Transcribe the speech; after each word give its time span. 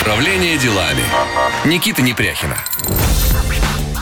Управление 0.00 0.56
делами. 0.56 1.02
Никита 1.66 2.00
Непряхина. 2.00 2.56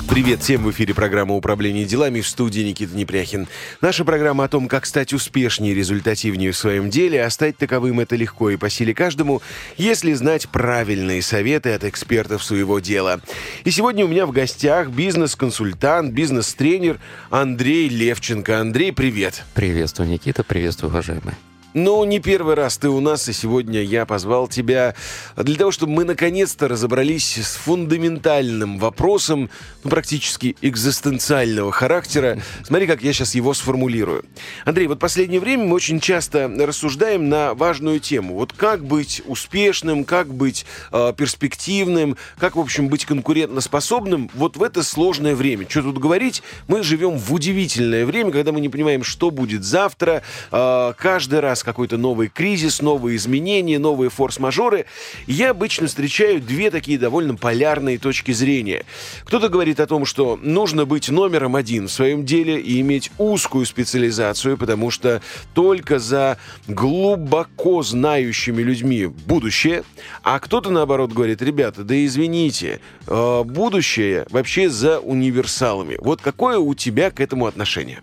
Привет 0.09 0.41
всем 0.41 0.63
в 0.63 0.71
эфире 0.71 0.95
программа 0.95 1.35
«Управление 1.35 1.85
делами» 1.87 2.21
в 2.21 2.29
студии 2.29 2.61
Никита 2.61 2.97
Непряхин. 2.97 3.49
Наша 3.81 4.05
программа 4.05 4.45
о 4.45 4.49
том, 4.49 4.69
как 4.69 4.87
стать 4.87 5.13
успешнее 5.13 5.73
и 5.73 5.75
результативнее 5.75 6.53
в 6.53 6.57
своем 6.57 6.89
деле, 6.89 7.25
а 7.25 7.31
стать 7.31 7.57
таковым 7.57 7.99
это 7.99 8.15
легко 8.15 8.51
и 8.51 8.57
по 8.57 8.71
силе 8.71 8.95
каждому, 8.95 9.43
если 9.77 10.13
знать 10.13 10.49
правильные 10.49 11.21
советы 11.21 11.73
от 11.73 11.83
экспертов 11.83 12.45
своего 12.45 12.79
дела. 12.79 13.21
И 13.65 13.73
сегодня 13.73 14.05
у 14.05 14.09
меня 14.09 14.25
в 14.27 14.31
гостях 14.31 14.91
бизнес-консультант, 14.91 16.13
бизнес-тренер 16.13 17.01
Андрей 17.29 17.89
Левченко. 17.89 18.61
Андрей, 18.61 18.93
привет. 18.93 19.43
Приветствую, 19.55 20.09
Никита, 20.09 20.45
приветствую, 20.45 20.91
уважаемые. 20.91 21.37
Ну, 21.79 22.03
не 22.03 22.19
первый 22.19 22.57
раз 22.57 22.77
ты 22.77 22.89
у 22.89 22.99
нас, 22.99 23.29
и 23.29 23.33
сегодня 23.33 23.81
я 23.81 24.05
позвал 24.05 24.49
тебя 24.49 24.97
для 25.37 25.55
того, 25.55 25.71
чтобы 25.71 25.93
мы 25.93 26.03
наконец-то 26.03 26.67
разобрались 26.67 27.37
с 27.37 27.55
фундаментальным 27.55 28.79
вопросом, 28.79 29.49
ну, 29.85 29.91
практически 29.91 30.57
экзистенциального 30.61 31.71
характера. 31.71 32.43
Смотри, 32.65 32.89
как 32.89 33.03
я 33.03 33.13
сейчас 33.13 33.37
его 33.37 33.55
сформулирую. 33.55 34.25
Андрей, 34.65 34.89
вот 34.89 34.99
последнее 34.99 35.39
время 35.39 35.67
мы 35.67 35.77
очень 35.77 36.01
часто 36.01 36.49
рассуждаем 36.49 37.29
на 37.29 37.55
важную 37.55 38.01
тему. 38.01 38.35
Вот 38.35 38.53
как 38.53 38.85
быть 38.85 39.23
успешным, 39.27 40.05
как 40.05 40.35
быть 40.35 40.67
э, 40.91 41.13
перспективным, 41.17 42.17
как, 42.39 42.57
в 42.57 42.61
общем, 42.61 42.89
быть 42.89 43.05
конкурентоспособным 43.05 44.31
вот 44.35 44.57
в 44.57 44.65
это 44.65 44.83
сложное 44.83 45.37
время. 45.37 45.65
Что 45.69 45.83
тут 45.83 45.99
говорить? 45.99 46.43
Мы 46.67 46.83
живем 46.83 47.19
в 47.19 47.33
удивительное 47.33 48.05
время, 48.05 48.33
когда 48.33 48.51
мы 48.51 48.61
не 48.61 48.69
понимаем, 48.69 49.05
что 49.05 49.31
будет 49.31 49.63
завтра. 49.63 50.25
Э, 50.51 50.93
каждый 50.99 51.39
раз 51.39 51.68
какой-то 51.69 51.99
новый 51.99 52.29
кризис, 52.29 52.81
новые 52.81 53.17
изменения, 53.17 53.79
новые 53.79 54.09
форс-мажоры. 54.09 54.87
Я 55.27 55.51
обычно 55.51 55.87
встречаю 55.87 56.41
две 56.41 56.71
такие 56.71 56.99
довольно 56.99 57.35
полярные 57.35 57.99
точки 57.99 58.33
зрения. 58.33 58.87
Кто-то 59.25 59.51
говорит 59.51 59.79
о 59.81 59.87
том, 59.87 60.07
что 60.07 60.39
нужно 60.43 60.87
быть 60.87 61.11
номером 61.11 61.57
один 61.57 61.87
в 61.87 61.93
своем 61.93 62.25
деле 62.25 62.59
и 62.59 62.81
иметь 62.81 63.11
узкую 63.19 63.67
специализацию, 63.67 64.57
потому 64.57 64.91
что 64.91 65.21
только 65.53 65.99
за 65.99 66.39
глубоко 66.67 67.83
знающими 67.83 68.63
людьми 68.63 69.05
будущее. 69.05 69.85
А 70.23 70.39
кто-то, 70.39 70.71
наоборот, 70.71 71.13
говорит, 71.13 71.43
ребята, 71.43 71.85
да 71.85 72.03
извините, 72.03 72.81
э, 73.07 73.43
будущее 73.45 74.27
вообще 74.31 74.71
за 74.71 75.01
универсалами. 75.01 75.99
Вот 76.01 76.23
какое 76.23 76.57
у 76.59 76.75
тебя 76.75 77.11
к 77.11 77.21
этому 77.21 77.45
отношение? 77.45 78.01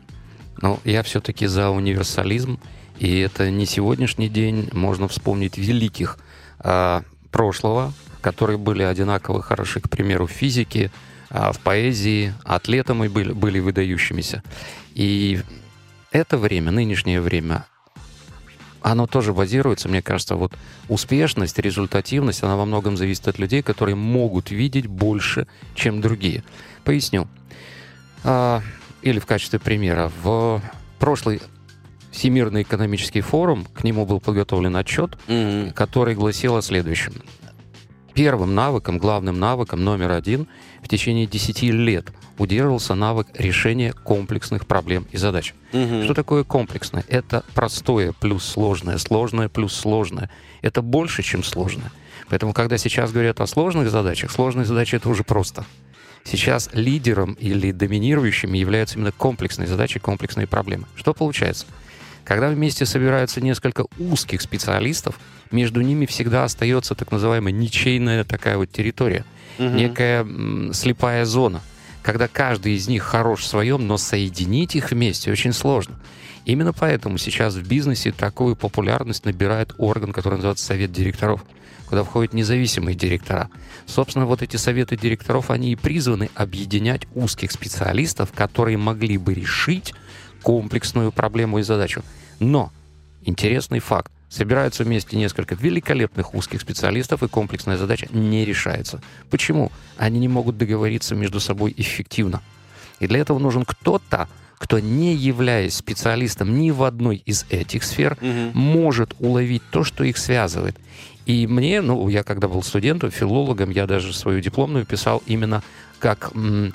Ну, 0.61 0.79
я 0.83 1.01
все-таки 1.01 1.47
за 1.47 1.71
универсализм 1.71 2.59
и 2.97 3.19
это 3.19 3.49
не 3.49 3.65
сегодняшний 3.65 4.29
день. 4.29 4.69
Можно 4.71 5.07
вспомнить 5.07 5.57
великих 5.57 6.17
э, 6.59 7.01
прошлого, 7.31 7.93
которые 8.21 8.57
были 8.57 8.83
одинаково 8.83 9.41
хороши, 9.41 9.81
к 9.81 9.89
примеру, 9.89 10.27
в 10.27 10.31
физике, 10.31 10.91
э, 11.29 11.51
в 11.51 11.59
поэзии, 11.59 12.33
атлетами 12.43 13.07
были, 13.07 13.33
были 13.33 13.59
выдающимися. 13.59 14.43
И 14.93 15.41
это 16.11 16.37
время, 16.37 16.71
нынешнее 16.71 17.19
время, 17.19 17.65
оно 18.81 19.07
тоже 19.07 19.33
базируется, 19.33 19.89
мне 19.89 20.01
кажется, 20.01 20.35
вот 20.35 20.53
успешность, 20.89 21.57
результативность, 21.57 22.43
она 22.43 22.55
во 22.55 22.65
многом 22.65 22.97
зависит 22.97 23.27
от 23.27 23.39
людей, 23.39 23.63
которые 23.63 23.95
могут 23.95 24.51
видеть 24.51 24.85
больше, 24.85 25.47
чем 25.73 26.01
другие. 26.01 26.43
Поясню. 26.83 27.27
А, 28.23 28.61
или 29.01 29.19
в 29.19 29.25
качестве 29.25 29.59
примера. 29.59 30.11
В 30.21 30.61
прошлый 30.99 31.41
Всемирный 32.15 32.61
экономический 32.61 33.19
форум, 33.19 33.65
к 33.65 33.83
нему 33.83 34.05
был 34.05 34.21
подготовлен 34.21 34.73
отчет, 34.77 35.17
mm-hmm. 35.27 35.73
который 35.73 36.15
гласил 36.15 36.55
о 36.55 36.61
следующем. 36.61 37.13
Первым 38.13 38.55
навыком, 38.55 38.99
главным 38.99 39.37
навыком 39.37 39.83
номер 39.83 40.11
один 40.11 40.47
в 40.81 40.87
течение 40.87 41.27
10 41.27 41.63
лет 41.63 42.13
удерживался 42.37 42.95
навык 42.95 43.27
решения 43.33 43.91
комплексных 43.91 44.65
проблем 44.65 45.05
и 45.11 45.17
задач. 45.17 45.53
Угу. 45.73 46.03
Что 46.03 46.13
такое 46.13 46.45
комплексное? 46.45 47.03
Это 47.09 47.43
простое 47.53 48.13
плюс 48.13 48.45
сложное, 48.45 48.97
сложное 48.97 49.49
плюс 49.49 49.73
сложное. 49.73 50.29
Это 50.61 50.81
больше, 50.81 51.21
чем 51.21 51.43
сложное. 51.43 51.91
Поэтому, 52.29 52.53
когда 52.53 52.77
сейчас 52.77 53.11
говорят 53.11 53.41
о 53.41 53.47
сложных 53.47 53.89
задачах, 53.89 54.31
сложные 54.31 54.65
задачи 54.65 54.95
это 54.95 55.09
уже 55.09 55.25
просто. 55.25 55.65
Сейчас 56.23 56.69
лидером 56.71 57.33
или 57.33 57.71
доминирующими 57.71 58.57
являются 58.57 58.95
именно 58.95 59.11
комплексные 59.11 59.67
задачи, 59.67 59.99
комплексные 59.99 60.47
проблемы. 60.47 60.85
Что 60.95 61.13
получается? 61.13 61.65
Когда 62.25 62.49
вместе 62.49 62.85
собираются 62.85 63.39
несколько 63.39 63.85
узких 63.99 64.41
специалистов, 64.41 65.19
между 65.51 65.81
ними 65.81 66.07
всегда 66.07 66.43
остается 66.43 66.95
так 66.95 67.11
называемая 67.11 67.53
ничейная 67.53 68.23
такая 68.23 68.57
вот 68.57 68.71
территория, 68.71 69.23
угу. 69.59 69.69
некая 69.69 70.21
м, 70.21 70.73
слепая 70.73 71.23
зона, 71.25 71.61
когда 72.01 72.27
каждый 72.27 72.73
из 72.73 72.87
них 72.87 73.03
хорош 73.03 73.41
в 73.41 73.47
своем, 73.47 73.85
но 73.87 73.97
соединить 73.97 74.75
их 74.75 74.91
вместе 74.91 75.31
очень 75.31 75.53
сложно. 75.53 75.95
Именно 76.45 76.73
поэтому 76.73 77.17
сейчас 77.19 77.55
в 77.55 77.67
бизнесе 77.67 78.11
такую 78.11 78.55
популярность 78.55 79.25
набирает 79.25 79.73
орган, 79.77 80.11
который 80.11 80.35
называется 80.35 80.65
Совет 80.65 80.91
директоров, 80.91 81.43
куда 81.87 82.03
входят 82.03 82.33
независимые 82.33 82.95
директора. 82.95 83.49
Собственно, 83.85 84.25
вот 84.25 84.41
эти 84.41 84.57
советы 84.57 84.97
директоров, 84.97 85.51
они 85.51 85.71
и 85.71 85.75
призваны 85.75 86.29
объединять 86.33 87.07
узких 87.13 87.51
специалистов, 87.51 88.31
которые 88.33 88.77
могли 88.77 89.17
бы 89.17 89.33
решить 89.33 89.93
комплексную 90.45 91.11
проблему 91.11 91.57
и 91.57 91.63
задачу. 91.63 92.03
Но 92.39 92.71
интересный 93.23 93.79
факт. 93.79 94.11
Собираются 94.29 94.83
вместе 94.83 95.17
несколько 95.17 95.55
великолепных 95.55 96.35
узких 96.35 96.61
специалистов, 96.61 97.23
и 97.23 97.27
комплексная 97.27 97.77
задача 97.77 98.07
не 98.11 98.45
решается. 98.45 99.01
Почему? 99.31 99.71
Они 99.97 100.19
не 100.19 100.27
могут 100.27 100.57
договориться 100.57 101.15
между 101.15 101.39
собой 101.39 101.73
эффективно. 101.75 102.43
И 102.99 103.07
для 103.07 103.19
этого 103.19 103.39
нужен 103.39 103.65
кто-то, 103.65 104.29
кто, 104.59 104.77
не 104.77 105.15
являясь 105.15 105.77
специалистом 105.77 106.59
ни 106.59 106.69
в 106.69 106.83
одной 106.83 107.23
из 107.25 107.47
этих 107.49 107.83
сфер, 107.83 108.15
угу. 108.21 108.59
может 108.59 109.15
уловить 109.17 109.63
то, 109.71 109.83
что 109.83 110.03
их 110.03 110.17
связывает. 110.17 110.77
И 111.25 111.47
мне, 111.47 111.81
ну, 111.81 112.07
я 112.07 112.21
когда 112.21 112.47
был 112.47 112.61
студентом, 112.61 113.09
филологом, 113.09 113.71
я 113.71 113.87
даже 113.87 114.13
свою 114.13 114.41
дипломную 114.41 114.85
писал 114.85 115.23
именно 115.25 115.63
как 115.97 116.29
м- 116.35 116.71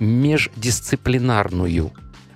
междисциплинарную 0.00 1.92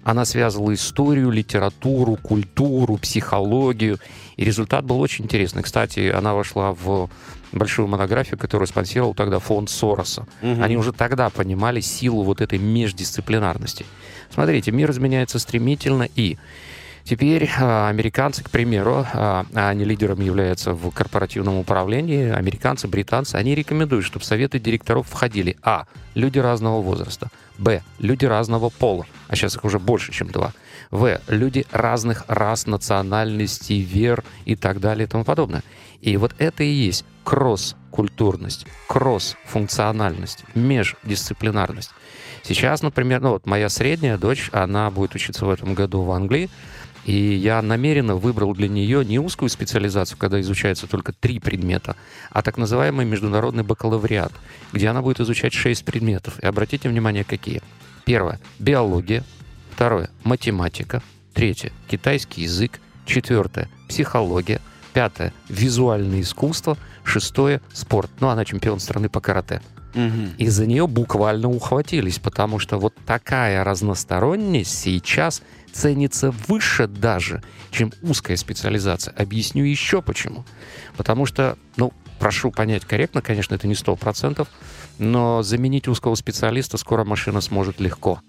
она 0.08 0.24
связывала 0.24 0.72
историю, 0.72 1.30
литературу, 1.30 2.16
культуру, 2.16 2.96
психологию. 2.96 3.98
И 4.38 4.44
результат 4.44 4.82
был 4.86 5.00
очень 5.00 5.26
интересный. 5.26 5.62
Кстати, 5.62 6.08
она 6.08 6.32
вошла 6.32 6.72
в 6.72 7.10
большую 7.52 7.88
монографию, 7.88 8.38
которую 8.38 8.66
спонсировал 8.68 9.12
тогда 9.12 9.38
фонд 9.38 9.68
Сороса. 9.68 10.26
Угу. 10.40 10.62
Они 10.62 10.78
уже 10.78 10.94
тогда 10.94 11.28
понимали 11.28 11.82
силу 11.82 12.22
вот 12.22 12.40
этой 12.40 12.58
междисциплинарности. 12.58 13.84
Смотрите, 14.32 14.70
мир 14.72 14.90
изменяется 14.92 15.38
стремительно, 15.38 16.08
и 16.16 16.38
Теперь 17.08 17.48
а, 17.58 17.88
американцы, 17.88 18.44
к 18.44 18.50
примеру, 18.50 19.06
а, 19.14 19.46
они 19.54 19.84
лидерами 19.84 20.24
являются 20.24 20.74
в 20.74 20.90
корпоративном 20.90 21.56
управлении, 21.56 22.28
американцы, 22.28 22.86
британцы, 22.86 23.36
они 23.36 23.54
рекомендуют, 23.54 24.04
чтобы 24.04 24.24
в 24.24 24.26
советы 24.26 24.58
директоров 24.58 25.08
входили 25.08 25.56
а. 25.62 25.86
люди 26.14 26.38
разного 26.38 26.82
возраста, 26.82 27.30
б. 27.56 27.82
люди 27.98 28.26
разного 28.26 28.68
пола, 28.68 29.06
а 29.28 29.36
сейчас 29.36 29.56
их 29.56 29.64
уже 29.64 29.78
больше, 29.78 30.12
чем 30.12 30.28
два, 30.28 30.52
в. 30.90 31.18
люди 31.28 31.64
разных 31.72 32.26
рас, 32.28 32.66
национальностей, 32.66 33.80
вер 33.80 34.22
и 34.44 34.54
так 34.54 34.78
далее 34.78 35.06
и 35.06 35.08
тому 35.08 35.24
подобное. 35.24 35.62
И 36.02 36.14
вот 36.18 36.34
это 36.36 36.62
и 36.62 36.68
есть 36.68 37.06
кросс-культурность, 37.24 38.66
кросс-функциональность, 38.86 40.44
междисциплинарность. 40.54 41.90
Сейчас, 42.42 42.82
например, 42.82 43.20
ну 43.20 43.30
вот 43.30 43.46
моя 43.46 43.68
средняя 43.68 44.16
дочь, 44.16 44.48
она 44.52 44.90
будет 44.90 45.14
учиться 45.14 45.44
в 45.44 45.50
этом 45.50 45.74
году 45.74 46.02
в 46.02 46.10
Англии, 46.10 46.48
и 47.08 47.36
я 47.36 47.62
намеренно 47.62 48.16
выбрал 48.16 48.52
для 48.52 48.68
нее 48.68 49.02
не 49.02 49.18
узкую 49.18 49.48
специализацию, 49.48 50.18
когда 50.18 50.42
изучается 50.42 50.86
только 50.86 51.14
три 51.14 51.40
предмета, 51.40 51.96
а 52.30 52.42
так 52.42 52.58
называемый 52.58 53.06
международный 53.06 53.62
бакалавриат, 53.62 54.30
где 54.74 54.88
она 54.88 55.00
будет 55.00 55.18
изучать 55.20 55.54
шесть 55.54 55.86
предметов. 55.86 56.38
И 56.40 56.44
обратите 56.44 56.86
внимание, 56.86 57.24
какие. 57.24 57.62
Первое— 58.04 58.38
биология. 58.58 59.24
Второе— 59.70 60.10
математика. 60.22 61.02
Третье— 61.32 61.72
китайский 61.90 62.42
язык. 62.42 62.78
Четвертое— 63.06 63.70
психология. 63.88 64.60
Пятое— 64.92 65.32
визуальное 65.48 66.20
искусство. 66.20 66.76
Шестое— 67.04 67.62
спорт. 67.72 68.10
Ну, 68.20 68.28
она 68.28 68.44
чемпион 68.44 68.80
страны 68.80 69.08
по 69.08 69.22
карате. 69.22 69.62
Угу. 69.94 70.34
И 70.38 70.48
за 70.48 70.66
нее 70.66 70.86
буквально 70.86 71.48
ухватились, 71.48 72.18
потому 72.18 72.58
что 72.58 72.78
вот 72.78 72.94
такая 73.06 73.64
разносторонность 73.64 74.78
сейчас 74.78 75.42
ценится 75.72 76.30
выше 76.46 76.86
даже, 76.86 77.42
чем 77.70 77.92
узкая 78.02 78.36
специализация. 78.36 79.14
Объясню 79.14 79.64
еще 79.64 80.02
почему. 80.02 80.44
Потому 80.96 81.26
что, 81.26 81.56
ну, 81.76 81.92
прошу 82.18 82.50
понять 82.50 82.84
корректно, 82.84 83.22
конечно, 83.22 83.54
это 83.54 83.66
не 83.66 83.74
сто 83.74 83.96
процентов, 83.96 84.48
но 84.98 85.42
заменить 85.42 85.88
узкого 85.88 86.14
специалиста 86.16 86.76
скоро 86.76 87.04
машина 87.04 87.40
сможет 87.40 87.80
легко. 87.80 88.20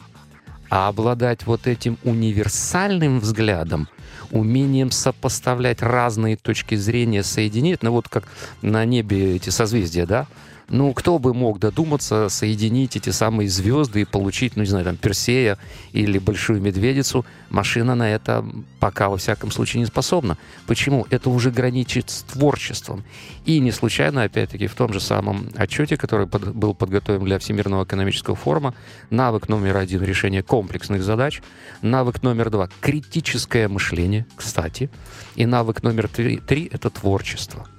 А 0.69 0.87
обладать 0.87 1.47
вот 1.47 1.65
этим 1.65 1.97
универсальным 2.03 3.19
взглядом, 3.19 3.89
умением 4.29 4.91
сопоставлять 4.91 5.81
разные 5.81 6.37
точки 6.37 6.75
зрения, 6.75 7.23
соединить, 7.23 7.81
ну 7.81 7.91
вот 7.91 8.07
как 8.07 8.27
на 8.61 8.85
небе 8.85 9.35
эти 9.35 9.49
созвездия, 9.49 10.05
да, 10.05 10.27
ну, 10.69 10.93
кто 10.93 11.19
бы 11.19 11.33
мог 11.33 11.59
додуматься 11.59 12.29
соединить 12.29 12.95
эти 12.95 13.09
самые 13.09 13.49
звезды 13.49 14.01
и 14.01 14.05
получить, 14.05 14.55
ну, 14.55 14.63
не 14.63 14.69
знаю, 14.69 14.85
там, 14.85 14.97
Персея 14.97 15.57
или 15.91 16.19
Большую 16.19 16.61
Медведицу? 16.61 17.25
Машина 17.49 17.95
на 17.95 18.09
это 18.09 18.45
пока, 18.79 19.09
во 19.09 19.17
всяком 19.17 19.51
случае, 19.51 19.81
не 19.81 19.87
способна. 19.87 20.37
Почему? 20.67 21.07
Это 21.09 21.29
уже 21.29 21.51
граничит 21.51 22.09
с 22.09 22.21
творчеством. 22.23 23.03
И 23.45 23.59
не 23.59 23.71
случайно, 23.71 24.23
опять-таки, 24.23 24.67
в 24.67 24.75
том 24.75 24.93
же 24.93 24.99
самом 24.99 25.49
отчете, 25.55 25.97
который 25.97 26.27
под, 26.27 26.55
был 26.55 26.75
подготовлен 26.75 27.25
для 27.25 27.39
Всемирного 27.39 27.83
экономического 27.83 28.35
форума, 28.35 28.75
навык 29.09 29.49
номер 29.49 29.77
один— 29.77 30.03
решение 30.03 30.43
комплексных 30.43 31.03
задач, 31.03 31.41
навык 31.81 32.21
номер 32.21 32.49
два— 32.49 32.69
критическое 32.81 33.67
мышление, 33.67 34.25
кстати, 34.35 34.89
и 35.35 35.45
навык 35.45 35.81
номер 35.83 36.07
три, 36.07 36.37
три— 36.37 36.69
это 36.71 36.89
творчество— 36.89 37.67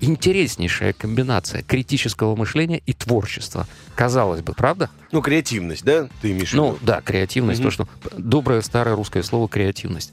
интереснейшая 0.00 0.92
комбинация 0.92 1.62
критического 1.62 2.36
мышления 2.36 2.82
и 2.86 2.92
творчества. 2.92 3.66
Казалось 3.94 4.42
бы, 4.42 4.52
правда? 4.52 4.90
Ну, 5.12 5.22
креативность, 5.22 5.84
да, 5.84 6.08
ты 6.20 6.32
имеешь 6.32 6.50
в 6.50 6.54
ну, 6.54 6.66
виду? 6.66 6.78
Ну, 6.80 6.86
да, 6.86 7.00
креативность, 7.00 7.60
угу. 7.60 7.68
то, 7.68 7.70
что 7.70 7.88
доброе 8.16 8.60
старое 8.62 8.94
русское 8.94 9.22
слово 9.22 9.48
креативность. 9.48 10.12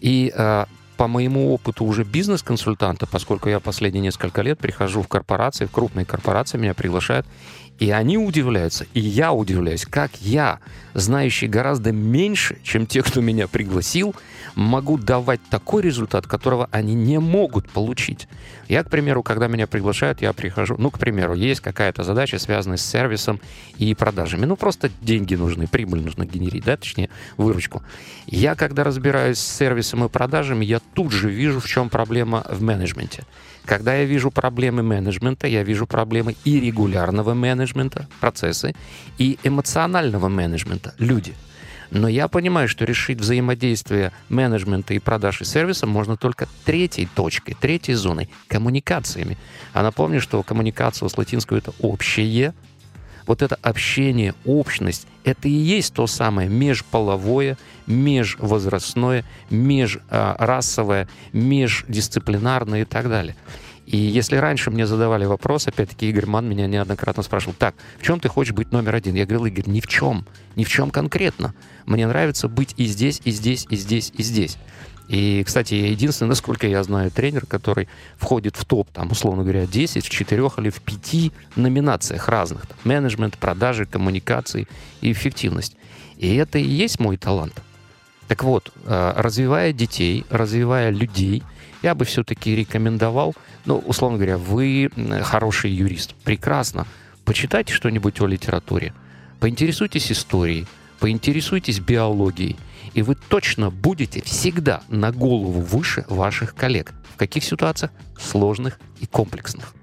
И 0.00 0.32
а, 0.34 0.66
по 0.96 1.08
моему 1.08 1.54
опыту 1.54 1.84
уже 1.84 2.04
бизнес-консультанта, 2.04 3.06
поскольку 3.06 3.48
я 3.48 3.60
последние 3.60 4.02
несколько 4.02 4.42
лет 4.42 4.58
прихожу 4.58 5.02
в 5.02 5.08
корпорации, 5.08 5.66
в 5.66 5.70
крупные 5.70 6.04
корпорации, 6.04 6.58
меня 6.58 6.74
приглашают, 6.74 7.26
и 7.80 7.90
они 7.90 8.18
удивляются, 8.18 8.86
и 8.92 9.00
я 9.00 9.32
удивляюсь, 9.32 9.86
как 9.86 10.10
я, 10.20 10.60
знающий 10.92 11.48
гораздо 11.48 11.92
меньше, 11.92 12.58
чем 12.62 12.86
те, 12.86 13.02
кто 13.02 13.22
меня 13.22 13.48
пригласил, 13.48 14.14
могу 14.54 14.98
давать 14.98 15.40
такой 15.48 15.82
результат, 15.82 16.26
которого 16.26 16.68
они 16.72 16.94
не 16.94 17.18
могут 17.18 17.70
получить. 17.70 18.28
Я, 18.68 18.84
к 18.84 18.90
примеру, 18.90 19.22
когда 19.22 19.48
меня 19.48 19.66
приглашают, 19.66 20.20
я 20.20 20.34
прихожу, 20.34 20.76
ну, 20.78 20.90
к 20.90 20.98
примеру, 20.98 21.34
есть 21.34 21.60
какая-то 21.60 22.02
задача, 22.02 22.38
связанная 22.38 22.76
с 22.76 22.84
сервисом 22.84 23.40
и 23.78 23.94
продажами. 23.94 24.44
Ну, 24.44 24.56
просто 24.56 24.90
деньги 25.00 25.34
нужны, 25.34 25.66
прибыль 25.66 26.02
нужно 26.02 26.26
генерить, 26.26 26.64
да, 26.64 26.76
точнее, 26.76 27.08
выручку. 27.38 27.82
Я, 28.26 28.56
когда 28.56 28.84
разбираюсь 28.84 29.38
с 29.38 29.56
сервисом 29.56 30.04
и 30.04 30.08
продажами, 30.10 30.66
я 30.66 30.80
тут 30.94 31.12
же 31.12 31.30
вижу, 31.30 31.60
в 31.60 31.66
чем 31.66 31.88
проблема 31.88 32.44
в 32.50 32.60
менеджменте. 32.62 33.24
Когда 33.64 33.94
я 33.94 34.04
вижу 34.04 34.30
проблемы 34.30 34.82
менеджмента, 34.82 35.46
я 35.46 35.62
вижу 35.62 35.86
проблемы 35.86 36.34
и 36.44 36.58
регулярного 36.58 37.34
менеджмента, 37.34 37.69
процессы, 38.20 38.74
и 39.18 39.38
эмоционального 39.42 40.28
менеджмента, 40.28 40.94
люди. 40.98 41.34
Но 41.90 42.06
я 42.06 42.28
понимаю, 42.28 42.68
что 42.68 42.84
решить 42.84 43.18
взаимодействие 43.18 44.12
менеджмента 44.28 44.94
и 44.94 45.00
продаж 45.00 45.40
и 45.40 45.44
сервиса 45.44 45.86
можно 45.86 46.16
только 46.16 46.46
третьей 46.64 47.08
точкой, 47.14 47.56
третьей 47.60 47.94
зоной, 47.94 48.28
коммуникациями. 48.46 49.36
А 49.72 49.82
напомню, 49.82 50.20
что 50.20 50.42
коммуникация 50.42 51.08
с 51.08 51.18
латинского 51.18 51.56
это 51.58 51.72
общее, 51.80 52.54
вот 53.26 53.42
это 53.42 53.58
общение, 53.62 54.34
общность, 54.44 55.06
это 55.24 55.48
и 55.48 55.52
есть 55.52 55.94
то 55.94 56.06
самое 56.06 56.48
межполовое, 56.48 57.58
межвозрастное, 57.86 59.24
межрасовое, 59.50 61.08
междисциплинарное 61.32 62.82
и 62.82 62.84
так 62.84 63.08
далее. 63.08 63.36
И 63.86 63.96
если 63.96 64.36
раньше 64.36 64.70
мне 64.70 64.86
задавали 64.86 65.24
вопрос, 65.24 65.66
опять-таки 65.66 66.08
Игорь 66.08 66.26
Ман 66.26 66.48
меня 66.48 66.66
неоднократно 66.66 67.22
спрашивал, 67.22 67.54
так, 67.58 67.74
в 67.98 68.02
чем 68.02 68.20
ты 68.20 68.28
хочешь 68.28 68.54
быть 68.54 68.72
номер 68.72 68.94
один? 68.94 69.14
Я 69.14 69.26
говорил, 69.26 69.46
Игорь, 69.46 69.68
ни 69.68 69.80
в 69.80 69.86
чем, 69.86 70.26
ни 70.54 70.64
в 70.64 70.68
чем 70.68 70.90
конкретно. 70.90 71.54
Мне 71.86 72.06
нравится 72.06 72.48
быть 72.48 72.74
и 72.76 72.84
здесь, 72.86 73.20
и 73.24 73.30
здесь, 73.30 73.66
и 73.68 73.76
здесь, 73.76 74.12
и 74.16 74.22
здесь. 74.22 74.58
И, 75.08 75.42
кстати, 75.44 75.74
я 75.74 75.88
единственный, 75.88 76.28
насколько 76.28 76.68
я 76.68 76.84
знаю, 76.84 77.10
тренер, 77.10 77.44
который 77.46 77.88
входит 78.16 78.54
в 78.56 78.64
топ, 78.64 78.88
там, 78.92 79.10
условно 79.10 79.42
говоря, 79.42 79.66
10, 79.66 80.06
в 80.06 80.08
4 80.08 80.50
или 80.58 80.70
в 80.70 80.80
5 80.80 81.32
номинациях 81.56 82.28
разных. 82.28 82.68
Там, 82.68 82.78
менеджмент, 82.84 83.36
продажи, 83.36 83.86
коммуникации 83.86 84.68
и 85.00 85.10
эффективность. 85.10 85.76
И 86.16 86.36
это 86.36 86.60
и 86.60 86.62
есть 86.62 87.00
мой 87.00 87.16
талант. 87.16 87.60
Так 88.28 88.44
вот, 88.44 88.72
э, 88.84 89.12
развивая 89.16 89.72
детей, 89.72 90.24
развивая 90.30 90.90
людей, 90.90 91.42
я 91.82 91.94
бы 91.94 92.04
все-таки 92.04 92.54
рекомендовал, 92.54 93.34
ну, 93.64 93.78
условно 93.78 94.18
говоря, 94.18 94.38
вы 94.38 94.90
хороший 95.22 95.70
юрист, 95.70 96.14
прекрасно, 96.24 96.86
почитайте 97.24 97.72
что-нибудь 97.72 98.20
о 98.20 98.26
литературе, 98.26 98.92
поинтересуйтесь 99.40 100.12
историей, 100.12 100.66
поинтересуйтесь 100.98 101.80
биологией, 101.80 102.56
и 102.94 103.02
вы 103.02 103.14
точно 103.14 103.70
будете 103.70 104.22
всегда 104.22 104.82
на 104.88 105.12
голову 105.12 105.60
выше 105.60 106.04
ваших 106.08 106.54
коллег. 106.54 106.92
В 107.14 107.16
каких 107.16 107.44
ситуациях? 107.44 107.92
Сложных 108.18 108.80
и 109.00 109.06
комплексных. 109.06 109.74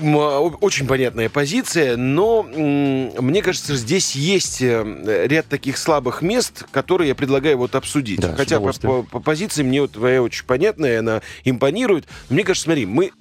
Очень 0.00 0.86
понятная 0.86 1.28
позиция, 1.28 1.96
но 1.96 2.42
мне 2.42 3.42
кажется, 3.42 3.76
здесь 3.76 4.14
есть 4.14 4.62
э, 4.62 5.26
ряд 5.28 5.46
таких 5.46 5.78
слабых 5.78 6.22
мест, 6.22 6.64
которые 6.70 7.08
я 7.08 7.14
предлагаю 7.14 7.58
вот 7.58 7.74
обсудить. 7.74 8.20
Да, 8.20 8.34
Хотя 8.34 8.60
по, 8.60 8.72
по, 8.72 9.02
по 9.02 9.20
позиции 9.20 9.62
мне 9.62 9.82
вот 9.82 9.92
твоя 9.92 10.22
очень 10.22 10.44
понятная, 10.44 11.00
она 11.00 11.22
импонирует. 11.44 12.06
Мне 12.28 12.44
кажется, 12.44 12.64
смотри, 12.64 12.86
мы 12.86 13.12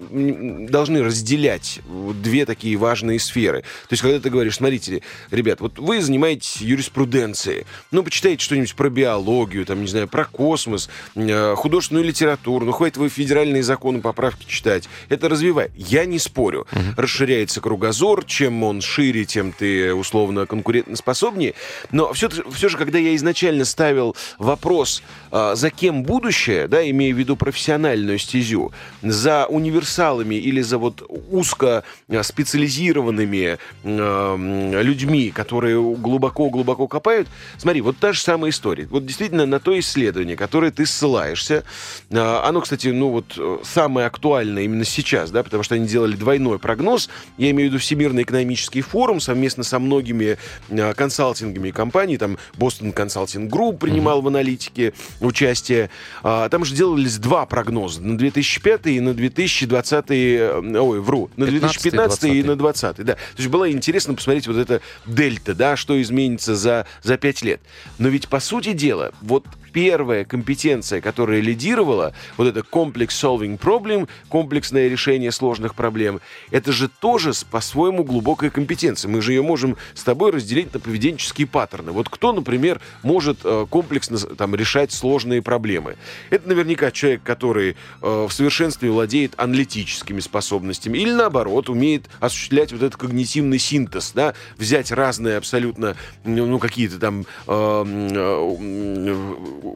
должны 0.69 1.03
разделять 1.03 1.81
две 2.21 2.45
такие 2.45 2.77
важные 2.77 3.19
сферы. 3.19 3.61
То 3.61 3.93
есть, 3.93 4.01
когда 4.01 4.19
ты 4.19 4.29
говоришь, 4.29 4.55
смотрите, 4.55 5.01
ребят, 5.31 5.61
вот 5.61 5.79
вы 5.79 6.01
занимаетесь 6.01 6.57
юриспруденцией, 6.57 7.65
ну, 7.91 8.03
почитайте 8.03 8.43
что-нибудь 8.43 8.75
про 8.75 8.89
биологию, 8.89 9.65
там, 9.65 9.81
не 9.81 9.87
знаю, 9.87 10.07
про 10.07 10.25
космос, 10.25 10.89
э, 11.15 11.55
художественную 11.55 12.05
литературу, 12.05 12.65
ну, 12.65 12.71
хватит 12.71 12.97
вы 12.97 13.09
федеральные 13.09 13.63
законы, 13.63 14.01
поправки 14.01 14.45
читать. 14.47 14.87
Это 15.09 15.29
развивай. 15.29 15.71
Я 15.75 16.05
не 16.05 16.19
спорю 16.19 16.67
угу. 16.71 16.81
расширяется 16.97 17.61
кругозор, 17.61 18.25
чем 18.25 18.63
он 18.63 18.81
шире, 18.81 19.25
тем 19.25 19.51
ты 19.51 19.93
условно 19.93 20.45
конкурентоспособнее. 20.45 21.53
Но 21.91 22.13
все, 22.13 22.29
все 22.29 22.69
же, 22.69 22.77
когда 22.77 22.97
я 22.97 23.15
изначально 23.15 23.65
ставил 23.65 24.15
вопрос, 24.37 25.03
а, 25.31 25.55
за 25.55 25.69
кем 25.69 26.03
будущее, 26.03 26.67
да, 26.67 26.87
имея 26.89 27.13
в 27.13 27.17
виду 27.17 27.35
профессиональную 27.35 28.17
стезю, 28.19 28.71
за 29.01 29.45
универсалами 29.45 30.35
или 30.35 30.61
за 30.61 30.77
вот 30.77 31.03
узко 31.29 31.83
а, 32.09 32.23
специализированными 32.23 33.57
э, 33.83 34.81
людьми, 34.81 35.31
которые 35.31 35.81
глубоко-глубоко 35.81 36.87
копают, 36.87 37.27
смотри, 37.57 37.81
вот 37.81 37.97
та 37.97 38.13
же 38.13 38.21
самая 38.21 38.51
история. 38.51 38.87
Вот 38.89 39.05
действительно 39.05 39.45
на 39.45 39.59
то 39.59 39.77
исследование, 39.79 40.35
которое 40.35 40.71
ты 40.71 40.85
ссылаешься, 40.85 41.63
э, 42.09 42.19
оно, 42.19 42.61
кстати, 42.61 42.87
ну 42.87 43.09
вот 43.09 43.35
э, 43.37 43.57
самое 43.63 44.07
актуальное 44.07 44.63
именно 44.63 44.85
сейчас, 44.85 45.31
да, 45.31 45.43
потому 45.43 45.63
что 45.63 45.75
они 45.75 45.87
делали 45.87 46.15
двойной 46.49 46.59
прогноз. 46.59 47.09
Я 47.37 47.51
имею 47.51 47.69
в 47.69 47.73
виду 47.73 47.79
Всемирный 47.79 48.23
экономический 48.23 48.81
форум 48.81 49.19
совместно 49.19 49.63
со 49.63 49.79
многими 49.79 50.37
э, 50.69 50.93
консалтингами 50.93 51.71
компаний. 51.71 52.17
Там 52.17 52.37
Boston 52.57 52.93
Consulting 52.93 53.49
Group 53.49 53.77
принимал 53.77 54.19
mm-hmm. 54.19 54.23
в 54.23 54.27
аналитике 54.27 54.93
участие. 55.21 55.89
А, 56.23 56.49
там 56.49 56.65
же 56.65 56.75
делались 56.75 57.17
два 57.17 57.45
прогноза 57.45 58.01
на 58.01 58.17
2005 58.17 58.87
и 58.87 58.99
на 58.99 59.13
2020, 59.13 60.05
э, 60.09 60.79
ой, 60.79 60.99
вру, 60.99 61.29
на 61.37 61.45
2015 61.45 62.23
и 62.25 62.43
на 62.43 62.55
2020. 62.55 63.05
Да. 63.05 63.13
То 63.13 63.19
есть 63.37 63.49
было 63.49 63.71
интересно 63.71 64.13
посмотреть 64.13 64.47
вот 64.47 64.57
это 64.57 64.81
дельта, 65.05 65.53
да, 65.53 65.75
что 65.75 66.01
изменится 66.01 66.55
за, 66.55 66.85
за 67.03 67.17
5 67.17 67.41
лет. 67.43 67.61
Но 67.97 68.09
ведь, 68.09 68.27
по 68.27 68.39
сути 68.39 68.73
дела, 68.73 69.11
вот 69.21 69.45
первая 69.71 70.25
компетенция, 70.25 71.01
которая 71.01 71.41
лидировала, 71.41 72.13
вот 72.37 72.47
это 72.47 72.63
комплекс 72.63 73.23
solving 73.23 73.59
problem, 73.59 74.07
комплексное 74.27 74.87
решение 74.87 75.31
сложных 75.31 75.75
проблем, 75.75 76.21
это 76.51 76.71
же 76.71 76.89
тоже 76.89 77.31
по-своему 77.49 78.03
глубокая 78.03 78.49
компетенция. 78.49 79.09
Мы 79.09 79.21
же 79.21 79.33
ее 79.33 79.41
можем 79.41 79.77
с 79.93 80.03
тобой 80.03 80.31
разделить 80.31 80.73
на 80.73 80.79
поведенческие 80.79 81.47
паттерны. 81.47 81.91
Вот 81.91 82.09
кто, 82.09 82.31
например, 82.33 82.81
может 83.03 83.39
э, 83.43 83.65
комплексно 83.69 84.17
там, 84.17 84.55
решать 84.55 84.91
сложные 84.91 85.41
проблемы? 85.41 85.95
Это 86.29 86.47
наверняка 86.47 86.91
человек, 86.91 87.23
который 87.23 87.75
э, 88.01 88.27
в 88.27 88.31
совершенстве 88.31 88.89
владеет 88.89 89.33
аналитическими 89.37 90.19
способностями 90.19 90.97
или, 90.97 91.11
наоборот, 91.11 91.69
умеет 91.69 92.09
осуществлять 92.19 92.71
вот 92.71 92.81
этот 92.81 92.99
когнитивный 92.99 93.59
синтез, 93.59 94.11
да, 94.13 94.33
взять 94.57 94.91
разные 94.91 95.37
абсолютно, 95.37 95.95
ну, 96.23 96.59
какие-то 96.59 96.99
там 96.99 97.25
э, 97.47 97.83
э, 98.15 98.39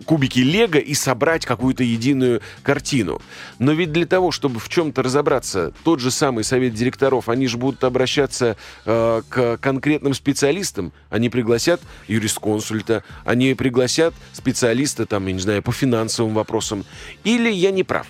кубики 0.05 0.39
Лего 0.39 0.77
и 0.77 0.93
собрать 0.93 1.45
какую-то 1.45 1.83
единую 1.83 2.41
картину. 2.63 3.21
Но 3.59 3.73
ведь 3.73 3.91
для 3.91 4.05
того, 4.05 4.31
чтобы 4.31 4.59
в 4.59 4.69
чем-то 4.69 5.03
разобраться, 5.03 5.73
тот 5.83 5.99
же 5.99 6.11
самый 6.11 6.43
совет 6.43 6.73
директоров, 6.73 7.29
они 7.29 7.47
же 7.47 7.57
будут 7.57 7.83
обращаться 7.83 8.57
э, 8.85 9.21
к 9.27 9.57
конкретным 9.57 10.13
специалистам. 10.13 10.91
Они 11.09 11.29
пригласят 11.29 11.81
юрисконсульта, 12.07 13.03
они 13.25 13.53
пригласят 13.53 14.13
специалиста, 14.31 15.05
там, 15.05 15.27
я 15.27 15.33
не 15.33 15.39
знаю, 15.39 15.61
по 15.63 15.71
финансовым 15.71 16.33
вопросам. 16.33 16.85
Или 17.23 17.51
я 17.51 17.71
не 17.71 17.83
прав? 17.83 18.07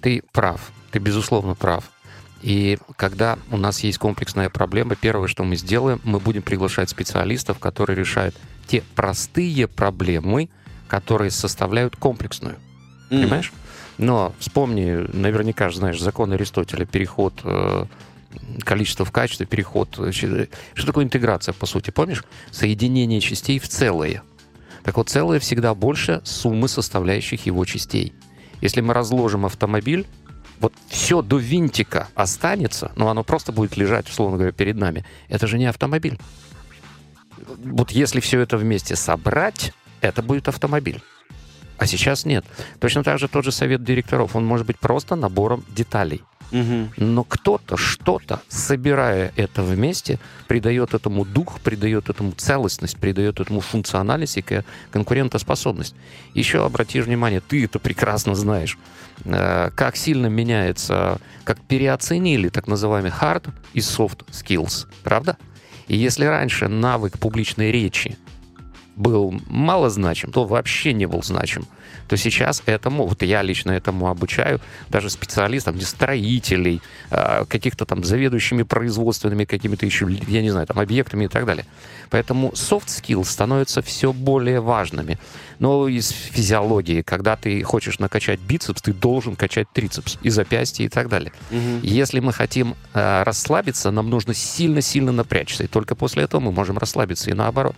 Ты 0.00 0.22
прав. 0.32 0.72
Ты, 0.90 0.98
безусловно, 0.98 1.54
прав. 1.54 1.90
И 2.42 2.76
когда 2.96 3.38
у 3.50 3.56
нас 3.56 3.80
есть 3.80 3.98
комплексная 3.98 4.50
проблема, 4.50 4.96
первое, 4.96 5.28
что 5.28 5.44
мы 5.44 5.56
сделаем, 5.56 6.00
мы 6.02 6.18
будем 6.18 6.42
приглашать 6.42 6.90
специалистов, 6.90 7.58
которые 7.60 7.96
решают 7.96 8.34
те 8.66 8.82
простые 8.96 9.68
проблемы, 9.68 10.50
которые 10.92 11.30
составляют 11.30 11.96
комплексную. 11.96 12.56
М. 13.08 13.22
Понимаешь? 13.22 13.50
Но 13.96 14.34
вспомни, 14.38 15.06
наверняка 15.16 15.70
же 15.70 15.78
знаешь 15.78 15.98
закон 15.98 16.34
Аристотеля, 16.34 16.84
переход 16.84 17.32
э, 17.44 17.86
количества 18.60 19.06
в 19.06 19.10
качестве, 19.10 19.46
переход. 19.46 19.88
Что 19.94 20.86
такое 20.86 21.04
интеграция, 21.04 21.54
по 21.54 21.64
сути, 21.64 21.90
помнишь? 21.90 22.24
Соединение 22.50 23.22
частей 23.22 23.58
в 23.58 23.68
целое. 23.68 24.22
Так 24.84 24.98
вот, 24.98 25.08
целое 25.08 25.40
всегда 25.40 25.74
больше 25.74 26.20
суммы 26.24 26.68
составляющих 26.68 27.46
его 27.46 27.64
частей. 27.64 28.12
Если 28.60 28.82
мы 28.82 28.92
разложим 28.92 29.46
автомобиль, 29.46 30.06
вот 30.60 30.74
все 30.88 31.22
до 31.22 31.38
винтика 31.38 32.08
останется, 32.14 32.92
но 32.96 33.08
оно 33.08 33.24
просто 33.24 33.50
будет 33.50 33.78
лежать, 33.78 34.10
условно 34.10 34.36
говоря, 34.36 34.52
перед 34.52 34.76
нами. 34.76 35.06
Это 35.30 35.46
же 35.46 35.56
не 35.56 35.64
автомобиль. 35.64 36.18
Вот 37.64 37.92
если 37.92 38.20
все 38.20 38.40
это 38.40 38.58
вместе 38.58 38.94
собрать, 38.94 39.72
это 40.02 40.22
будет 40.22 40.48
автомобиль. 40.48 41.00
А 41.78 41.86
сейчас 41.86 42.26
нет. 42.26 42.44
Точно 42.78 43.02
так 43.02 43.18
же 43.18 43.28
тот 43.28 43.44
же 43.44 43.50
совет 43.52 43.82
директоров, 43.82 44.36
он 44.36 44.44
может 44.44 44.66
быть 44.66 44.78
просто 44.78 45.16
набором 45.16 45.64
деталей. 45.68 46.22
Мгм. 46.50 46.92
Но 46.98 47.24
кто-то, 47.24 47.78
что-то, 47.78 48.42
собирая 48.48 49.32
это 49.36 49.62
вместе, 49.62 50.18
придает 50.48 50.92
этому 50.92 51.24
дух, 51.24 51.60
придает 51.60 52.10
этому 52.10 52.32
целостность, 52.32 52.98
придает 52.98 53.40
этому 53.40 53.60
функциональность 53.60 54.36
и 54.36 54.42
ко- 54.42 54.64
конкурентоспособность. 54.90 55.94
Еще 56.34 56.64
обрати 56.64 57.00
внимание, 57.00 57.40
ты 57.40 57.64
это 57.64 57.78
прекрасно 57.78 58.34
знаешь, 58.34 58.76
э, 59.24 59.70
как 59.74 59.96
сильно 59.96 60.26
меняется, 60.26 61.18
как 61.44 61.58
переоценили 61.62 62.50
так 62.50 62.68
называемый 62.68 63.10
hard 63.10 63.48
и 63.72 63.78
soft 63.78 64.26
skills, 64.30 64.86
правда? 65.02 65.38
И 65.88 65.96
если 65.96 66.26
раньше 66.26 66.68
навык 66.68 67.18
публичной 67.18 67.72
речи 67.72 68.18
был 68.96 69.40
мало 69.46 69.90
значим, 69.90 70.32
то 70.32 70.44
вообще 70.44 70.92
не 70.92 71.06
был 71.06 71.22
значим, 71.22 71.66
то 72.08 72.16
сейчас 72.16 72.62
этому, 72.66 73.06
вот 73.06 73.22
я 73.22 73.42
лично 73.42 73.70
этому 73.70 74.08
обучаю 74.08 74.60
даже 74.88 75.08
специалистам, 75.10 75.76
не 75.76 75.84
строителей, 75.84 76.82
а, 77.10 77.44
каких-то 77.44 77.86
там 77.86 78.04
заведующими 78.04 78.62
производственными 78.62 79.44
какими-то 79.44 79.86
еще, 79.86 80.06
я 80.28 80.42
не 80.42 80.50
знаю, 80.50 80.66
там 80.66 80.78
объектами 80.78 81.24
и 81.24 81.28
так 81.28 81.46
далее. 81.46 81.64
Поэтому 82.10 82.50
soft 82.50 82.88
skills 82.88 83.24
становятся 83.24 83.80
все 83.82 84.12
более 84.12 84.60
важными. 84.60 85.18
Но 85.58 85.88
из 85.88 86.10
физиологии, 86.10 87.02
когда 87.02 87.36
ты 87.36 87.62
хочешь 87.62 87.98
накачать 87.98 88.40
бицепс, 88.40 88.82
ты 88.82 88.92
должен 88.92 89.36
качать 89.36 89.68
трицепс 89.72 90.18
и 90.20 90.28
запястье 90.28 90.86
и 90.86 90.88
так 90.88 91.08
далее. 91.08 91.32
Мгм. 91.50 91.80
Если 91.82 92.20
мы 92.20 92.32
хотим 92.32 92.74
э, 92.92 93.22
расслабиться, 93.22 93.90
нам 93.90 94.10
нужно 94.10 94.34
сильно-сильно 94.34 95.12
напрячься. 95.12 95.64
И 95.64 95.66
только 95.68 95.94
после 95.94 96.24
этого 96.24 96.40
мы 96.40 96.52
можем 96.52 96.78
расслабиться 96.78 97.30
и 97.30 97.32
наоборот. 97.34 97.76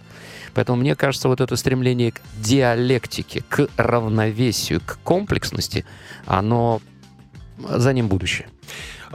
Поэтому 0.55 0.79
мне 0.79 0.95
кажется, 0.95 1.29
вот 1.29 1.41
это 1.41 1.57
стремление 1.57 2.13
к 2.13 2.21
диалектике, 2.39 3.43
к 3.49 3.69
равновесию, 3.77 4.81
к 4.85 4.99
комплексности, 5.03 5.85
оно 6.27 6.81
за 7.59 7.93
ним 7.93 8.09
будущее. 8.09 8.49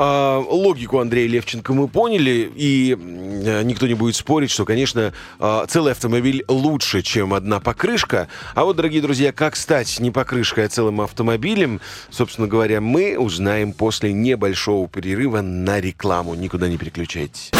А, 0.01 0.39
логику 0.39 0.99
Андрея 0.99 1.27
Левченко 1.27 1.73
мы 1.73 1.89
поняли, 1.89 2.49
и 2.55 2.95
э, 2.97 3.63
никто 3.63 3.85
не 3.85 3.95
будет 3.95 4.15
спорить, 4.15 4.49
что, 4.49 4.63
конечно, 4.63 5.11
а, 5.39 5.65
целый 5.67 5.91
автомобиль 5.91 6.45
лучше, 6.47 7.01
чем 7.01 7.33
одна 7.33 7.59
покрышка. 7.59 8.29
А 8.55 8.63
вот, 8.63 8.77
дорогие 8.77 9.01
друзья, 9.01 9.33
как 9.33 9.57
стать 9.57 9.99
не 9.99 10.09
покрышкой, 10.09 10.65
а 10.65 10.69
целым 10.69 11.01
автомобилем, 11.01 11.81
собственно 12.09 12.47
говоря, 12.47 12.79
мы 12.79 13.17
узнаем 13.19 13.73
после 13.73 14.13
небольшого 14.13 14.87
перерыва 14.87 15.41
на 15.41 15.81
рекламу. 15.81 16.33
Никуда 16.33 16.69
не 16.69 16.77
переключайтесь. 16.77 17.51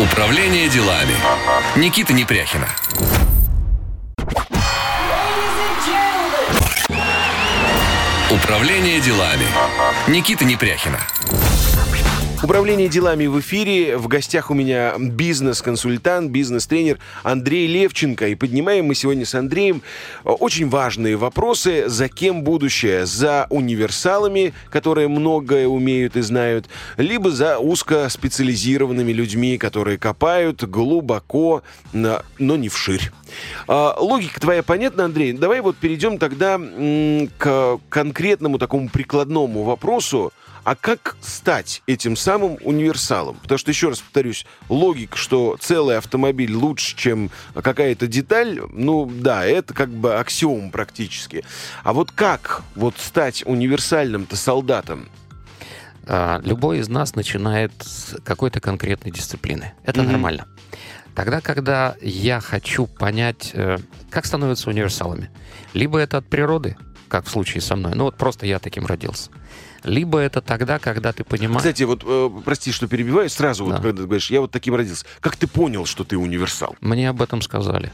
Управление 0.00 0.68
делами. 0.68 1.14
Никита 1.76 2.14
Непряхина. 2.14 2.68
Управление 8.30 8.98
делами. 9.00 9.44
Никита 10.08 10.46
Непряхина. 10.46 11.00
Управление 12.46 12.86
делами 12.86 13.26
в 13.26 13.40
эфире. 13.40 13.96
В 13.96 14.06
гостях 14.06 14.52
у 14.52 14.54
меня 14.54 14.94
бизнес-консультант, 14.96 16.30
бизнес-тренер 16.30 17.00
Андрей 17.24 17.66
Левченко. 17.66 18.28
И 18.28 18.36
поднимаем 18.36 18.86
мы 18.86 18.94
сегодня 18.94 19.26
с 19.26 19.34
Андреем 19.34 19.82
э, 20.24 20.28
очень 20.28 20.68
важные 20.68 21.16
вопросы. 21.16 21.88
За 21.88 22.08
кем 22.08 22.44
будущее? 22.44 23.04
За 23.04 23.48
универсалами, 23.50 24.54
которые 24.70 25.08
многое 25.08 25.66
умеют 25.66 26.14
и 26.14 26.20
знают, 26.20 26.66
либо 26.96 27.32
за 27.32 27.58
узкоспециализированными 27.58 29.10
людьми, 29.10 29.58
которые 29.58 29.98
копают 29.98 30.62
глубоко, 30.62 31.64
но 31.92 32.22
не 32.38 32.68
вширь. 32.68 33.10
А, 33.66 33.96
Логика 33.98 34.38
твоя 34.38 34.62
понятна, 34.62 35.06
Андрей? 35.06 35.32
Давай 35.32 35.60
вот 35.62 35.78
перейдем 35.78 36.18
тогда 36.18 36.60
к 37.38 37.80
конкретному 37.88 38.58
такому 38.58 38.88
прикладному 38.88 39.64
вопросу. 39.64 40.32
А 40.66 40.74
как 40.74 41.16
стать 41.20 41.84
этим 41.86 42.16
самым 42.16 42.58
универсалом? 42.60 43.36
Потому 43.36 43.56
что, 43.56 43.70
еще 43.70 43.88
раз 43.90 44.00
повторюсь, 44.00 44.44
логика, 44.68 45.16
что 45.16 45.56
целый 45.60 45.96
автомобиль 45.96 46.52
лучше, 46.52 46.96
чем 46.96 47.30
какая-то 47.54 48.08
деталь, 48.08 48.60
ну 48.72 49.06
да, 49.06 49.44
это 49.44 49.72
как 49.72 49.90
бы 49.90 50.16
аксиом 50.16 50.72
практически. 50.72 51.44
А 51.84 51.92
вот 51.92 52.10
как 52.10 52.64
вот 52.74 52.96
стать 52.98 53.44
универсальным-то 53.46 54.34
солдатом? 54.34 55.08
А, 56.04 56.40
Любой 56.42 56.80
из 56.80 56.88
нас 56.88 57.14
начинает 57.14 57.70
с 57.80 58.16
какой-то 58.24 58.58
конкретной 58.58 59.12
дисциплины. 59.12 59.72
Это 59.84 60.02
Мгм. 60.02 60.10
нормально. 60.10 60.48
Тогда, 61.14 61.40
когда 61.40 61.94
я 62.00 62.40
хочу 62.40 62.88
понять, 62.88 63.52
э, 63.54 63.78
как 64.10 64.26
становятся 64.26 64.68
универсалами, 64.70 65.30
либо 65.74 66.00
это 66.00 66.18
от 66.18 66.26
природы, 66.26 66.76
как 67.06 67.26
в 67.26 67.30
случае 67.30 67.60
со 67.60 67.76
мной, 67.76 67.92
ну 67.94 68.02
вот 68.02 68.16
просто 68.16 68.46
я 68.46 68.58
таким 68.58 68.84
родился, 68.84 69.30
либо 69.86 70.18
это 70.18 70.40
тогда, 70.40 70.78
когда 70.78 71.12
ты 71.12 71.24
понимаешь... 71.24 71.58
Кстати, 71.58 71.84
вот, 71.84 72.02
э, 72.04 72.30
прости, 72.44 72.72
что 72.72 72.86
перебиваю, 72.88 73.30
сразу 73.30 73.64
вот, 73.64 73.70
Да. 73.76 73.76
когда 73.80 74.02
ты 74.02 74.06
говоришь, 74.06 74.30
я 74.30 74.40
вот 74.40 74.50
таким 74.50 74.74
родился. 74.74 75.06
Как 75.20 75.36
ты 75.36 75.46
понял, 75.46 75.86
что 75.86 76.04
ты 76.04 76.18
универсал? 76.18 76.76
Мне 76.80 77.08
об 77.08 77.22
этом 77.22 77.40
сказали. 77.42 77.92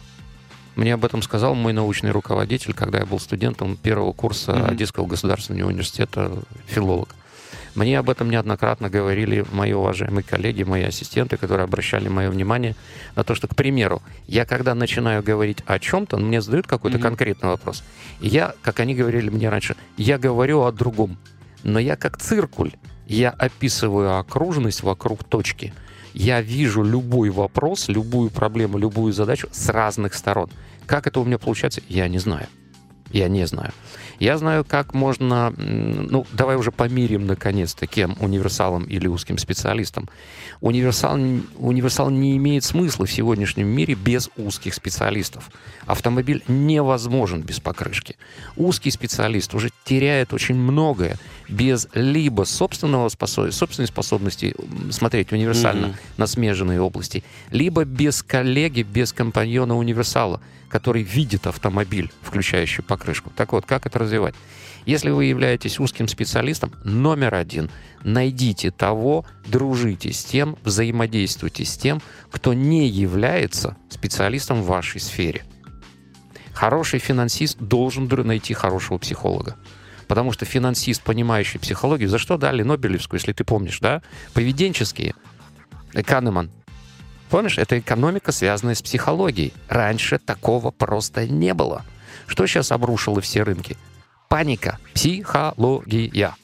Мне 0.74 0.94
об 0.94 1.04
этом 1.04 1.20
сказал 1.22 1.54
мой 1.54 1.72
научный 1.74 2.10
руководитель, 2.10 2.72
когда 2.72 2.98
я 3.00 3.06
был 3.06 3.20
студентом 3.20 3.76
первого 3.76 4.12
курса 4.12 4.52
Мгм. 4.52 4.70
Одесского 4.70 5.06
государственного 5.06 5.68
университета, 5.68 6.32
филолог. 6.66 7.14
Мне 7.74 7.98
об 7.98 8.10
этом 8.10 8.28
неоднократно 8.30 8.90
говорили 8.90 9.46
мои 9.50 9.72
уважаемые 9.72 10.22
коллеги, 10.22 10.62
мои 10.62 10.82
ассистенты, 10.84 11.38
которые 11.38 11.64
обращали 11.64 12.08
мое 12.08 12.28
внимание 12.30 12.74
на 13.16 13.24
то, 13.24 13.34
что, 13.34 13.48
к 13.48 13.56
примеру, 13.56 14.02
я 14.26 14.44
когда 14.44 14.74
начинаю 14.74 15.22
говорить 15.22 15.58
о 15.66 15.78
чем-то, 15.78 16.18
мне 16.18 16.42
задают 16.42 16.66
какой-то 16.66 16.98
Мгм. 16.98 17.06
конкретный 17.08 17.48
вопрос. 17.50 17.82
И 18.20 18.28
я, 18.28 18.54
как 18.62 18.80
они 18.80 18.94
говорили 18.94 19.30
мне 19.30 19.48
раньше, 19.48 19.74
я 19.96 20.18
говорю 20.18 20.62
о 20.62 20.72
другом. 20.72 21.16
Но 21.62 21.78
я 21.78 21.96
как 21.96 22.18
циркуль, 22.18 22.72
я 23.06 23.30
описываю 23.30 24.18
окружность 24.18 24.82
вокруг 24.82 25.24
точки. 25.24 25.72
Я 26.14 26.40
вижу 26.40 26.82
любой 26.82 27.30
вопрос, 27.30 27.88
любую 27.88 28.30
проблему, 28.30 28.78
любую 28.78 29.12
задачу 29.12 29.48
с 29.52 29.68
разных 29.68 30.14
сторон. 30.14 30.50
Как 30.86 31.06
это 31.06 31.20
у 31.20 31.24
меня 31.24 31.38
получается, 31.38 31.80
я 31.88 32.08
не 32.08 32.18
знаю. 32.18 32.46
Я 33.12 33.28
не 33.28 33.46
знаю. 33.46 33.72
Я 34.18 34.38
знаю, 34.38 34.64
как 34.64 34.94
можно... 34.94 35.52
Ну, 35.56 36.26
давай 36.32 36.56
уже 36.56 36.70
помирим, 36.70 37.26
наконец-то, 37.26 37.86
кем 37.86 38.16
универсалом 38.20 38.84
или 38.84 39.08
узким 39.08 39.36
специалистом. 39.36 40.08
Универсал, 40.60 41.18
универсал 41.56 42.08
не 42.10 42.36
имеет 42.36 42.62
смысла 42.62 43.04
в 43.04 43.10
сегодняшнем 43.10 43.66
мире 43.66 43.94
без 43.94 44.30
узких 44.36 44.74
специалистов. 44.74 45.50
Автомобиль 45.86 46.44
невозможен 46.46 47.42
без 47.42 47.58
покрышки. 47.58 48.16
Узкий 48.56 48.92
специалист 48.92 49.54
уже 49.54 49.70
теряет 49.84 50.32
очень 50.32 50.54
многое 50.54 51.18
без 51.48 51.88
либо 51.94 52.44
собственного 52.44 53.08
способ... 53.08 53.52
собственной 53.52 53.88
способности 53.88 54.54
смотреть 54.90 55.32
универсально 55.32 55.88
Мгм. 55.88 55.96
на 56.16 56.26
смежные 56.28 56.80
области, 56.80 57.24
либо 57.50 57.84
без 57.84 58.22
коллеги, 58.22 58.82
без 58.82 59.12
компаньона 59.12 59.76
универсала, 59.76 60.40
который 60.68 61.02
видит 61.02 61.46
автомобиль, 61.46 62.10
включающий 62.22 62.82
покрышку. 62.82 63.01
Так 63.36 63.52
вот, 63.52 63.66
как 63.66 63.86
это 63.86 63.98
развивать? 63.98 64.34
Если 64.84 65.10
вы 65.10 65.26
являетесь 65.26 65.78
узким 65.78 66.08
специалистом, 66.08 66.72
номер 66.84 67.34
один– 67.34 67.70
найдите 68.04 68.70
того, 68.70 69.24
дружите 69.46 70.12
с 70.12 70.24
тем, 70.24 70.56
взаимодействуйте 70.64 71.64
с 71.64 71.76
тем, 71.76 72.02
кто 72.30 72.52
не 72.52 72.88
является 72.88 73.76
специалистом 73.88 74.62
в 74.62 74.66
вашей 74.66 75.00
сфере. 75.00 75.44
Хороший 76.52 76.98
финансист 76.98 77.58
должен 77.58 78.08
найти 78.08 78.54
хорошего 78.54 78.98
психолога. 78.98 79.56
Потому 80.08 80.32
что 80.32 80.44
финансист, 80.44 81.02
понимающий 81.02 81.58
психологию, 81.58 82.08
за 82.08 82.18
что 82.18 82.36
дали 82.36 82.62
Нобелевскую, 82.62 83.18
если 83.18 83.32
ты 83.32 83.44
помнишь, 83.44 83.80
да? 83.80 84.02
Поведенческие. 84.34 85.14
Канеман. 86.04 86.50
Помнишь, 87.30 87.56
это 87.56 87.78
экономика, 87.78 88.30
связанная 88.30 88.74
с 88.74 88.82
психологией. 88.82 89.54
Раньше 89.68 90.18
такого 90.18 90.70
просто 90.70 91.26
не 91.26 91.54
было. 91.54 91.82
Что 92.32 92.46
сейчас 92.46 92.72
обрушило 92.72 93.20
все 93.20 93.42
рынки? 93.42 93.76
Паника, 94.30 94.78
психология. 94.94 96.34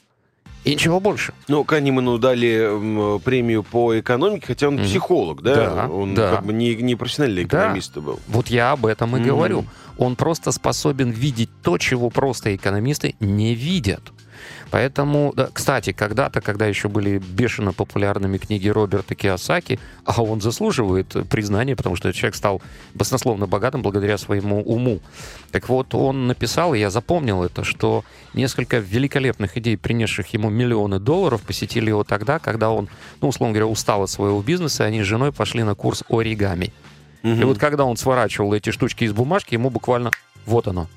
И 0.63 0.73
ничего 0.75 0.99
больше. 0.99 1.33
Ну, 1.47 1.63
Канеману 1.63 2.19
дали 2.19 3.17
премию 3.23 3.63
по 3.63 3.99
экономике, 3.99 4.45
хотя 4.45 4.67
он 4.67 4.75
Мгм. 4.75 4.83
психолог, 4.83 5.41
да? 5.41 5.55
Да, 5.55 5.87
он 5.87 6.13
да. 6.13 6.35
как 6.35 6.45
бы 6.45 6.53
не, 6.53 6.75
не 6.75 6.93
профессиональный 6.95 7.43
Да. 7.45 7.57
экономист 7.61 7.97
был. 7.97 8.19
Вот 8.27 8.49
я 8.49 8.73
об 8.73 8.85
этом 8.85 9.15
и 9.17 9.19
Мгм. 9.19 9.29
говорю. 9.29 9.65
Он 9.97 10.15
просто 10.15 10.51
способен 10.51 11.09
видеть 11.09 11.49
то, 11.63 11.79
чего 11.79 12.11
просто 12.11 12.55
экономисты 12.55 13.15
не 13.19 13.55
видят. 13.55 14.11
Поэтому, 14.71 15.33
да, 15.35 15.49
кстати, 15.51 15.91
когда-то, 15.91 16.41
когда 16.41 16.67
еще 16.67 16.89
были 16.89 17.17
бешено 17.17 17.73
популярными 17.73 18.37
книги 18.37 18.67
Роберта 18.67 19.15
Киосаки, 19.15 19.79
а 20.05 20.21
он 20.21 20.41
заслуживает 20.41 21.15
признания, 21.29 21.75
потому 21.75 21.95
что 21.95 22.13
человек 22.13 22.35
стал 22.35 22.61
баснословно 22.93 23.47
богатым 23.47 23.81
благодаря 23.81 24.17
своему 24.17 24.61
уму. 24.61 24.99
Так 25.51 25.69
вот, 25.69 25.95
он 25.95 26.27
написал, 26.27 26.73
и 26.73 26.79
я 26.79 26.91
запомнил 26.91 27.43
это, 27.43 27.63
что 27.63 28.03
несколько 28.33 28.77
великолепных 28.77 29.57
идей, 29.57 29.77
принесших 29.77 30.27
ему 30.33 30.49
миллионы 30.49 30.99
долларов, 30.99 31.41
посетили 31.41 31.89
его 31.89 32.03
тогда, 32.03 32.37
когда 32.37 32.69
он, 32.69 32.89
ну, 33.21 33.29
условно 33.29 33.53
говоря, 33.53 33.67
устал 33.67 34.03
от 34.03 34.09
своего 34.09 34.41
бизнеса, 34.41 34.83
и 34.83 34.87
они 34.87 35.01
с 35.01 35.05
женой 35.05 35.31
пошли 35.31 35.63
на 35.63 35.73
курс 35.73 36.03
оригами. 36.09 36.73
И 37.23 37.43
вот 37.43 37.57
когда 37.57 37.83
он 37.83 37.97
сворачивал 37.97 38.53
эти 38.53 38.69
штучки 38.69 39.03
из 39.03 39.13
бумажки, 39.13 39.53
ему 39.53 39.69
буквально 39.69 40.11
вот 40.45 40.67
оно. 40.67 40.87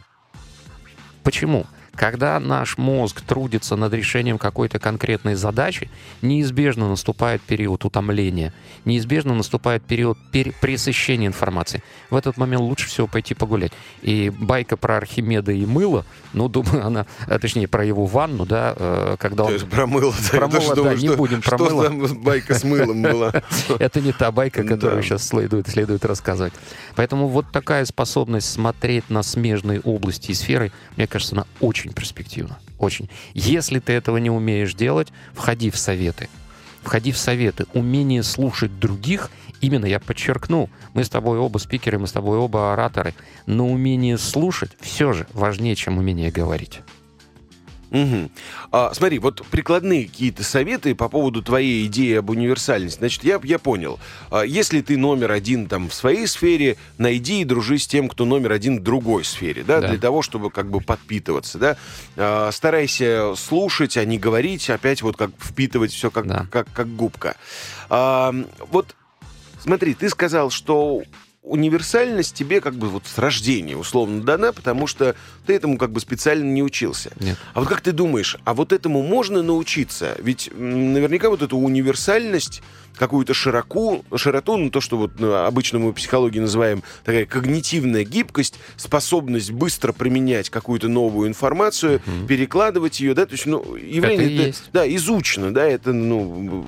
Почему? 1.24 1.66
Когда 1.94 2.40
наш 2.40 2.78
мозг 2.78 3.20
трудится 3.20 3.76
над 3.76 3.92
решением 3.92 4.38
какой-то 4.38 4.78
конкретной 4.78 5.34
задачи, 5.34 5.90
неизбежно 6.22 6.88
наступает 6.88 7.42
период 7.42 7.84
утомления, 7.84 8.54
неизбежно 8.86 9.34
наступает 9.34 9.82
период 9.82 10.16
пере- 10.32 10.52
пресыщения 10.60 11.26
информации. 11.26 11.82
В 12.08 12.16
этот 12.16 12.38
момент 12.38 12.62
лучше 12.62 12.88
всего 12.88 13.06
пойти 13.06 13.34
погулять. 13.34 13.72
И 14.00 14.30
байка 14.30 14.76
про 14.78 14.96
Архимеда 14.96 15.52
и 15.52 15.66
мыло, 15.66 16.06
ну, 16.32 16.48
думаю, 16.48 16.86
она, 16.86 17.06
а, 17.26 17.38
точнее, 17.38 17.68
про 17.68 17.84
его 17.84 18.06
ванну, 18.06 18.46
да, 18.46 18.74
э, 18.76 19.16
когда 19.18 19.44
То 19.44 19.48
он... 19.48 19.52
есть 19.52 19.68
про 19.68 19.86
мыло. 19.86 20.14
да, 20.32 20.38
Про 20.38 20.48
мыло, 20.48 20.74
да, 20.76 20.94
не 20.94 21.08
что- 21.08 21.16
будем 21.16 21.42
про 21.42 21.58
что 21.58 21.64
мыло. 21.66 21.84
там 21.84 22.22
байка 22.22 22.54
с 22.54 22.64
мылом 22.64 23.02
была. 23.02 23.32
Это 23.78 24.00
не 24.00 24.12
та 24.12 24.32
байка, 24.32 24.64
которую 24.64 25.02
сейчас 25.02 25.28
следует, 25.28 25.68
следует 25.68 26.04
рассказывать. 26.06 26.54
Поэтому 26.96 27.28
вот 27.28 27.52
такая 27.52 27.84
способность 27.84 28.50
смотреть 28.50 29.10
на 29.10 29.22
смежные 29.22 29.80
области 29.80 30.30
и 30.30 30.34
сферы, 30.34 30.72
мне 30.96 31.06
кажется, 31.06 31.34
она 31.34 31.44
очень 31.60 31.81
перспективна. 31.90 32.58
Очень. 32.78 33.10
Если 33.34 33.80
ты 33.80 33.92
этого 33.92 34.18
не 34.18 34.30
умеешь 34.30 34.74
делать, 34.74 35.08
входи 35.34 35.70
в 35.70 35.76
советы. 35.76 36.28
Входи 36.82 37.10
в 37.10 37.18
советы. 37.18 37.66
Умение 37.74 38.22
слушать 38.22 38.78
других, 38.78 39.30
именно 39.60 39.86
я 39.86 39.98
подчеркну, 40.00 40.70
мы 40.94 41.04
с 41.04 41.08
тобой 41.08 41.38
оба 41.38 41.58
спикеры, 41.58 41.98
мы 41.98 42.06
с 42.06 42.12
тобой 42.12 42.38
оба 42.38 42.72
ораторы, 42.72 43.14
но 43.46 43.70
умение 43.70 44.18
слушать 44.18 44.72
все 44.80 45.12
же 45.12 45.26
важнее, 45.32 45.74
чем 45.74 45.98
умение 45.98 46.30
говорить. 46.30 46.80
Мгм. 47.92 48.30
А, 48.70 48.90
смотри, 48.94 49.18
вот 49.18 49.44
прикладные 49.50 50.06
какие-то 50.06 50.42
советы 50.42 50.94
по 50.94 51.10
поводу 51.10 51.42
твоей 51.42 51.86
идеи 51.86 52.14
об 52.16 52.30
универсальности. 52.30 52.98
Значит, 52.98 53.22
я, 53.22 53.38
я 53.44 53.58
понял. 53.58 54.00
А, 54.30 54.42
если 54.42 54.80
ты 54.80 54.96
номер 54.96 55.30
один 55.30 55.66
там 55.66 55.90
в 55.90 55.94
своей 55.94 56.26
сфере, 56.26 56.78
найди 56.96 57.42
и 57.42 57.44
дружи 57.44 57.76
с 57.78 57.86
тем, 57.86 58.08
кто 58.08 58.24
номер 58.24 58.52
один 58.52 58.80
в 58.80 58.82
другой 58.82 59.24
сфере, 59.24 59.62
да, 59.62 59.80
Да. 59.82 59.88
для 59.88 59.98
того, 59.98 60.22
чтобы 60.22 60.50
как 60.50 60.70
бы 60.70 60.80
подпитываться, 60.80 61.58
да. 61.58 61.76
А, 62.16 62.50
старайся 62.50 63.34
слушать, 63.36 63.98
а 63.98 64.04
не 64.06 64.18
говорить, 64.18 64.70
опять 64.70 65.02
вот 65.02 65.16
как 65.18 65.30
впитывать 65.38 65.92
все 65.92 66.10
как, 66.10 66.26
Да. 66.26 66.46
как, 66.50 66.72
как 66.72 66.88
губка. 66.96 67.36
А, 67.90 68.34
вот 68.70 68.96
смотри, 69.60 69.92
ты 69.92 70.08
сказал, 70.08 70.48
что 70.48 71.02
универсальность 71.42 72.34
тебе 72.34 72.60
как 72.60 72.74
бы 72.74 72.88
вот 72.88 73.04
с 73.06 73.18
рождения 73.18 73.76
условно 73.76 74.22
дана, 74.22 74.52
потому 74.52 74.86
что 74.86 75.16
ты 75.46 75.54
этому 75.54 75.76
как 75.76 75.90
бы 75.90 76.00
специально 76.00 76.44
не 76.44 76.62
учился. 76.62 77.10
Нет. 77.20 77.36
А 77.52 77.60
вот 77.60 77.68
как 77.68 77.80
ты 77.80 77.90
думаешь, 77.92 78.36
а 78.44 78.54
вот 78.54 78.72
этому 78.72 79.02
можно 79.02 79.42
научиться? 79.42 80.14
Ведь 80.18 80.50
наверняка 80.56 81.30
вот 81.30 81.42
эту 81.42 81.58
универсальность, 81.58 82.62
какую-то 82.96 83.32
широку, 83.34 84.04
широту, 84.14 84.56
ну, 84.58 84.70
то, 84.70 84.80
что 84.82 84.98
вот 84.98 85.18
ну, 85.18 85.34
обычно 85.34 85.78
мы 85.78 85.90
в 85.90 85.94
психологии 85.94 86.38
называем 86.40 86.82
такая 87.04 87.24
когнитивная 87.24 88.04
гибкость, 88.04 88.58
способность 88.76 89.50
быстро 89.50 89.92
применять 89.92 90.50
какую-то 90.50 90.88
новую 90.88 91.26
информацию, 91.28 92.02
Мгм. 92.04 92.26
перекладывать 92.26 93.00
ее, 93.00 93.14
да, 93.14 93.24
то 93.26 93.32
есть, 93.32 93.46
ну, 93.46 93.76
явление 93.76 94.28
и 94.30 94.34
это, 94.34 94.46
есть. 94.48 94.64
да, 94.74 94.94
изучено, 94.96 95.52
да, 95.54 95.64
это, 95.64 95.92
ну, 95.92 96.66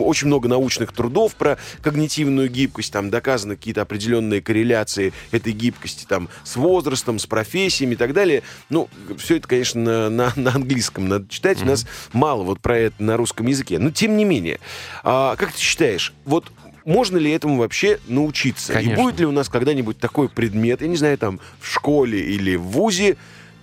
очень 0.00 0.28
много 0.28 0.48
научных 0.48 0.92
трудов 0.92 1.34
про 1.34 1.58
когнитивную 1.82 2.48
гибкость, 2.48 2.92
там 2.92 3.10
доказаны 3.10 3.56
какие-то 3.56 3.82
определенные 3.82 3.99
корреляции 4.40 5.12
этой 5.30 5.52
гибкости, 5.52 6.04
там, 6.08 6.28
с 6.44 6.56
возрастом, 6.56 7.18
с 7.18 7.26
профессиями 7.26 7.94
и 7.94 7.96
так 7.96 8.12
далее. 8.12 8.42
Ну, 8.68 8.88
все 9.18 9.36
это, 9.36 9.48
конечно, 9.48 10.10
на, 10.10 10.32
на- 10.36 10.54
английском 10.54 11.08
надо 11.08 11.28
читать, 11.28 11.58
у 11.58 11.60
Мгм. 11.60 11.70
нас 11.70 11.86
мало 12.12 12.42
вот 12.42 12.60
про 12.60 12.76
это 12.78 13.02
на 13.02 13.16
русском 13.16 13.46
языке. 13.46 13.78
Но, 13.78 13.90
тем 13.90 14.16
не 14.16 14.24
менее, 14.24 14.60
а, 15.04 15.36
как 15.36 15.52
ты 15.52 15.60
считаешь, 15.60 16.12
вот 16.24 16.50
можно 16.84 17.18
ли 17.18 17.30
этому 17.30 17.58
вообще 17.58 17.98
научиться? 18.08 18.72
И 18.72 18.76
Конечно. 18.76 19.02
будет 19.04 19.20
ли 19.20 19.26
у 19.26 19.32
нас 19.32 19.48
когда-нибудь 19.48 19.98
такой 19.98 20.28
предмет, 20.28 20.80
я 20.82 20.88
не 20.88 20.96
знаю, 20.96 21.18
там, 21.18 21.40
в 21.60 21.68
школе 21.70 22.20
или 22.20 22.56
в 22.56 22.62
ВУЗе, 22.62 23.16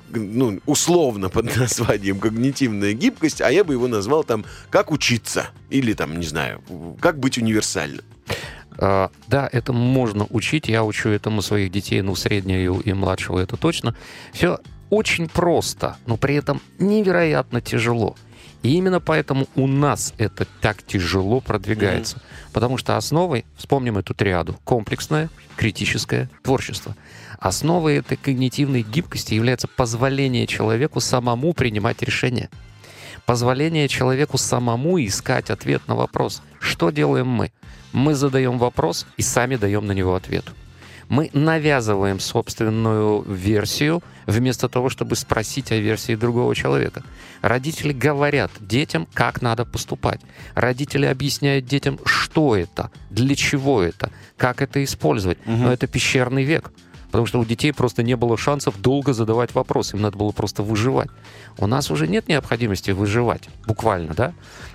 ну, 0.10 0.60
условно 0.66 1.30
под 1.30 1.56
названием 1.58 2.20
когнитивная 2.20 2.94
гибкость, 2.94 3.42
а 3.42 3.52
я 3.52 3.64
бы 3.64 3.74
его 3.74 3.88
назвал 3.88 4.24
там 4.24 4.46
«Как 4.70 4.92
учиться» 4.92 5.48
или 5.70 5.94
там, 5.94 6.20
не 6.20 6.26
знаю, 6.26 6.62
«Как 7.02 7.20
быть 7.20 7.38
универсальным». 7.38 8.06
А, 8.78 9.12
Да, 9.28 9.50
это 9.52 9.74
можно 9.74 10.26
учить. 10.30 10.68
Я 10.68 10.84
учу 10.84 11.10
этому 11.10 11.42
своих 11.42 11.72
детей, 11.72 12.02
ну, 12.02 12.16
среднего 12.16 12.80
и 12.80 12.94
младшего, 12.94 13.40
это 13.40 13.58
точно. 13.58 13.96
Все 14.34 14.60
очень 14.90 15.28
просто, 15.28 15.98
но 16.06 16.18
при 16.18 16.36
этом 16.36 16.62
невероятно 16.80 17.62
тяжело. 17.62 18.16
И 18.64 18.76
именно 18.76 19.00
поэтому 19.00 19.48
у 19.56 19.68
нас 19.68 20.14
это 20.18 20.46
так 20.62 20.82
тяжело 20.84 21.40
продвигается. 21.42 22.22
Потому 22.54 22.78
что 22.78 22.98
основой, 22.98 23.46
вспомним 23.56 23.98
эту 23.98 24.14
триаду, 24.14 24.58
комплексное, 24.64 25.30
критическое, 25.56 26.30
творчество. 26.44 26.96
Основой 27.40 27.98
этой 27.98 28.18
когнитивной 28.18 28.82
гибкости 28.82 29.36
является 29.36 29.68
позволение 29.68 30.48
человеку 30.48 31.00
самому 31.00 31.54
принимать 31.54 32.02
решения. 32.02 32.50
Позволение 33.26 33.88
человеку 33.88 34.38
самому 34.38 35.04
искать 35.06 35.50
ответ 35.50 35.88
на 35.88 35.96
вопрос. 35.96 36.42
Что 36.60 36.90
делаем 36.90 37.28
мы? 37.28 37.52
Мы 37.94 38.16
задаем 38.16 38.58
вопрос 38.58 39.06
и 39.18 39.22
сами 39.22 39.56
даем 39.56 39.86
на 39.86 39.92
него 39.92 40.16
ответ. 40.16 40.46
Мы 41.10 41.30
навязываем 41.32 42.20
собственную 42.20 43.22
версию 43.22 44.04
вместо 44.26 44.68
того, 44.68 44.90
чтобы 44.90 45.16
спросить 45.16 45.72
о 45.72 45.78
версии 45.78 46.16
другого 46.16 46.54
человека. 46.54 47.02
Родители 47.42 47.94
говорят 47.94 48.52
детям, 48.60 49.08
как 49.14 49.42
надо 49.42 49.64
поступать. 49.64 50.20
Родители 50.54 51.06
объясняют 51.06 51.66
детям, 51.66 51.98
что 52.04 52.58
это, 52.58 52.92
для 53.10 53.36
чего 53.36 53.82
это, 53.82 54.12
как 54.36 54.62
это 54.62 54.84
использовать. 54.84 55.38
Но 55.46 55.72
это 55.72 55.88
пещерный 55.88 56.44
век. 56.44 56.72
Потому 57.08 57.26
что 57.26 57.40
у 57.40 57.46
детей 57.46 57.72
просто 57.72 58.04
не 58.04 58.18
было 58.18 58.38
шансов 58.38 58.82
долго 58.82 59.14
задавать 59.14 59.56
вопросы. 59.56 59.96
Им 59.96 60.02
надо 60.02 60.18
было 60.18 60.32
просто 60.32 60.62
выживать. 60.62 61.10
У 61.58 61.68
нас 61.68 61.90
уже 61.90 62.06
нет 62.06 62.28
необходимости 62.28 62.92
выживать, 62.92 63.48
буквально, 63.66 64.14
да? 64.14 64.34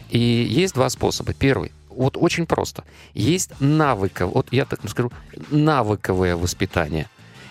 И 0.09 0.19
есть 0.19 0.75
два 0.75 0.89
способа. 0.89 1.35
Первый. 1.35 1.73
Вот 1.97 2.17
очень 2.17 2.47
просто. 2.47 2.85
Есть 3.15 3.51
навыков, 3.61 4.31
вот 4.35 4.49
я 4.51 4.65
так 4.65 4.81
скажу, 4.89 5.11
навыковое 5.51 6.37
воспитание. 6.37 7.09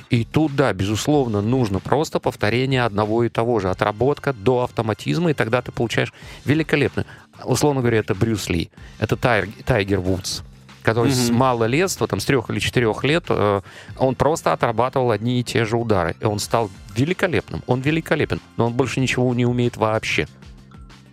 И 0.09 0.25
тут, 0.25 0.55
да, 0.57 0.73
безусловно, 0.73 1.41
нужно 1.41 1.79
просто 1.79 2.19
повторение 2.19 2.83
одного 2.83 3.23
и 3.23 3.29
того 3.29 3.59
же, 3.61 3.69
отработка 3.69 4.33
до 4.33 4.63
автоматизма, 4.63 5.31
и 5.31 5.33
тогда 5.33 5.61
ты 5.61 5.71
получаешь 5.71 6.11
великолепно. 6.43 7.05
Условно 7.45 7.79
говоря, 7.79 7.99
это 7.99 8.13
Брюс 8.13 8.49
Ли, 8.49 8.69
это 8.99 9.15
Тай- 9.15 9.47
Тайгер 9.65 9.99
Вудс, 10.01 10.41
который 10.83 11.13
с 11.13 11.29
Мгм. 11.29 11.37
малолетства, 11.37 12.07
там, 12.07 12.19
с 12.19 12.25
трех 12.25 12.49
или 12.49 12.59
четырех 12.59 13.05
лет, 13.05 13.23
э, 13.29 13.61
он 13.97 14.15
просто 14.15 14.51
отрабатывал 14.51 15.11
одни 15.11 15.39
и 15.39 15.43
те 15.43 15.63
же 15.63 15.77
удары, 15.77 16.15
и 16.19 16.25
он 16.25 16.39
стал 16.39 16.69
великолепным. 16.93 17.63
Он 17.65 17.79
великолепен, 17.79 18.41
но 18.57 18.65
он 18.67 18.73
больше 18.73 18.99
ничего 18.99 19.33
не 19.33 19.45
умеет 19.45 19.77
вообще. 19.77 20.27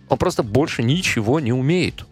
Он 0.09 0.17
просто 0.17 0.43
больше 0.43 0.83
ничего 0.83 1.39
не 1.39 1.53
умеет. 1.53 2.03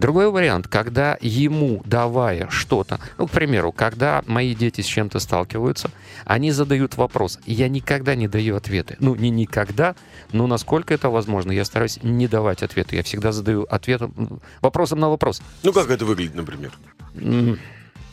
Другой 0.00 0.30
вариант, 0.30 0.66
когда 0.66 1.18
ему, 1.20 1.82
давая 1.84 2.48
что-то, 2.48 3.00
ну, 3.18 3.26
к 3.26 3.30
примеру, 3.32 3.70
когда 3.70 4.22
мои 4.26 4.54
дети 4.54 4.80
с 4.80 4.86
чем-то 4.86 5.20
сталкиваются, 5.20 5.90
они 6.24 6.52
задают 6.52 6.96
вопрос, 6.96 7.38
я 7.44 7.68
никогда 7.68 8.14
не 8.14 8.26
даю 8.26 8.56
ответы. 8.56 8.96
Ну, 8.98 9.14
не 9.14 9.28
никогда, 9.28 9.94
но 10.32 10.46
насколько 10.46 10.94
это 10.94 11.10
возможно, 11.10 11.52
я 11.52 11.66
стараюсь 11.66 11.98
не 12.02 12.28
давать 12.28 12.62
ответы. 12.62 12.96
Я 12.96 13.02
всегда 13.02 13.30
задаю 13.30 13.64
ответ 13.64 14.00
м, 14.00 14.40
вопросом 14.62 15.00
на 15.00 15.10
вопрос. 15.10 15.42
Ну, 15.62 15.70
как 15.74 15.90
это 15.90 16.06
выглядит, 16.06 16.34
например? 16.34 16.72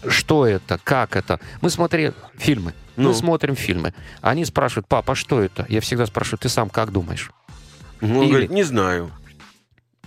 Что 0.06 0.46
это? 0.46 0.82
Как 0.84 1.16
это? 1.16 1.40
Мы 1.62 1.70
смотрели 1.70 2.14
фильмы. 2.38 2.74
Ну. 2.98 3.10
Мы 3.10 3.16
смотрим 3.16 3.56
фильмы. 3.56 3.94
Они 4.20 4.44
спрашивают, 4.44 4.90
папа, 4.90 5.14
а 5.14 5.16
что 5.16 5.42
это? 5.42 5.66
Я 5.70 5.80
всегда 5.80 6.06
спрашиваю, 6.06 6.40
ты 6.40 6.50
сам 6.50 6.70
как 6.70 6.92
думаешь? 6.92 7.32
Ну, 8.02 8.18
Он 8.20 8.24
Или- 8.24 8.30
говорит, 8.30 8.52
не 8.52 8.64
знаю. 8.64 9.10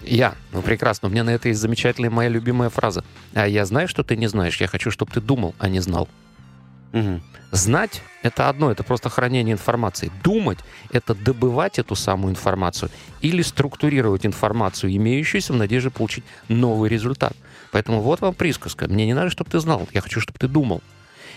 Я. 0.03 0.35
Ну, 0.53 0.63
прекрасно. 0.63 1.09
У 1.09 1.11
меня 1.11 1.25
на 1.25 1.31
это 1.31 1.49
есть 1.49 1.61
замечательная 1.61 2.11
моя 2.11 2.29
любимая 2.29 2.71
фраза. 2.71 3.05
А 3.35 3.47
я 3.47 3.65
знаю, 3.67 3.89
что 3.89 4.03
ты 4.03 4.17
не 4.17 4.27
знаешь. 4.27 4.61
Я 4.61 4.67
хочу, 4.67 4.91
чтобы 4.91 5.13
ты 5.13 5.21
думал, 5.21 5.55
а 5.59 5.69
не 5.69 5.81
знал. 5.81 6.09
Мгм. 6.93 7.23
Знать— 7.53 8.03
это 8.23 8.49
одно, 8.49 8.71
это 8.71 8.85
просто 8.85 9.09
хранение 9.09 9.53
информации. 9.53 10.11
Думать— 10.23 10.59
это 10.93 11.15
добывать 11.15 11.79
эту 11.79 11.97
самую 11.97 12.33
информацию 12.33 12.91
или 13.21 13.43
структурировать 13.43 14.25
информацию, 14.25 14.95
имеющуюся, 14.95 15.53
в 15.53 15.57
надежде 15.57 15.91
получить 15.91 16.25
новый 16.49 16.89
результат. 16.89 17.37
Поэтому 17.73 18.01
вот 18.01 18.21
вам 18.21 18.35
присказка. 18.35 18.89
Мне 18.89 19.07
не 19.07 19.15
надо, 19.15 19.31
чтобы 19.31 19.51
ты 19.51 19.59
знал, 19.61 19.89
я 19.93 20.01
хочу, 20.01 20.21
чтобы 20.21 20.39
ты 20.39 20.49
думал. 20.49 20.83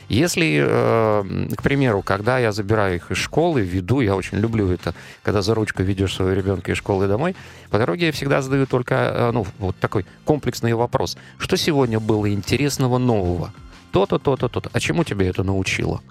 Если, 0.10 0.64
э, 0.66 1.48
к 1.56 1.62
примеру, 1.62 2.02
когда 2.02 2.38
я 2.38 2.52
забираю 2.52 2.96
их 2.96 3.12
из 3.12 3.18
школы, 3.18 3.62
веду, 3.62 4.02
я 4.02 4.16
очень 4.16 4.38
люблю 4.38 4.70
это, 4.70 4.94
когда 5.24 5.42
за 5.42 5.56
ручку 5.56 5.84
ведешь 5.84 6.16
своего 6.16 6.34
ребенка 6.34 6.72
из 6.72 6.78
школы 6.78 7.08
домой, 7.08 7.36
по 7.70 7.78
дороге 7.78 8.08
я 8.08 8.12
всегда 8.12 8.42
задаю 8.42 8.66
только, 8.66 8.96
э, 8.96 9.32
ну, 9.32 9.46
вот 9.60 9.76
такой 9.78 10.06
комплексный 10.26 10.74
вопрос. 10.74 11.18
Что 11.38 11.58
сегодня 11.58 12.00
было 12.00 12.32
интересного, 12.32 12.98
нового? 12.98 13.54
То-то, 13.92 14.20
то-то, 14.20 14.50
то-то. 14.50 14.70
А 14.74 14.80
чему 14.80 15.04
тебя 15.04 15.28
это 15.30 15.44
научило? 15.44 16.02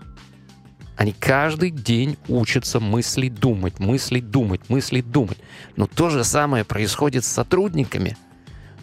Они 0.96 1.12
каждый 1.12 1.70
день 1.70 2.16
учатся 2.28 2.78
мыслить, 2.78 3.35
думать, 3.35 3.78
мыслить, 3.81 4.31
думать, 4.31 4.61
мыслить, 4.68 5.11
думать. 5.11 5.38
Но 5.76 5.87
то 5.87 6.11
же 6.11 6.22
самое 6.22 6.64
происходит 6.64 7.24
с 7.24 7.28
сотрудниками. 7.28 8.16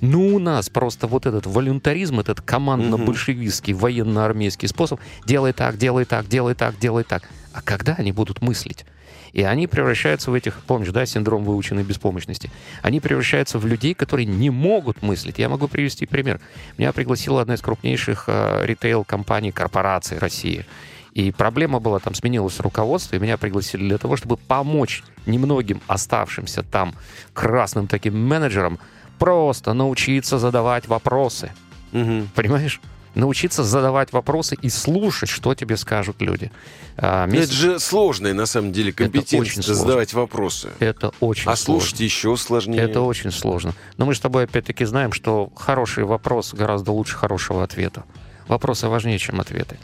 Ну, 0.02 0.36
у 0.36 0.40
нас 0.40 0.70
просто 0.70 1.08
вот 1.08 1.26
этот 1.26 1.46
волюнтаризм, 1.46 2.20
этот 2.20 2.42
командно-большевистский 2.42 3.74
военно-армейский 3.74 4.68
способ 4.68 5.00
делай 5.26 5.54
так, 5.54 5.78
делай 5.78 6.06
так, 6.06 6.28
делай 6.28 6.56
так, 6.56 6.78
делай 6.80 7.04
так. 7.04 7.30
А 7.54 7.62
когда 7.62 7.96
они 7.96 8.12
будут 8.12 8.42
мыслить? 8.42 8.86
И 9.34 9.44
они 9.44 9.68
превращаются 9.68 10.32
в 10.32 10.34
этих, 10.34 10.62
помнишь, 10.66 10.90
да, 10.90 11.06
синдром 11.06 11.44
выученной 11.44 11.84
беспомощности. 11.84 12.50
Они 12.82 13.00
превращаются 13.00 13.60
в 13.60 13.66
людей, 13.66 13.94
которые 13.94 14.26
не 14.26 14.50
могут 14.50 15.02
мыслить. 15.04 15.38
Я 15.38 15.50
могу 15.50 15.68
привести 15.68 16.06
пример. 16.06 16.40
Меня 16.78 16.92
пригласила 16.94 17.42
одна 17.42 17.54
из 17.54 17.62
крупнейших 17.62 18.26
э, 18.28 18.66
ритейл-компаний, 18.66 19.52
корпораций 19.52 20.18
России. 20.18 20.66
И 21.14 21.32
проблема 21.32 21.80
была, 21.80 22.00
там 22.00 22.14
сменилось 22.14 22.60
руководство, 22.60 23.16
и 23.16 23.20
меня 23.20 23.38
пригласили 23.38 23.82
для 23.82 23.98
того, 23.98 24.16
чтобы 24.16 24.38
помочь 24.38 25.04
немногим 25.26 25.82
оставшимся 25.88 26.64
там 26.64 26.94
красным 27.34 27.88
таким 27.88 28.20
менеджерам 28.28 28.80
просто 29.20 29.74
научиться 29.74 30.40
задавать 30.40 30.88
вопросы. 30.88 31.52
Мгм. 31.92 32.30
Понимаешь? 32.36 32.82
Научиться 33.16 33.64
задавать 33.64 34.14
вопросы 34.14 34.56
и 34.62 34.70
слушать, 34.70 35.30
что 35.30 35.56
тебе 35.56 35.78
скажут 35.78 36.22
люди. 36.22 36.52
А, 36.96 37.26
Ну, 37.26 37.34
месяц- 37.34 37.48
Это 37.50 37.54
же 37.56 37.80
сложная, 37.80 38.34
на 38.36 38.46
самом 38.46 38.72
деле, 38.72 38.94
компетенция 38.94 39.64
сложно. 39.64 39.74
задавать 39.74 40.14
вопросы. 40.14 40.70
Это 40.80 41.12
очень 41.20 41.52
А 41.52 41.56
сложно. 41.56 41.82
слушать 41.82 42.00
еще 42.02 42.38
сложнее. 42.38 42.80
Это 42.82 43.02
очень 43.02 43.32
сложно. 43.32 43.74
Но 43.98 44.06
мы 44.06 44.14
с 44.14 44.20
тобой 44.20 44.44
опять-таки 44.44 44.86
знаем, 44.86 45.12
что 45.12 45.52
хороший 45.56 46.04
вопрос 46.04 46.54
гораздо 46.54 46.92
лучше 46.92 47.16
хорошего 47.18 47.64
ответа. 47.64 48.04
Вопросы 48.50 48.90
важнее, 48.90 49.20
чем 49.20 49.40
ответы. 49.40 49.78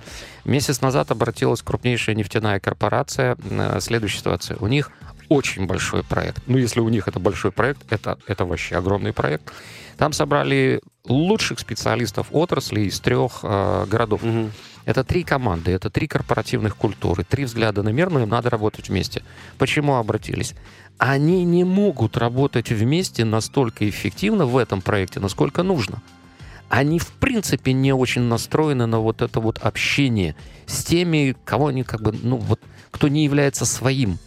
Месяц 0.44 0.82
назад 0.82 1.12
обратилась 1.12 1.62
крупнейшая 1.62 2.16
нефтяная 2.16 2.60
корпорация. 2.60 3.38
э, 3.50 3.80
Следующая 3.80 4.18
ситуация. 4.18 4.58
У 4.60 4.68
них 4.68 4.92
очень 5.30 5.68
большой 5.68 6.04
проект. 6.04 6.42
Ну, 6.48 6.58
если 6.58 6.80
у 6.80 6.90
них 6.90 7.08
это 7.08 7.20
большой 7.20 7.52
проект, 7.52 7.82
это, 7.92 8.18
это 8.28 8.46
вообще 8.46 8.76
огромный 8.76 9.14
проект. 9.14 9.52
Там 9.98 10.14
собрали 10.14 10.82
лучших 11.08 11.60
специалистов 11.60 12.28
отрасли 12.32 12.82
из 12.82 13.00
трех 13.00 13.40
э, 13.44 13.86
городов. 13.88 14.24
Мгм. 14.24 14.52
Это 14.86 15.04
три 15.04 15.24
команды, 15.24 15.72
это 15.72 15.90
три 15.90 16.08
корпоративных 16.08 16.76
культуры, 16.76 17.24
три 17.24 17.46
взгляда 17.46 17.82
на 17.84 17.90
мир, 17.90 18.10
но 18.10 18.22
им 18.22 18.30
надо 18.30 18.50
работать 18.50 18.90
вместе. 18.90 19.24
Почему 19.58 19.96
обратились? 19.96 20.54
Они 20.98 21.44
не 21.44 21.64
могут 21.64 22.18
работать 22.18 22.72
вместе 22.72 23.26
настолько 23.26 23.88
эффективно 23.88 24.46
в 24.46 24.58
этом 24.58 24.82
проекте, 24.82 25.20
насколько 25.20 25.64
нужно. 25.64 26.02
Они, 26.70 27.00
в 27.00 27.12
принципе, 27.12 27.74
не 27.74 27.94
очень 27.94 28.24
настроены 28.24 28.86
на 28.86 29.00
вот 29.00 29.22
это 29.22 29.40
вот 29.40 29.60
общение 29.60 30.36
с 30.66 30.84
теми, 30.84 31.36
кого 31.46 31.68
они 31.68 31.84
как 31.84 32.02
бы, 32.02 32.12
ну 32.24 32.38
вот, 32.38 32.60
кто 32.92 33.08
не 33.08 33.24
является 33.24 33.66
своим. 33.66 34.18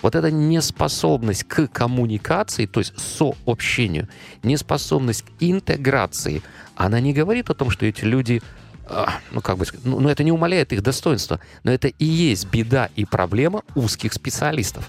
Вот 0.00 0.16
эта 0.16 0.32
неспособность 0.32 1.44
к 1.44 1.68
коммуникации, 1.68 2.66
то 2.66 2.80
есть 2.80 2.98
сообщению, 2.98 4.08
неспособность 4.42 5.22
к 5.22 5.28
интеграции, 5.38 6.42
она 6.74 6.98
не 6.98 7.12
говорит 7.12 7.50
о 7.50 7.54
том, 7.54 7.70
что 7.70 7.86
эти 7.86 8.04
люди 8.04 8.42
а, 8.86 9.20
ну, 9.30 9.40
как 9.40 9.58
бы 9.58 9.66
ну, 9.84 10.00
ну, 10.00 10.08
это 10.08 10.24
не 10.24 10.32
умаляет 10.32 10.72
их 10.72 10.82
достоинства, 10.82 11.40
но 11.62 11.72
это 11.72 11.88
и 11.88 12.04
есть 12.04 12.50
беда 12.50 12.90
и 12.96 13.04
проблема 13.04 13.62
узких 13.74 14.12
специалистов, 14.12 14.88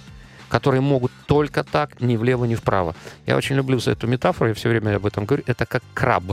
которые 0.49 0.81
могут 0.81 1.11
только 1.27 1.63
так, 1.63 2.01
ни 2.01 2.17
влево, 2.17 2.45
ни 2.45 2.55
вправо. 2.55 2.95
Я 3.27 3.37
очень 3.37 3.55
люблю 3.55 3.77
эту 3.77 4.07
метафору, 4.07 4.49
я 4.49 4.55
все 4.55 4.69
время 4.69 4.95
об 4.95 5.05
этом 5.05 5.25
говорю. 5.25 5.43
Это 5.45 5.65
как 5.65 5.83
краб, 5.93 6.23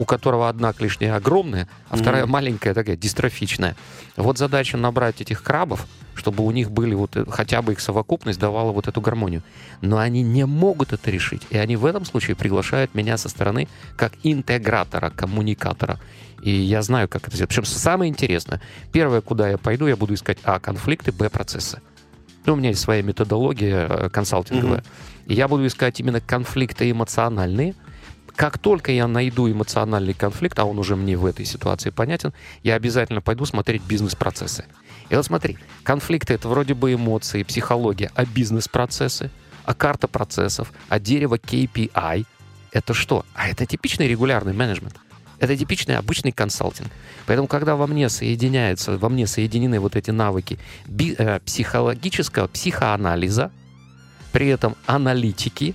у 0.00 0.06
которого 0.06 0.48
одна 0.48 0.72
клешня 0.72 1.14
огромная, 1.14 1.68
а 1.90 1.96
вторая 1.98 2.24
маленькая, 2.24 2.72
такая 2.72 2.96
дистрофичная. 2.96 3.76
Вот 4.16 4.38
задача 4.38 4.78
набрать 4.78 5.20
этих 5.20 5.42
крабов, 5.42 5.86
чтобы 6.14 6.42
у 6.42 6.50
них 6.52 6.70
были 6.70 6.94
вот 6.94 7.16
э, 7.16 7.26
хотя 7.28 7.60
бы 7.60 7.72
их 7.72 7.80
совокупность 7.80 8.40
давала 8.40 8.72
вот 8.72 8.88
эту 8.88 9.02
гармонию. 9.02 9.42
Но 9.82 9.98
они 9.98 10.22
не 10.22 10.46
могут 10.46 10.94
это 10.94 11.10
решить. 11.10 11.42
И 11.50 11.58
они 11.58 11.76
в 11.76 11.84
этом 11.84 12.06
случае 12.06 12.34
приглашают 12.34 12.94
меня 12.94 13.18
со 13.18 13.28
стороны 13.28 13.68
как 13.96 14.14
интегратора, 14.22 15.10
коммуникатора. 15.10 16.00
И 16.42 16.50
я 16.50 16.80
знаю, 16.80 17.06
как 17.06 17.28
это 17.28 17.36
сделать. 17.36 17.50
Причем 17.50 17.66
самое 17.66 18.08
интересное, 18.08 18.62
первое, 18.92 19.20
куда 19.20 19.50
я 19.50 19.58
пойду, 19.58 19.86
я 19.86 19.96
буду 19.96 20.14
искать 20.14 20.38
А, 20.44 20.60
конфликты, 20.60 21.12
Б, 21.12 21.28
процессы. 21.28 21.82
Ну, 22.46 22.54
у 22.54 22.56
меня 22.56 22.70
есть 22.70 22.80
своя 22.80 23.02
методология 23.02 23.86
э, 23.86 24.08
консалтинговая. 24.08 24.82
И 25.26 25.34
я 25.34 25.46
буду 25.46 25.66
искать 25.66 26.00
именно 26.00 26.22
конфликты 26.22 26.90
эмоциональные. 26.90 27.74
Как 28.36 28.58
только 28.58 28.92
я 28.92 29.06
найду 29.06 29.50
эмоциональный 29.50 30.14
конфликт, 30.14 30.58
а 30.58 30.64
он 30.64 30.78
уже 30.78 30.96
мне 30.96 31.16
в 31.16 31.26
этой 31.26 31.44
ситуации 31.44 31.90
понятен, 31.90 32.32
я 32.62 32.74
обязательно 32.74 33.20
пойду 33.20 33.44
смотреть 33.44 33.82
бизнес-процессы. 33.82 34.64
И 35.08 35.14
вот 35.14 35.24
смотри, 35.24 35.58
конфликты— 35.82 36.34
это 36.34 36.48
вроде 36.48 36.74
бы 36.74 36.94
эмоции, 36.94 37.42
психология, 37.42 38.10
а 38.14 38.24
бизнес-процессы, 38.24 39.30
а 39.64 39.74
карта 39.74 40.08
процессов, 40.08 40.72
а 40.88 40.98
дерево 40.98 41.36
KPI— 41.36 42.26
это 42.72 42.94
что? 42.94 43.24
А 43.34 43.48
это 43.48 43.66
типичный 43.66 44.08
регулярный 44.08 44.52
менеджмент. 44.52 44.96
Это 45.40 45.56
типичный 45.56 45.96
обычный 45.96 46.32
консалтинг. 46.32 46.88
Поэтому, 47.26 47.48
когда 47.48 47.74
во 47.74 47.86
мне 47.86 48.08
соединяются, 48.08 48.98
во 48.98 49.08
мне 49.08 49.26
соединены 49.26 49.80
вот 49.80 49.96
эти 49.96 50.10
навыки 50.10 50.58
би- 50.86 51.14
э, 51.16 51.40
психологического 51.40 52.46
психоанализа, 52.46 53.50
при 54.32 54.48
этом 54.48 54.76
аналитики, 54.86 55.74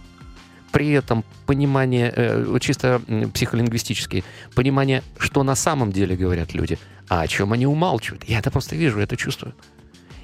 при 0.75 0.91
этом 0.91 1.23
понимание 1.45 2.11
э, 2.13 2.57
чисто 2.59 3.01
м, 3.07 3.31
психолингвистические, 3.31 4.25
понимание, 4.55 5.03
что 5.17 5.41
на 5.43 5.55
самом 5.55 5.93
деле 5.93 6.17
говорят 6.17 6.53
люди, 6.53 6.77
а 7.07 7.21
о 7.21 7.27
чем 7.27 7.53
они 7.53 7.65
умалчивают. 7.65 8.25
Я 8.25 8.39
это 8.39 8.51
просто 8.51 8.75
вижу, 8.75 8.99
это 8.99 9.15
чувствую. 9.15 9.55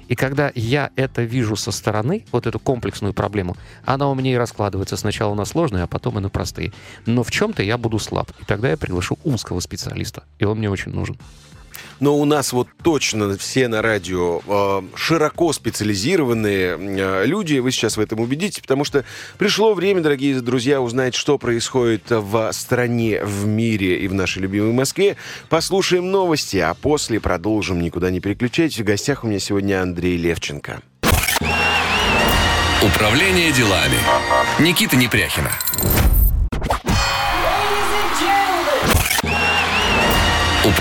И 0.08 0.14
когда 0.14 0.52
я 0.54 0.90
это 0.94 1.22
вижу 1.22 1.56
со 1.56 1.72
стороны, 1.72 2.26
вот 2.32 2.46
эту 2.46 2.58
комплексную 2.58 3.14
проблему, 3.14 3.56
она 3.86 4.10
у 4.10 4.14
меня 4.14 4.30
и 4.30 4.36
раскладывается 4.36 4.98
сначала 4.98 5.34
на 5.34 5.46
сложные, 5.46 5.84
а 5.84 5.86
потом 5.86 6.18
и 6.18 6.20
на 6.20 6.28
простые. 6.28 6.74
Но 7.06 7.22
в 7.22 7.30
чем-то 7.30 7.62
я 7.62 7.78
буду 7.78 7.98
слаб. 7.98 8.30
И 8.38 8.44
тогда 8.44 8.68
я 8.68 8.76
приглашу 8.76 9.18
узкого 9.24 9.60
специалиста. 9.60 10.24
И 10.38 10.44
он 10.44 10.58
мне 10.58 10.68
очень 10.68 10.92
нужен. 10.92 11.16
Но 12.02 12.18
у 12.18 12.24
нас 12.24 12.52
вот 12.52 12.66
точно 12.82 13.38
все 13.38 13.68
на 13.68 13.80
радио 13.80 14.42
э, 14.44 14.82
широко 14.96 15.52
специализированные 15.52 16.76
э, 16.76 17.26
люди. 17.26 17.58
Вы 17.58 17.70
сейчас 17.70 17.96
в 17.96 18.00
этом 18.00 18.18
убедитесь, 18.18 18.58
потому 18.58 18.84
что 18.84 19.04
пришло 19.38 19.72
время, 19.72 20.00
дорогие 20.00 20.40
друзья, 20.40 20.80
узнать, 20.80 21.14
что 21.14 21.38
происходит 21.38 22.02
в 22.08 22.50
стране, 22.50 23.24
в 23.24 23.46
мире 23.46 24.00
и 24.00 24.08
в 24.08 24.14
нашей 24.14 24.42
любимой 24.42 24.72
Москве. 24.72 25.16
Послушаем 25.48 26.10
новости, 26.10 26.56
а 26.56 26.74
после 26.74 27.20
продолжим. 27.20 27.80
Никуда 27.80 28.10
не 28.10 28.18
переключайтесь. 28.18 28.80
В 28.80 28.84
гостях 28.84 29.22
у 29.22 29.28
меня 29.28 29.38
сегодня 29.38 29.80
Андрей 29.80 30.16
Левченко. 30.16 30.82
Управление 32.82 33.52
делами. 33.52 33.98
Никита 34.58 34.96
Непряхина. 34.96 35.52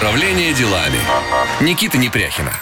Управление 0.01 0.51
делами. 0.51 0.97
Никита 1.61 1.99
Непряхина. 1.99 2.59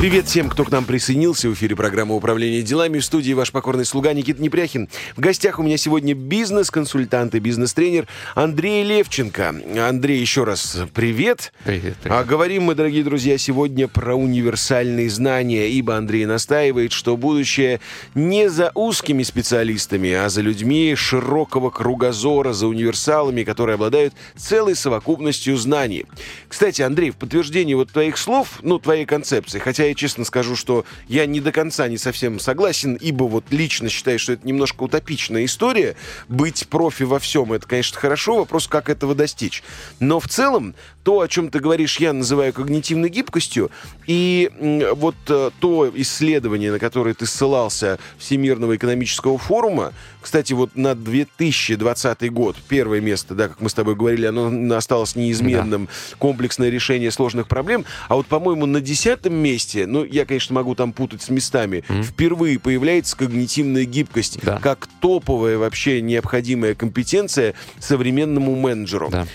Привет 0.00 0.28
всем, 0.28 0.48
кто 0.48 0.64
к 0.64 0.70
нам 0.70 0.86
присоединился 0.86 1.50
в 1.50 1.52
эфире 1.52 1.76
программы 1.76 2.16
«Управление 2.16 2.62
делами». 2.62 3.00
В 3.00 3.04
студии 3.04 3.34
ваш 3.34 3.52
покорный 3.52 3.84
слуга 3.84 4.14
Никита 4.14 4.40
Непряхин. 4.40 4.88
В 5.14 5.20
гостях 5.20 5.58
у 5.58 5.62
меня 5.62 5.76
сегодня 5.76 6.14
бизнес-консультант 6.14 7.34
и 7.34 7.38
бизнес-тренер 7.38 8.08
Андрей 8.34 8.82
Левченко. 8.82 9.56
Андрей, 9.78 10.18
еще 10.18 10.44
раз 10.44 10.78
привет. 10.94 11.52
Привет, 11.64 11.98
А 12.04 12.08
привет. 12.08 12.26
говорим 12.26 12.62
мы, 12.62 12.74
дорогие 12.74 13.04
друзья, 13.04 13.36
сегодня 13.36 13.88
про 13.88 14.14
универсальные 14.14 15.10
знания, 15.10 15.68
ибо 15.68 15.98
Андрей 15.98 16.24
настаивает, 16.24 16.92
что 16.92 17.18
будущее 17.18 17.80
не 18.14 18.48
за 18.48 18.72
узкими 18.74 19.22
специалистами, 19.22 20.14
а 20.14 20.30
за 20.30 20.40
людьми 20.40 20.94
широкого 20.96 21.68
кругозора, 21.68 22.54
за 22.54 22.68
универсалами, 22.68 23.44
которые 23.44 23.74
обладают 23.74 24.14
целой 24.34 24.76
совокупностью 24.76 25.58
знаний. 25.58 26.06
Кстати, 26.48 26.80
Андрей, 26.80 27.10
в 27.10 27.16
подтверждении 27.16 27.74
вот 27.74 27.92
твоих 27.92 28.16
слов, 28.16 28.60
ну, 28.62 28.78
твоей 28.78 29.04
концепции, 29.04 29.58
хотя 29.58 29.89
я 29.90 29.94
честно 29.94 30.24
скажу, 30.24 30.56
что 30.56 30.84
я 31.08 31.26
не 31.26 31.40
до 31.40 31.52
конца 31.52 31.88
не 31.88 31.98
совсем 31.98 32.40
согласен, 32.40 32.94
ибо 32.94 33.24
вот 33.24 33.44
лично 33.50 33.88
считаю, 33.88 34.18
что 34.18 34.32
это 34.32 34.46
немножко 34.46 34.84
утопичная 34.84 35.44
история. 35.44 35.96
Быть 36.28 36.66
профи 36.68 37.02
во 37.02 37.18
всем, 37.18 37.52
это, 37.52 37.66
конечно, 37.66 37.98
хорошо, 37.98 38.36
вопрос, 38.36 38.68
как 38.68 38.88
этого 38.88 39.14
достичь. 39.14 39.62
Но 39.98 40.20
в 40.20 40.28
целом, 40.28 40.74
то, 41.02 41.20
о 41.20 41.28
чем 41.28 41.50
ты 41.50 41.60
говоришь, 41.60 41.98
я 41.98 42.12
называю 42.12 42.52
когнитивной 42.52 43.08
гибкостью, 43.08 43.70
и 44.06 44.50
вот 44.94 45.16
э, 45.28 45.50
то 45.60 45.90
исследование, 45.94 46.72
на 46.72 46.78
которое 46.78 47.14
ты 47.14 47.26
ссылался 47.26 47.98
Всемирного 48.18 48.76
экономического 48.76 49.38
форума, 49.38 49.92
кстати, 50.20 50.52
вот 50.52 50.76
на 50.76 50.94
2020 50.94 52.32
год, 52.32 52.56
первое 52.68 53.00
место, 53.00 53.34
да, 53.34 53.48
как 53.48 53.60
мы 53.60 53.68
с 53.68 53.74
тобой 53.74 53.94
говорили, 53.94 54.26
оно 54.26 54.76
осталось 54.76 55.16
неизменным, 55.16 55.86
да. 55.86 56.16
комплексное 56.18 56.70
решение 56.70 57.10
сложных 57.10 57.48
проблем, 57.48 57.84
а 58.08 58.16
вот, 58.16 58.26
по-моему, 58.26 58.66
на 58.66 58.80
десятом 58.80 59.34
месте, 59.34 59.86
ну, 59.86 60.04
я, 60.04 60.26
конечно, 60.26 60.54
могу 60.54 60.74
там 60.74 60.92
путать 60.92 61.22
с 61.22 61.28
местами, 61.30 61.84
mm-hmm. 61.88 62.02
впервые 62.02 62.58
появляется 62.58 63.16
когнитивная 63.16 63.84
гибкость, 63.84 64.38
да. 64.42 64.58
как 64.58 64.88
топовая 65.00 65.58
вообще 65.58 66.00
необходимая 66.02 66.74
компетенция 66.74 67.54
современному 67.78 68.54
менеджеру. 68.56 69.08
Да. 69.10 69.26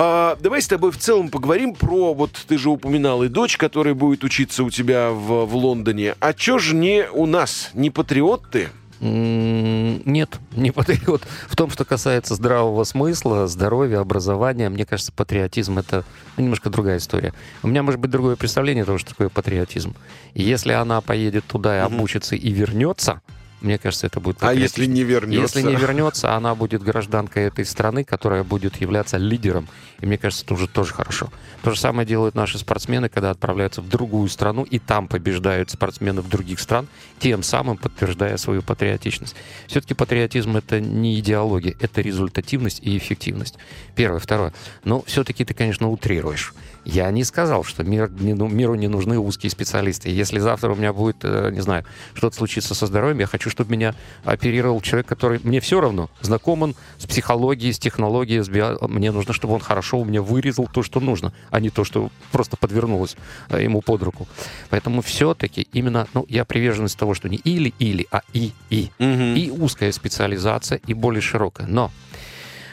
А, 0.00 0.36
давай 0.40 0.62
с 0.62 0.68
тобой 0.68 0.92
в 0.92 0.98
целом 0.98 1.28
поговорим 1.28 1.74
про, 1.74 2.14
вот 2.14 2.30
ты 2.46 2.56
же 2.56 2.70
упоминал 2.70 3.24
и 3.24 3.28
дочь, 3.28 3.56
которая 3.56 3.94
будет 3.94 4.22
учиться 4.22 4.62
у 4.62 4.70
тебя 4.70 5.10
в, 5.10 5.44
в 5.44 5.56
Лондоне. 5.56 6.14
А 6.20 6.32
чё 6.32 6.58
же 6.60 6.76
не 6.76 7.08
у 7.10 7.26
нас? 7.26 7.70
Не 7.74 7.90
патриот 7.90 8.48
ты? 8.48 8.68
Нет, 9.00 10.40
не 10.56 10.72
патриот. 10.72 11.22
В 11.46 11.54
том, 11.54 11.70
что 11.70 11.84
касается 11.84 12.34
здравого 12.34 12.82
смысла, 12.84 13.46
здоровья, 13.46 14.00
образования, 14.00 14.68
мне 14.68 14.84
кажется, 14.84 15.12
патриотизм— 15.12 15.78
это 15.80 16.04
ну, 16.36 16.44
немножко 16.44 16.68
другая 16.68 16.98
история. 16.98 17.32
У 17.62 17.68
меня 17.68 17.82
может 17.82 18.00
быть 18.00 18.10
другое 18.10 18.34
представление 18.34 18.84
того, 18.84 18.98
что 18.98 19.10
такое 19.10 19.28
патриотизм. 19.28 19.94
Если 20.34 20.72
она 20.72 21.00
поедет 21.00 21.44
туда 21.44 21.76
и 21.76 21.80
обучится 21.80 22.34
и 22.34 22.50
вернется, 22.50 23.22
мне 23.60 23.78
кажется, 23.78 24.06
это 24.06 24.20
будет 24.20 24.42
А 24.42 24.54
если 24.54 24.86
не 24.86 25.02
вернется? 25.02 25.58
Если 25.58 25.68
не 25.68 25.76
вернется, 25.76 26.34
она 26.34 26.54
будет 26.54 26.82
гражданкой 26.82 27.44
этой 27.44 27.64
страны, 27.64 28.04
которая 28.04 28.44
будет 28.44 28.80
являться 28.80 29.16
лидером. 29.16 29.68
И 30.00 30.06
мне 30.06 30.16
кажется, 30.16 30.44
это 30.44 30.54
уже 30.54 30.68
тоже 30.68 30.94
хорошо. 30.94 31.30
То 31.62 31.72
же 31.72 31.80
самое 31.80 32.06
делают 32.06 32.36
наши 32.36 32.56
спортсмены, 32.58 33.08
когда 33.08 33.30
отправляются 33.30 33.82
в 33.82 33.88
другую 33.88 34.28
страну, 34.28 34.62
и 34.62 34.78
там 34.78 35.08
побеждают 35.08 35.70
спортсменов 35.70 36.28
других 36.28 36.60
стран, 36.60 36.86
тем 37.18 37.42
самым 37.42 37.76
подтверждая 37.76 38.36
свою 38.36 38.62
патриотичность. 38.62 39.34
Все-таки 39.66 39.94
патриотизм— 39.94 40.56
это 40.58 40.80
не 40.80 41.18
идеология, 41.18 41.74
это 41.80 42.00
результативность 42.00 42.80
и 42.82 42.96
эффективность. 42.96 43.56
Первое. 43.96 44.20
Второе. 44.20 44.52
Но 44.84 45.02
все-таки 45.02 45.44
ты, 45.44 45.52
конечно, 45.52 45.88
утрируешь. 45.90 46.54
Я 46.88 47.10
не 47.10 47.22
сказал, 47.22 47.64
что 47.64 47.84
мир, 47.84 48.10
ну, 48.18 48.48
миру 48.48 48.74
не 48.74 48.88
нужны 48.88 49.18
узкие 49.18 49.50
специалисты. 49.50 50.08
Если 50.08 50.38
завтра 50.38 50.72
у 50.72 50.74
меня 50.74 50.94
будет, 50.94 51.18
э, 51.22 51.50
не 51.52 51.60
знаю, 51.60 51.84
что-то 52.14 52.36
случится 52.36 52.74
со 52.74 52.86
здоровьем, 52.86 53.18
я 53.18 53.26
хочу, 53.26 53.50
чтобы 53.50 53.72
меня 53.72 53.94
оперировал 54.24 54.80
человек, 54.80 55.06
который 55.06 55.38
мне 55.44 55.60
все 55.60 55.82
равно 55.82 56.08
знаком 56.22 56.62
он 56.62 56.74
с 56.96 57.04
психологией, 57.04 57.74
с 57.74 57.78
технологией, 57.78 58.42
с 58.42 58.48
био... 58.48 58.78
мне 58.88 59.12
нужно, 59.12 59.34
чтобы 59.34 59.52
он 59.52 59.60
хорошо 59.60 59.98
у 59.98 60.06
меня 60.06 60.22
вырезал 60.22 60.66
то, 60.66 60.82
что 60.82 60.98
нужно, 60.98 61.34
а 61.50 61.60
не 61.60 61.68
то, 61.68 61.84
что 61.84 62.10
просто 62.32 62.56
подвернулось 62.56 63.18
э, 63.50 63.62
ему 63.62 63.82
под 63.82 64.02
руку. 64.02 64.26
Поэтому 64.70 65.02
все-таки 65.02 65.68
именно, 65.74 66.08
ну, 66.14 66.24
я 66.26 66.46
приверженность 66.46 66.98
того, 66.98 67.12
что 67.12 67.28
не 67.28 67.36
или-или, 67.36 68.06
а 68.10 68.22
и-и. 68.32 68.90
Угу. 68.98 69.36
И 69.36 69.50
узкая 69.50 69.92
специализация, 69.92 70.80
и 70.86 70.94
более 70.94 71.20
широкая. 71.20 71.66
Но 71.66 71.90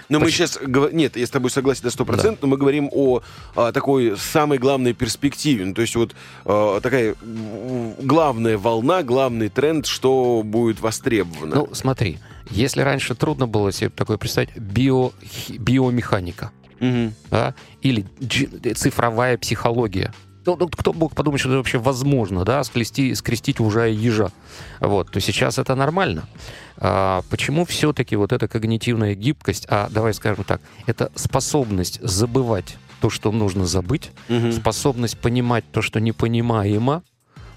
но 0.09 0.19
мы 0.19 0.31
сейчас... 0.31 0.59
Нет, 0.91 1.17
я 1.17 1.25
с 1.25 1.29
тобой 1.29 1.49
согласен 1.49 1.81
на 1.85 1.89
100%, 1.89 2.21
да. 2.21 2.35
но 2.41 2.47
мы 2.47 2.57
говорим 2.57 2.89
о, 2.91 3.21
о 3.55 3.71
такой 3.71 4.17
самой 4.17 4.57
главной 4.57 4.93
перспективе. 4.93 5.65
Ну, 5.65 5.73
то 5.73 5.81
есть 5.81 5.95
вот 5.95 6.15
э, 6.45 6.79
такая 6.81 7.15
главная 7.21 8.57
волна, 8.57 9.03
главный 9.03 9.49
тренд, 9.49 9.85
что 9.85 10.41
будет 10.43 10.79
востребовано. 10.79 11.55
Ну, 11.55 11.69
смотри, 11.73 12.19
если 12.49 12.81
раньше 12.81 13.15
трудно 13.15 13.47
было 13.47 13.71
себе 13.71 13.89
такое 13.89 14.17
представить, 14.17 14.55
био, 14.57 15.11
биомеханика, 15.49 16.51
угу. 16.79 17.13
да, 17.31 17.55
или 17.81 18.05
цифровая 18.75 19.37
психология, 19.37 20.13
ну, 20.45 20.69
кто 20.69 20.93
мог 20.93 21.13
подумать, 21.13 21.39
что 21.39 21.49
это 21.49 21.57
вообще 21.57 21.77
возможно, 21.77 22.45
да, 22.45 22.63
скрести, 22.63 23.15
скрестить 23.15 23.59
уже 23.59 23.89
ежа. 23.89 24.31
Вот, 24.79 25.11
то 25.11 25.19
сейчас 25.19 25.57
это 25.57 25.75
нормально. 25.75 26.27
А, 26.77 27.23
почему 27.29 27.65
все-таки 27.65 28.15
вот 28.15 28.31
эта 28.31 28.47
когнитивная 28.47 29.15
гибкость, 29.15 29.65
а 29.69 29.89
давай 29.89 30.13
скажем 30.13 30.43
так, 30.43 30.61
это 30.85 31.11
способность 31.15 31.99
забывать 32.01 32.77
то, 33.01 33.09
что 33.09 33.31
нужно 33.31 33.65
забыть, 33.65 34.11
угу. 34.29 34.51
способность 34.51 35.17
понимать 35.17 35.63
то, 35.71 35.81
что 35.81 35.99
непонимаемо, 35.99 37.03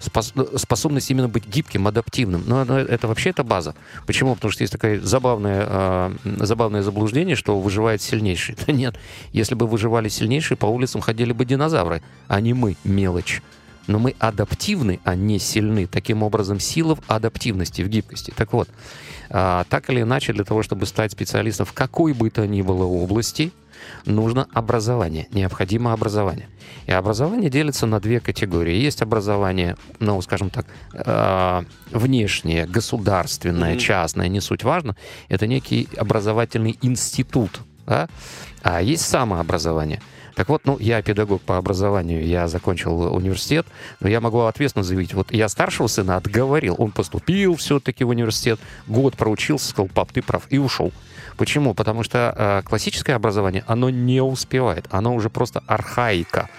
спос, 0.00 0.32
способность 0.56 1.10
именно 1.10 1.28
быть 1.28 1.46
гибким, 1.46 1.86
адаптивным. 1.86 2.44
Но, 2.46 2.64
но 2.64 2.78
это 2.78 3.08
вообще 3.08 3.30
это 3.30 3.44
база. 3.44 3.74
Почему? 4.06 4.34
Потому 4.34 4.52
что 4.52 4.62
есть 4.62 4.72
такое 4.72 5.00
забавное, 5.00 5.66
э, 5.68 6.16
забавное 6.40 6.82
заблуждение, 6.82 7.36
что 7.36 7.58
выживает 7.58 8.02
сильнейший. 8.02 8.56
Да 8.66 8.72
нет. 8.72 8.96
Если 9.32 9.54
бы 9.54 9.66
выживали 9.66 10.08
сильнейшие, 10.08 10.56
по 10.56 10.66
улицам 10.66 11.00
ходили 11.00 11.32
бы 11.32 11.44
динозавры, 11.44 12.02
а 12.26 12.40
не 12.40 12.52
мы, 12.52 12.76
мелочь 12.84 13.40
но 13.88 13.98
мы 13.98 14.14
адаптивны, 14.18 15.00
а 15.02 15.16
не 15.16 15.38
сильны. 15.38 15.86
Таким 15.86 16.22
образом, 16.22 16.60
сила 16.60 16.94
в 16.94 17.00
адаптивности, 17.08 17.82
в 17.82 17.88
гибкости. 17.88 18.32
Так 18.36 18.52
вот, 18.52 18.68
а, 19.30 19.64
так 19.68 19.90
или 19.90 20.02
иначе, 20.02 20.32
для 20.32 20.44
того, 20.44 20.62
чтобы 20.62 20.86
стать 20.86 21.12
специалистом 21.12 21.66
в 21.66 21.72
какой 21.72 22.12
бы 22.12 22.30
то 22.30 22.46
ни 22.46 22.62
было 22.62 22.84
области, 22.84 23.50
нужно 24.04 24.46
образование, 24.52 25.28
необходимо 25.32 25.92
образование. 25.92 26.48
И 26.86 26.92
образование 26.92 27.50
делится 27.50 27.86
на 27.86 28.00
две 28.00 28.20
категории. 28.20 28.74
Есть 28.74 29.02
образование, 29.02 29.76
ну, 30.00 30.20
скажем 30.22 30.50
так, 30.50 30.66
э, 30.92 31.62
внешнее, 31.90 32.66
государственное, 32.66 33.74
mm-hmm. 33.74 33.78
частное, 33.78 34.28
не 34.28 34.40
суть 34.40 34.64
важно. 34.64 34.96
Это 35.28 35.46
некий 35.46 35.88
образовательный 35.96 36.78
институт. 36.82 37.60
Да? 37.86 38.08
А 38.62 38.82
есть 38.82 39.06
самообразование– 39.06 40.00
так 40.38 40.48
вот, 40.50 40.66
ну, 40.66 40.78
я 40.78 41.02
педагог 41.02 41.42
по 41.42 41.56
образованию, 41.56 42.24
я 42.24 42.46
закончил 42.46 43.12
университет, 43.12 43.66
но 43.98 44.08
я 44.08 44.20
могу 44.20 44.42
ответственно 44.42 44.84
заявить, 44.84 45.12
вот 45.12 45.32
я 45.32 45.48
старшего 45.48 45.88
сына 45.88 46.16
отговорил, 46.16 46.76
он 46.78 46.92
поступил 46.92 47.56
все-таки 47.56 48.04
в 48.04 48.10
университет, 48.10 48.60
год 48.86 49.16
проучился, 49.16 49.70
сказал, 49.70 49.88
пап, 49.88 50.12
ты 50.12 50.22
прав, 50.22 50.44
и 50.48 50.58
ушел. 50.58 50.92
Почему? 51.38 51.72
Потому 51.72 52.02
что 52.02 52.34
э, 52.36 52.62
классическое 52.68 53.16
образование, 53.16 53.64
оно 53.66 53.90
не 53.90 54.20
успевает, 54.20 54.86
оно 54.90 55.14
уже 55.14 55.30
просто 55.30 55.62
архаика, 55.66 56.50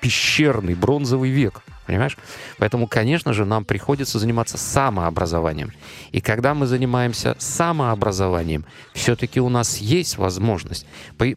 пещерный 0.00 0.74
бронзовый 0.74 1.30
век. 1.30 1.62
Понимаешь? 1.86 2.18
Поэтому, 2.58 2.86
конечно 2.86 3.32
же, 3.32 3.46
нам 3.46 3.64
приходится 3.64 4.18
заниматься 4.18 4.58
самообразованием. 4.58 5.72
И 6.12 6.20
когда 6.20 6.52
мы 6.52 6.66
занимаемся 6.66 7.34
самообразованием, 7.38 8.66
все-таки 8.92 9.40
у 9.40 9.48
нас 9.48 9.78
есть 9.78 10.18
возможность. 10.18 10.84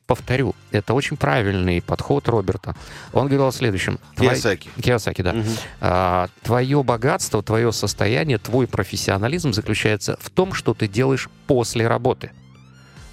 Повторю, 0.06 0.54
это 0.72 0.94
очень 0.94 1.16
правильный 1.16 1.82
подход 1.82 2.28
Роберта. 2.28 2.76
Он 3.14 3.28
говорил 3.28 3.48
о 3.48 3.54
следующем. 3.54 3.98
Киосаки. 4.18 4.70
Киосаки, 4.82 5.22
да. 5.22 5.32
Угу. 5.32 5.50
А, 5.80 6.28
твое 6.44 6.84
богатство, 6.84 7.42
твое 7.42 7.72
состояние, 7.72 8.38
твой 8.38 8.68
профессионализм 8.68 9.54
заключается 9.54 10.18
в 10.20 10.30
том, 10.30 10.52
что 10.52 10.74
ты 10.74 10.90
делаешь 10.90 11.30
после 11.48 11.88
работы. 11.88 12.32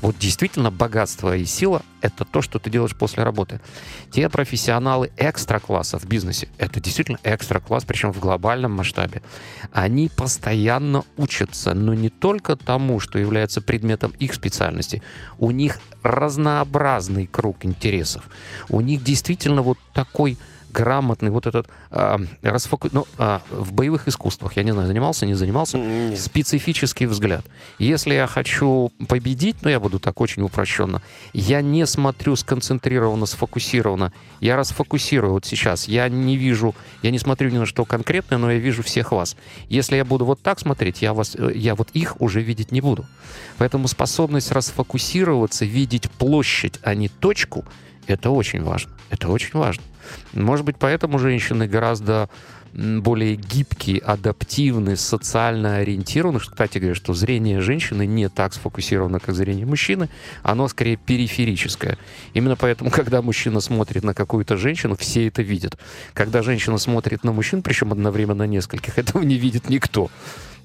Вот 0.01 0.17
действительно 0.19 0.71
богатство 0.71 1.37
и 1.37 1.45
сила— 1.45 1.83
это 2.01 2.25
то, 2.25 2.41
что 2.41 2.61
ты 2.61 2.71
делаешь 2.71 2.95
после 2.95 3.25
работы. 3.25 3.61
Те 4.13 4.29
профессионалы 4.29 5.11
экстра-класса 5.17 5.99
в 5.99 6.07
бизнесе, 6.07 6.49
это 6.57 6.81
действительно 6.81 7.19
экстра-класс, 7.25 7.85
причем 7.85 8.13
в 8.13 8.21
глобальном 8.21 8.73
масштабе, 8.73 9.23
они 9.73 10.09
постоянно 10.09 11.05
учатся, 11.17 11.75
но 11.75 11.95
не 11.95 12.11
только 12.11 12.55
тому, 12.55 13.01
что 13.01 13.19
является 13.19 13.61
предметом 13.61 14.13
их 14.21 14.35
специальности. 14.35 15.03
У 15.39 15.51
них 15.51 15.81
разнообразный 16.05 17.27
круг 17.27 17.65
интересов. 17.65 18.29
У 18.69 18.81
них 18.81 19.03
действительно 19.03 19.63
вот 19.63 19.79
такой 19.93 20.39
грамотный 20.79 21.31
вот 21.31 21.47
этот 21.47 21.67
э, 21.91 22.19
расфоку... 22.43 22.89
ну, 22.93 23.07
э, 23.19 23.41
в 23.51 23.73
боевых 23.73 24.07
искусствах, 24.07 24.57
я 24.57 24.63
не 24.63 24.71
знаю, 24.73 24.87
занимался, 24.87 25.27
не 25.27 25.35
занимался, 25.35 25.79
Нет. 25.79 26.21
специфический 26.21 27.07
взгляд. 27.07 27.45
Если 27.81 28.15
я 28.15 28.27
хочу 28.29 28.93
победить, 29.09 29.57
ну, 29.63 29.71
я 29.71 29.81
буду 29.81 29.99
так 29.99 30.21
очень 30.21 30.43
упрощенно, 30.43 31.03
я 31.33 31.63
не 31.63 31.85
смотрю 31.87 32.37
сконцентрированно, 32.37 33.27
сфокусированно, 33.27 34.13
я 34.41 34.57
расфокусирую 34.57 35.33
вот 35.33 35.45
сейчас, 35.45 35.89
я 35.89 36.09
не 36.09 36.37
вижу, 36.37 36.75
я 37.03 37.11
не 37.11 37.19
смотрю 37.19 37.51
ни 37.51 37.59
на 37.59 37.67
что 37.67 37.85
конкретное, 37.85 38.39
но 38.39 38.53
я 38.53 38.59
вижу 38.59 38.83
всех 38.85 39.11
вас. 39.11 39.37
Если 39.69 39.97
я 39.97 40.05
буду 40.05 40.25
вот 40.25 40.41
так 40.41 40.61
смотреть, 40.61 41.03
я, 41.03 41.13
вас, 41.13 41.35
э, 41.35 41.51
я 41.57 41.75
вот 41.75 41.89
их 41.91 42.21
уже 42.21 42.41
видеть 42.41 42.71
не 42.71 42.81
буду. 42.81 43.05
Поэтому 43.57 43.89
способность 43.89 44.53
расфокусироваться, 44.53 45.65
видеть 45.65 46.09
площадь, 46.09 46.79
а 46.83 46.95
не 46.95 47.09
точку, 47.09 47.65
это 48.07 48.31
очень 48.31 48.63
важно. 48.63 48.93
Это 49.11 49.29
очень 49.29 49.59
важно. 49.59 49.83
Может 50.33 50.65
быть, 50.65 50.77
поэтому 50.79 51.19
женщины 51.19 51.67
гораздо 51.67 52.29
более 52.73 53.37
гибкий, 53.37 53.99
адаптивный, 53.99 54.97
социально 54.97 55.77
ориентированный. 55.77 56.41
Кстати 56.41 56.79
говоря, 56.79 56.95
что 56.95 57.15
зрение 57.15 57.61
женщины 57.61 58.07
не 58.07 58.29
так 58.29 58.53
сфокусировано, 58.53 59.21
как 59.21 59.35
зрение 59.35 59.67
мужчины. 59.67 60.09
Оно 60.43 60.69
скорее 60.69 60.97
периферическое. 60.97 61.99
Именно 62.35 62.57
поэтому, 62.57 62.91
когда 62.93 63.23
мужчина 63.23 63.61
смотрит 63.61 64.05
на 64.05 64.15
какую-то 64.15 64.57
женщину, 64.57 64.97
все 64.97 65.29
это 65.29 65.43
видят. 65.43 65.79
Когда 66.15 66.43
женщина 66.43 66.79
смотрит 66.79 67.25
на 67.25 67.33
мужчин, 67.33 67.63
причем 67.63 67.93
одновременно 67.93 68.45
нескольких, 68.45 68.99
этого 68.99 69.23
не 69.23 69.37
видит 69.37 69.69
никто. 69.69 70.11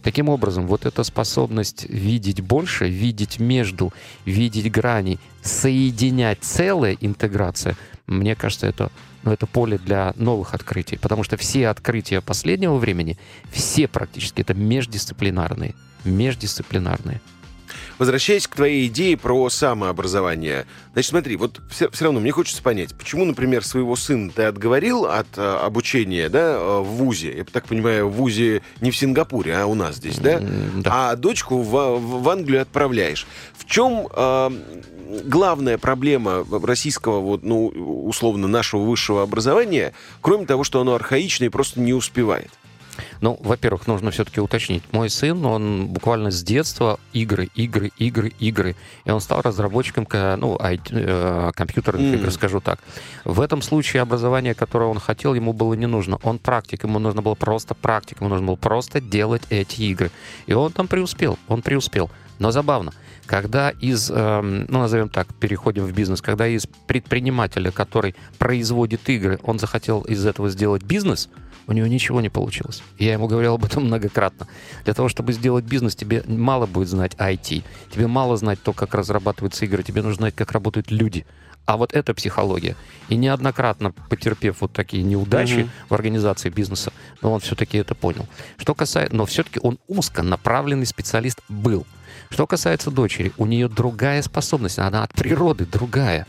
Таким 0.04 0.28
образом, 0.28 0.68
вот 0.68 0.86
эта 0.86 1.02
способность 1.04 1.86
видеть 1.90 2.42
больше, 2.42 2.90
видеть 2.90 3.40
между, 3.40 3.94
видеть 4.26 4.70
грани, 4.70 5.18
соединять 5.42 6.40
целое, 6.42 6.98
интеграция, 7.00 7.78
мне 8.06 8.36
кажется, 8.36 8.68
это, 8.68 8.92
ну, 9.24 9.32
это 9.32 9.48
поле 9.48 9.78
для 9.78 10.14
новых 10.16 10.54
открытий. 10.54 10.98
Потому 10.98 11.24
что 11.24 11.38
все 11.38 11.68
открытия 11.68 12.22
последнего 12.22 12.76
времени, 12.76 13.18
все 13.52 13.88
практически, 13.88 14.42
это 14.42 14.54
междисциплинарные. 14.54 15.76
Междисциплинарные. 16.04 17.22
Возвращаясь 17.98 18.48
к 18.48 18.56
твоей 18.56 18.88
идее 18.88 19.18
про 19.18 19.50
самообразование. 19.50 20.66
Значит, 20.94 21.10
смотри, 21.10 21.36
вот 21.36 21.62
все, 21.70 21.90
все 21.90 22.06
равно 22.06 22.20
мне 22.20 22.32
хочется 22.32 22.62
понять, 22.62 22.94
почему, 22.96 23.26
например, 23.26 23.64
своего 23.66 23.96
сына 23.96 24.32
ты 24.34 24.44
отговорил 24.44 25.06
от 25.06 25.28
а, 25.38 25.66
обучения 25.66 26.30
да, 26.30 26.54
э, 26.54 26.80
в 26.80 26.98
ВУЗе? 26.98 27.38
Я 27.38 27.44
так 27.46 27.66
понимаю, 27.66 28.10
в 28.10 28.14
ВУЗе 28.14 28.62
не 28.82 28.92
в 28.92 28.98
Сингапуре, 28.98 29.56
а 29.56 29.66
у 29.66 29.76
нас 29.76 29.96
здесь, 29.96 30.18
да? 30.18 30.40
да. 30.40 31.12
А 31.12 31.16
дочку 31.16 31.62
в, 31.62 32.00
в 32.00 32.30
Англию 32.30 32.62
отправляешь. 32.62 33.26
В 33.58 33.66
чем 33.66 34.08
а, 34.12 34.52
главная 35.24 35.78
проблема 35.78 36.46
российского, 36.64 37.20
вот, 37.20 37.44
ну, 37.44 37.68
условно, 37.68 38.48
нашего 38.48 38.82
высшего 38.82 39.24
образования, 39.24 39.94
кроме 40.22 40.46
того, 40.46 40.64
что 40.64 40.82
оно 40.82 40.96
архаичное 40.96 41.48
и 41.48 41.52
просто 41.52 41.80
не 41.80 41.94
успевает? 41.94 42.52
Ну, 43.24 43.40
во-первых, 43.42 43.88
нужно 43.88 44.12
все-таки 44.12 44.42
уточнить. 44.42 44.84
Мой 44.92 45.10
сын, 45.10 45.46
он 45.46 45.88
буквально 45.88 46.30
с 46.30 46.44
детства 46.44 47.00
игры, 47.14 47.48
игры, 47.56 47.90
игры, 47.98 48.34
игры. 48.38 48.76
И 49.06 49.12
он 49.12 49.22
стал 49.22 49.42
разработчиком 49.42 50.06
ну, 50.12 50.60
э, 50.60 51.52
компьютерных 51.56 52.02
mm. 52.02 52.16
игр, 52.16 52.32
скажу 52.32 52.60
так. 52.60 52.80
В 53.24 53.40
этом 53.40 53.62
случае 53.62 54.02
образование, 54.02 54.54
которое 54.54 54.90
он 54.90 55.00
хотел, 55.00 55.36
ему 55.36 55.54
было 55.54 55.74
не 55.74 55.86
нужно. 55.86 56.20
Он 56.22 56.38
практик, 56.38 56.84
ему 56.84 57.00
нужно 57.00 57.22
было 57.22 57.36
просто 57.36 57.74
практик, 57.76 58.20
ему 58.20 58.30
нужно 58.30 58.48
было 58.48 58.56
просто 58.58 59.00
делать 59.00 59.44
эти 59.50 59.84
игры. 59.84 60.12
И 60.46 60.54
он 60.54 60.74
там 60.74 60.90
преуспел, 60.90 61.40
он 61.48 61.62
преуспел. 61.62 62.12
Но 62.40 62.52
забавно, 62.52 62.92
когда 63.26 63.70
из, 63.70 64.12
э, 64.14 64.42
ну, 64.42 64.80
назовем 64.80 65.08
так, 65.08 65.34
переходим 65.36 65.86
в 65.86 65.94
бизнес, 65.94 66.22
когда 66.22 66.46
из 66.46 66.68
предпринимателя, 66.88 67.72
который 67.72 68.16
производит 68.38 69.08
игры, 69.08 69.40
он 69.44 69.60
захотел 69.60 70.02
из 70.02 70.26
этого 70.26 70.50
сделать 70.50 70.84
бизнес– 70.84 71.30
у 71.68 71.74
него 71.74 71.88
ничего 71.88 72.22
не 72.22 72.30
получилось. 72.30 72.84
Я 72.98 73.14
ему 73.14 73.28
говорил 73.28 73.56
об 73.56 73.66
этом 73.66 73.86
многократно. 73.88 74.48
Для 74.86 74.94
того, 74.94 75.10
чтобы 75.10 75.34
сделать 75.34 75.66
бизнес, 75.66 75.96
тебе 75.96 76.24
мало 76.28 76.66
будет 76.66 76.90
знать 76.90 77.14
IT. 77.16 77.64
Тебе 77.92 78.08
мало 78.08 78.38
знать 78.38 78.62
то, 78.62 78.74
как 78.74 78.94
разрабатываются 78.94 79.66
игры. 79.66 79.84
Тебе 79.84 80.02
нужно 80.02 80.16
знать, 80.16 80.36
как 80.36 80.52
работают 80.52 80.92
люди. 80.92 81.26
А 81.66 81.78
вот 81.78 81.94
это 81.94 82.14
психология. 82.14 82.76
И 83.08 83.16
неоднократно 83.16 83.92
потерпев 84.10 84.58
вот 84.60 84.74
такие 84.74 85.02
неудачи 85.02 85.60
mm-hmm. 85.60 85.70
в 85.90 85.94
организации 85.94 86.50
бизнеса, 86.50 86.92
но 87.22 87.32
он 87.32 87.40
все-таки 87.40 87.78
это 87.78 87.96
понял. 87.96 88.28
Что 88.58 88.76
касается... 88.76 89.16
Но 89.16 89.26
все-таки 89.26 89.60
он 89.62 89.80
узконаправленный 89.88 90.86
специалист 90.86 91.40
был. 91.48 91.86
Что 92.30 92.48
касается 92.48 92.92
дочери, 92.92 93.32
у 93.38 93.46
нее 93.46 93.70
другая 93.70 94.22
способность, 94.24 94.80
она 94.80 95.04
от 95.04 95.14
природы 95.14 95.66
другая. 95.66 96.28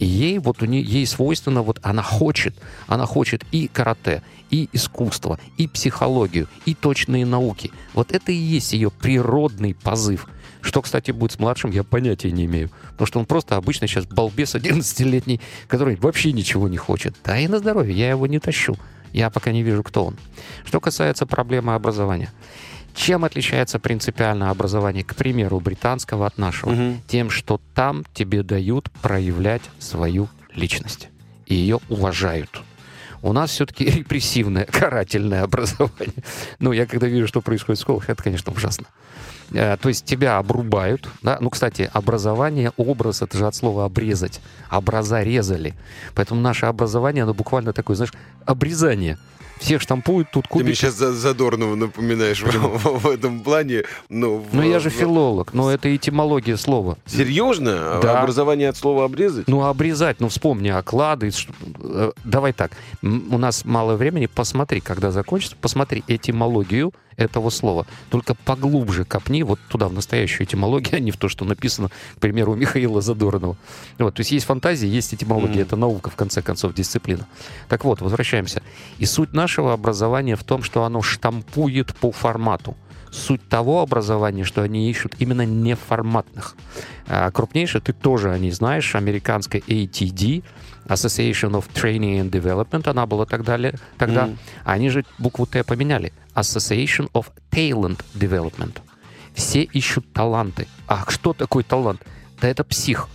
И 0.00 0.06
ей 0.06 0.38
вот 0.38 0.62
у 0.62 0.64
нее 0.64 0.82
ей 0.82 1.06
свойственно 1.06 1.62
вот 1.62 1.78
она 1.82 2.02
хочет, 2.02 2.56
она 2.86 3.04
хочет 3.04 3.44
и 3.52 3.68
карате, 3.68 4.22
и 4.50 4.68
искусство, 4.72 5.38
и 5.58 5.68
психологию, 5.68 6.48
и 6.64 6.74
точные 6.74 7.26
науки. 7.26 7.70
Вот 7.92 8.10
это 8.10 8.32
и 8.32 8.34
есть 8.34 8.72
ее 8.72 8.90
природный 8.90 9.74
позыв. 9.74 10.26
Что, 10.62 10.80
кстати, 10.80 11.10
будет 11.10 11.32
с 11.32 11.38
младшим, 11.38 11.70
я 11.70 11.84
понятия 11.84 12.32
не 12.32 12.46
имею. 12.46 12.70
Потому 12.92 13.06
что 13.06 13.18
он 13.20 13.26
просто 13.26 13.56
обычно 13.56 13.86
сейчас 13.86 14.06
балбес 14.06 14.54
11-летний, 14.54 15.40
который 15.68 15.96
вообще 15.96 16.32
ничего 16.32 16.66
не 16.66 16.78
хочет. 16.78 17.14
Да 17.22 17.38
и 17.38 17.46
на 17.46 17.58
здоровье, 17.58 17.94
я 17.94 18.08
его 18.10 18.26
не 18.26 18.38
тащу. 18.38 18.76
Я 19.12 19.28
пока 19.28 19.52
не 19.52 19.62
вижу, 19.62 19.82
кто 19.82 20.06
он. 20.06 20.16
Что 20.64 20.80
касается 20.80 21.26
проблемы 21.26 21.74
образования. 21.74 22.30
Чем 22.94 23.24
отличается 23.24 23.78
принципиально 23.78 24.50
образование, 24.50 25.04
к 25.04 25.14
примеру, 25.14 25.60
британского 25.60 26.26
от 26.26 26.38
нашего? 26.38 26.70
Угу. 26.70 27.00
Тем, 27.06 27.30
что 27.30 27.60
там 27.74 28.04
тебе 28.14 28.42
дают 28.42 28.90
проявлять 29.02 29.62
свою 29.78 30.28
личность. 30.54 31.08
И 31.46 31.54
ее 31.54 31.80
уважают. 31.88 32.62
У 33.22 33.32
нас 33.32 33.50
все-таки 33.50 33.84
репрессивное, 33.90 34.64
карательное 34.64 35.42
образование. 35.42 36.24
Ну, 36.58 36.72
я 36.72 36.86
когда 36.86 37.06
вижу, 37.06 37.26
что 37.26 37.40
происходит 37.40 37.78
в 37.78 37.82
школах, 37.82 38.08
это, 38.08 38.22
конечно, 38.22 38.52
ужасно. 38.52 38.86
Э, 39.52 39.76
то 39.76 39.88
есть 39.88 40.04
тебя 40.04 40.38
обрубают. 40.38 41.08
Да? 41.22 41.38
Ну, 41.40 41.50
кстати, 41.50 41.90
образование, 41.92 42.72
образ, 42.76 43.22
это 43.22 43.36
же 43.36 43.46
от 43.46 43.54
слова 43.54 43.84
обрезать. 43.84 44.40
Образа 44.70 45.22
резали. 45.22 45.74
Поэтому 46.14 46.40
наше 46.40 46.66
образование, 46.66 47.24
оно 47.24 47.34
буквально 47.34 47.72
такое, 47.72 47.96
знаешь, 47.96 48.12
обрезание 48.46 49.18
всех 49.60 49.82
штампуют 49.82 50.30
тут 50.32 50.48
кубики. 50.48 50.64
Ты 50.64 50.68
мне 50.68 50.74
сейчас 50.74 50.94
Задорнова 50.94 51.74
напоминаешь 51.74 52.42
в, 52.42 52.98
в 53.00 53.08
этом 53.08 53.40
плане. 53.40 53.84
Ну, 54.08 54.44
ну 54.52 54.62
я 54.62 54.80
же 54.80 54.90
филолог, 54.90 55.52
но 55.54 55.70
это 55.70 55.94
этимология 55.94 56.56
слова. 56.56 56.96
Серьезно? 57.06 58.00
Да. 58.02 58.20
Образование 58.22 58.70
от 58.70 58.76
слова 58.76 59.04
обрезать? 59.04 59.46
Ну, 59.46 59.64
обрезать, 59.64 60.20
ну 60.20 60.28
вспомни 60.28 60.68
оклады. 60.68 61.30
Э, 61.80 62.12
давай 62.24 62.52
так, 62.52 62.72
у 63.02 63.38
нас 63.38 63.64
мало 63.64 63.96
времени, 63.96 64.26
посмотри, 64.26 64.80
когда 64.80 65.10
закончится, 65.10 65.56
посмотри 65.60 66.02
этимологию 66.08 66.92
этого 67.16 67.50
слова. 67.50 67.86
Только 68.08 68.34
поглубже 68.34 69.04
копни 69.04 69.42
вот 69.42 69.58
туда, 69.68 69.88
в 69.88 69.92
настоящую 69.92 70.46
этимологию, 70.46 70.96
а 70.96 71.00
не 71.00 71.10
в 71.10 71.16
то, 71.16 71.28
что 71.28 71.44
написано, 71.44 71.88
к 72.16 72.20
примеру, 72.20 72.52
у 72.52 72.56
Михаила 72.56 73.00
Задорнова. 73.00 73.56
Вот, 73.98 74.14
то 74.14 74.20
есть 74.20 74.32
есть 74.32 74.46
фантазия, 74.46 74.88
есть 74.88 75.14
этимология, 75.14 75.62
mm. 75.62 75.66
это 75.66 75.76
наука, 75.76 76.10
в 76.10 76.16
конце 76.16 76.42
концов, 76.42 76.74
дисциплина. 76.74 77.26
Так 77.68 77.84
вот, 77.84 78.00
возвращаемся. 78.00 78.62
И 78.98 79.06
суть 79.06 79.32
нашего 79.32 79.72
образования 79.72 80.36
в 80.36 80.44
том, 80.44 80.62
что 80.62 80.84
оно 80.84 81.02
штампует 81.02 81.94
по 81.96 82.12
формату 82.12 82.76
суть 83.10 83.46
того 83.48 83.80
образования, 83.80 84.44
что 84.44 84.62
они 84.62 84.88
ищут 84.88 85.16
именно 85.18 85.44
неформатных. 85.44 86.56
А 87.06 87.30
крупнейшие, 87.30 87.80
ты 87.80 87.92
тоже 87.92 88.30
о 88.30 88.38
ней 88.38 88.52
знаешь, 88.52 88.94
американская 88.94 89.60
ATD, 89.62 90.44
Association 90.90 91.52
of 91.52 91.64
Training 91.72 92.20
and 92.20 92.30
Development, 92.30 92.88
она 92.90 93.06
была 93.06 93.24
тогда, 93.24 93.56
тогда 93.96 94.26
mm. 94.26 94.36
они 94.64 94.90
же 94.90 95.04
букву 95.18 95.46
Т 95.46 95.62
поменяли. 95.62 96.12
Association 96.34 97.10
of 97.12 97.26
Talent 97.50 98.04
Development. 98.14 98.76
Все 99.34 99.62
ищут 99.62 100.12
таланты. 100.12 100.66
А 100.88 101.08
что 101.08 101.32
такое 101.32 101.62
талант? 101.62 102.02
Да 102.40 102.48
это 102.48 102.64
псих, 102.64 103.08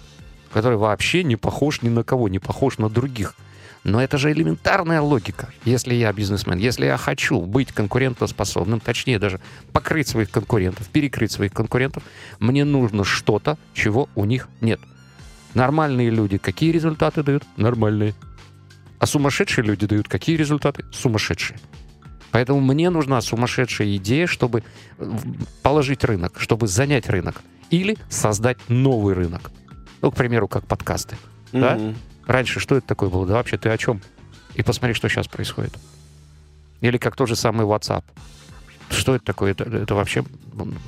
который 0.53 0.77
вообще 0.77 1.23
не 1.23 1.35
похож 1.35 1.81
ни 1.81 1.89
на 1.89 2.03
кого, 2.03 2.29
не 2.29 2.39
похож 2.39 2.77
на 2.77 2.89
других. 2.89 3.35
Но 3.83 4.01
это 4.01 4.17
же 4.17 4.31
элементарная 4.31 5.01
логика. 5.01 5.49
Если 5.65 5.93
я 5.93 6.11
бизнесмен, 6.13 6.57
если 6.57 6.85
я 6.85 6.97
хочу 6.97 7.41
быть 7.41 7.71
конкурентоспособным, 7.71 8.79
точнее 8.79 9.19
даже 9.19 9.39
покрыть 9.73 10.07
своих 10.07 10.31
конкурентов, 10.31 10.87
перекрыть 10.87 11.31
своих 11.31 11.51
конкурентов, 11.53 12.03
мне 12.39 12.63
нужно 12.65 13.03
что-то, 13.03 13.57
чего 13.73 14.09
у 14.15 14.25
них 14.25 14.47
нет. 14.61 14.79
Нормальные 15.55 16.09
люди 16.09 16.37
какие 16.37 16.71
результаты 16.71 17.23
дают? 17.23 17.43
Нормальные. 17.57 18.13
А 18.99 19.05
сумасшедшие 19.07 19.65
люди 19.65 19.87
дают 19.87 20.07
какие 20.07 20.35
результаты? 20.35 20.85
Сумасшедшие. 20.91 21.57
Поэтому 22.31 22.59
мне 22.59 22.89
нужна 22.89 23.21
сумасшедшая 23.21 23.95
идея, 23.95 24.27
чтобы 24.27 24.63
положить 25.63 26.03
рынок, 26.03 26.39
чтобы 26.39 26.67
занять 26.67 27.09
рынок. 27.09 27.41
Или 27.69 27.97
создать 28.09 28.57
новый 28.67 29.15
рынок. 29.15 29.51
Ну, 30.01 30.11
к 30.11 30.15
примеру, 30.15 30.47
как 30.47 30.67
подкасты. 30.67 31.17
Mm-hmm. 31.51 31.59
Да? 31.61 32.33
Раньше 32.33 32.59
что 32.59 32.75
это 32.75 32.85
такое 32.85 33.09
было? 33.09 33.25
Да 33.25 33.35
вообще 33.35 33.57
ты 33.57 33.69
о 33.69 33.77
чем? 33.77 34.01
И 34.55 34.63
посмотри, 34.63 34.93
что 34.93 35.07
сейчас 35.07 35.27
происходит. 35.27 35.73
Или 36.81 36.97
как 36.97 37.15
тот 37.15 37.29
же 37.29 37.35
самый 37.35 37.65
WhatsApp. 37.65 38.03
Что 38.89 39.15
это 39.15 39.25
такое? 39.25 39.51
Это, 39.51 39.63
это 39.63 39.95
вообще... 39.95 40.23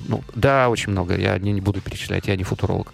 Ну, 0.07 0.23
да, 0.35 0.69
очень 0.69 0.91
много. 0.91 1.17
Я 1.17 1.37
не, 1.39 1.53
не 1.53 1.61
буду 1.61 1.81
перечислять, 1.81 2.27
я 2.27 2.35
не 2.35 2.43
футуролог. 2.43 2.93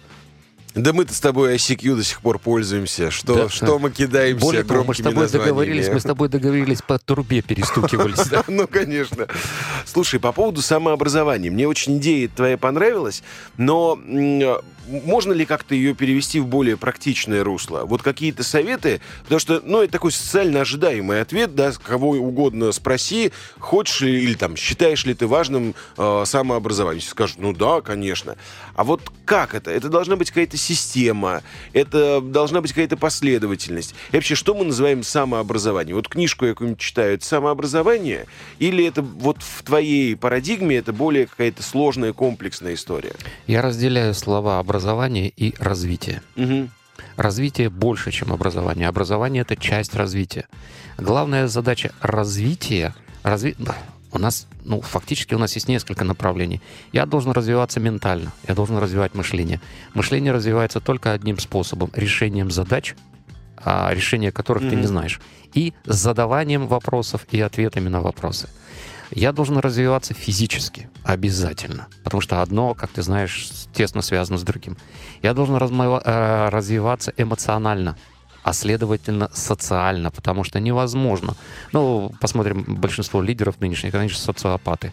Да 0.74 0.92
мы-то 0.92 1.14
с 1.14 1.20
тобой 1.20 1.54
ICQ 1.54 1.96
до 1.96 2.02
сих 2.02 2.20
пор 2.20 2.38
пользуемся. 2.38 3.10
Что, 3.10 3.34
да, 3.34 3.48
что 3.48 3.78
мы 3.78 3.90
кидаемся 3.90 4.44
Более 4.44 4.64
того, 4.64 4.84
мы 4.84 4.94
с 4.94 4.98
тобой 4.98 5.28
договорились, 5.28 5.88
мы 5.88 6.00
с 6.00 6.02
тобой 6.02 6.28
договорились 6.28 6.82
по 6.82 6.98
трубе 6.98 7.42
перестукивались. 7.42 8.32
Ну, 8.48 8.66
конечно. 8.66 9.26
Слушай, 9.84 10.20
по 10.20 10.32
поводу 10.32 10.62
самообразования. 10.62 11.50
Мне 11.50 11.68
очень 11.68 11.98
идея 11.98 12.28
твоя 12.28 12.58
понравилась, 12.58 13.22
но 13.56 13.98
можно 14.88 15.32
ли 15.32 15.44
как-то 15.44 15.74
ее 15.74 15.94
перевести 15.94 16.40
в 16.40 16.46
более 16.46 16.76
практичное 16.76 17.44
русло? 17.44 17.82
Вот 17.84 18.02
какие-то 18.02 18.42
советы, 18.42 19.00
потому 19.22 19.38
что, 19.38 19.60
ну, 19.64 19.82
это 19.82 19.92
такой 19.92 20.12
социально 20.12 20.60
ожидаемый 20.60 21.20
ответ, 21.20 21.54
да, 21.54 21.72
кого 21.72 22.10
угодно 22.10 22.72
спроси, 22.72 23.32
хочешь 23.58 24.00
ли, 24.02 24.22
или 24.22 24.34
там, 24.34 24.56
считаешь 24.56 25.04
ли 25.04 25.14
ты 25.14 25.26
важным 25.26 25.74
э, 25.96 26.22
самообразование? 26.26 27.02
Скажут, 27.02 27.38
ну 27.38 27.52
да, 27.52 27.80
конечно. 27.80 28.36
А 28.74 28.84
вот 28.84 29.02
как 29.24 29.54
это? 29.54 29.70
Это 29.70 29.88
должна 29.88 30.16
быть 30.16 30.30
какая-то 30.30 30.56
система, 30.56 31.42
это 31.72 32.20
должна 32.20 32.60
быть 32.60 32.72
какая-то 32.72 32.96
последовательность. 32.96 33.94
И 34.12 34.16
вообще, 34.16 34.34
что 34.34 34.54
мы 34.54 34.64
называем 34.64 35.02
самообразованием? 35.02 35.96
Вот 35.96 36.08
книжку 36.08 36.46
я 36.46 36.52
какую-нибудь 36.52 36.80
читаю, 36.80 37.14
это 37.14 37.24
самообразование? 37.24 38.26
Или 38.58 38.86
это 38.86 39.02
вот 39.02 39.38
в 39.40 39.62
твоей 39.62 40.16
парадигме 40.16 40.76
это 40.76 40.92
более 40.92 41.26
какая-то 41.26 41.62
сложная, 41.62 42.12
комплексная 42.12 42.74
история? 42.74 43.12
Я 43.46 43.62
разделяю 43.62 44.14
слова 44.14 44.58
образование 44.74 45.28
и 45.28 45.54
развитие. 45.60 46.20
Угу. 46.36 46.68
Развитие 47.16 47.70
больше, 47.70 48.10
чем 48.10 48.32
образование. 48.32 48.88
Образование 48.88 49.42
это 49.42 49.56
часть 49.56 49.94
развития. 49.94 50.46
Главная 50.98 51.46
задача 51.46 51.92
развития, 52.00 52.92
разви... 53.22 53.54
у 54.10 54.18
нас, 54.18 54.48
ну, 54.64 54.80
фактически 54.80 55.34
у 55.34 55.38
нас 55.38 55.54
есть 55.54 55.68
несколько 55.68 56.04
направлений. 56.04 56.60
Я 56.92 57.06
должен 57.06 57.30
развиваться 57.30 57.78
ментально, 57.78 58.32
я 58.48 58.54
должен 58.54 58.78
развивать 58.78 59.14
мышление. 59.14 59.60
Мышление 59.94 60.32
развивается 60.32 60.80
только 60.80 61.12
одним 61.12 61.38
способом— 61.38 61.90
решением 61.94 62.50
задач, 62.50 62.96
а, 63.56 63.94
решения 63.94 64.32
которых 64.32 64.64
mm-hmm. 64.64 64.70
ты 64.70 64.76
не 64.76 64.86
знаешь, 64.86 65.20
и 65.52 65.72
задаванием 65.84 66.66
вопросов 66.66 67.26
и 67.30 67.40
ответами 67.40 67.88
на 67.88 68.00
вопросы. 68.00 68.48
Я 69.10 69.32
должен 69.32 69.58
развиваться 69.58 70.14
физически, 70.14 70.88
обязательно, 71.04 71.88
потому 72.02 72.20
что 72.20 72.42
одно, 72.42 72.74
как 72.74 72.90
ты 72.90 73.02
знаешь, 73.02 73.48
тесно 73.72 74.02
связано 74.02 74.38
с 74.38 74.42
другим. 74.42 74.76
Я 75.22 75.34
должен 75.34 75.56
э, 75.56 76.48
развиваться 76.48 77.12
эмоционально, 77.16 77.96
а 78.42 78.52
следовательно 78.52 79.30
социально, 79.32 80.10
потому 80.10 80.44
что 80.44 80.60
невозможно. 80.60 81.34
Ну, 81.72 82.12
посмотрим, 82.20 82.64
большинство 82.66 83.22
лидеров 83.22 83.60
нынешних, 83.60 83.92
же 84.08 84.18
социопаты. 84.18 84.92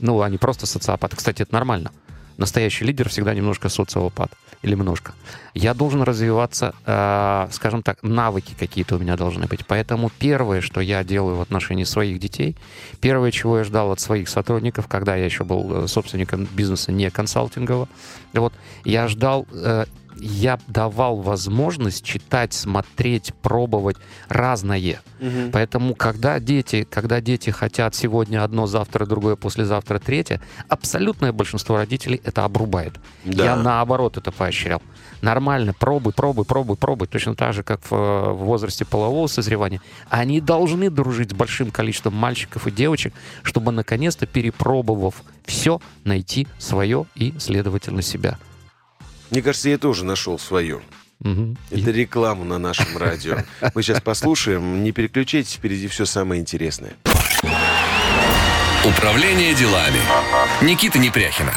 Ну, 0.00 0.20
они 0.22 0.36
просто 0.36 0.66
социопаты. 0.66 1.16
Кстати, 1.16 1.42
это 1.42 1.54
нормально. 1.54 1.92
Настоящий 2.36 2.84
лидер 2.84 3.08
всегда 3.08 3.34
немножко 3.34 3.68
социопат. 3.68 4.30
Или 4.62 4.74
немножко. 4.74 5.12
Я 5.54 5.74
должен 5.74 6.02
развиваться, 6.02 6.74
э, 6.86 7.48
скажем 7.52 7.82
так, 7.82 8.02
навыки 8.02 8.54
какие-то 8.58 8.96
у 8.96 8.98
меня 8.98 9.16
должны 9.16 9.46
быть. 9.46 9.66
Поэтому 9.66 10.10
первое, 10.18 10.60
что 10.60 10.80
я 10.80 11.04
делаю 11.04 11.36
в 11.36 11.40
отношении 11.40 11.84
своих 11.84 12.18
детей, 12.18 12.56
первое, 13.00 13.30
чего 13.30 13.58
я 13.58 13.64
ждал 13.64 13.92
от 13.92 14.00
своих 14.00 14.28
сотрудников, 14.28 14.88
когда 14.88 15.14
я 15.14 15.24
еще 15.24 15.44
был 15.44 15.84
э, 15.84 15.88
собственником 15.88 16.48
бизнеса 16.52 16.90
не 16.90 17.10
консалтингового, 17.10 17.88
вот, 18.32 18.54
я 18.84 19.08
ждал 19.08 19.46
э, 19.52 19.84
я 20.18 20.58
давал 20.66 21.16
возможность 21.16 22.04
читать, 22.04 22.52
смотреть, 22.52 23.32
пробовать 23.42 23.96
разное. 24.28 25.00
Угу. 25.20 25.50
Поэтому, 25.52 25.94
когда 25.94 26.38
дети, 26.40 26.86
когда 26.88 27.20
дети 27.20 27.50
хотят 27.50 27.94
сегодня 27.94 28.42
одно, 28.42 28.66
завтра 28.66 29.06
другое, 29.06 29.36
послезавтра 29.36 29.98
третье, 29.98 30.40
абсолютное 30.68 31.32
большинство 31.32 31.76
родителей 31.76 32.20
это 32.24 32.44
обрубает. 32.44 32.94
Да. 33.24 33.44
Я 33.44 33.56
наоборот 33.56 34.16
это 34.16 34.32
поощрял. 34.32 34.82
Нормально, 35.22 35.72
пробуй, 35.72 36.12
пробуй, 36.12 36.44
пробуй, 36.44 36.76
пробуй. 36.76 37.08
Точно 37.08 37.34
так 37.34 37.54
же, 37.54 37.62
как 37.62 37.80
в, 37.90 37.90
в 37.90 38.44
возрасте 38.44 38.84
полового 38.84 39.26
созревания. 39.26 39.80
Они 40.10 40.40
должны 40.40 40.90
дружить 40.90 41.30
с 41.30 41.34
большим 41.34 41.70
количеством 41.70 42.14
мальчиков 42.14 42.66
и 42.66 42.70
девочек, 42.70 43.14
чтобы 43.42 43.72
наконец-то, 43.72 44.26
перепробовав 44.26 45.22
все, 45.44 45.80
найти 46.04 46.46
свое 46.58 47.06
и, 47.14 47.34
следовательно, 47.38 48.02
себя. 48.02 48.38
Мне 49.30 49.42
кажется, 49.42 49.68
я 49.68 49.78
тоже 49.78 50.04
нашел 50.04 50.38
свое. 50.38 50.80
Мгм. 51.20 51.56
Это 51.70 51.90
реклама 51.90 52.44
на 52.44 52.58
нашем 52.58 52.96
радио. 52.96 53.38
Мы 53.74 53.82
сейчас 53.82 54.00
послушаем. 54.00 54.84
Не 54.84 54.92
переключайтесь, 54.92 55.54
впереди 55.54 55.88
все 55.88 56.04
самое 56.06 56.40
интересное. 56.40 56.92
Управление 58.84 59.54
делами. 59.54 59.98
Никита 60.62 60.98
Непряхина. 60.98 61.52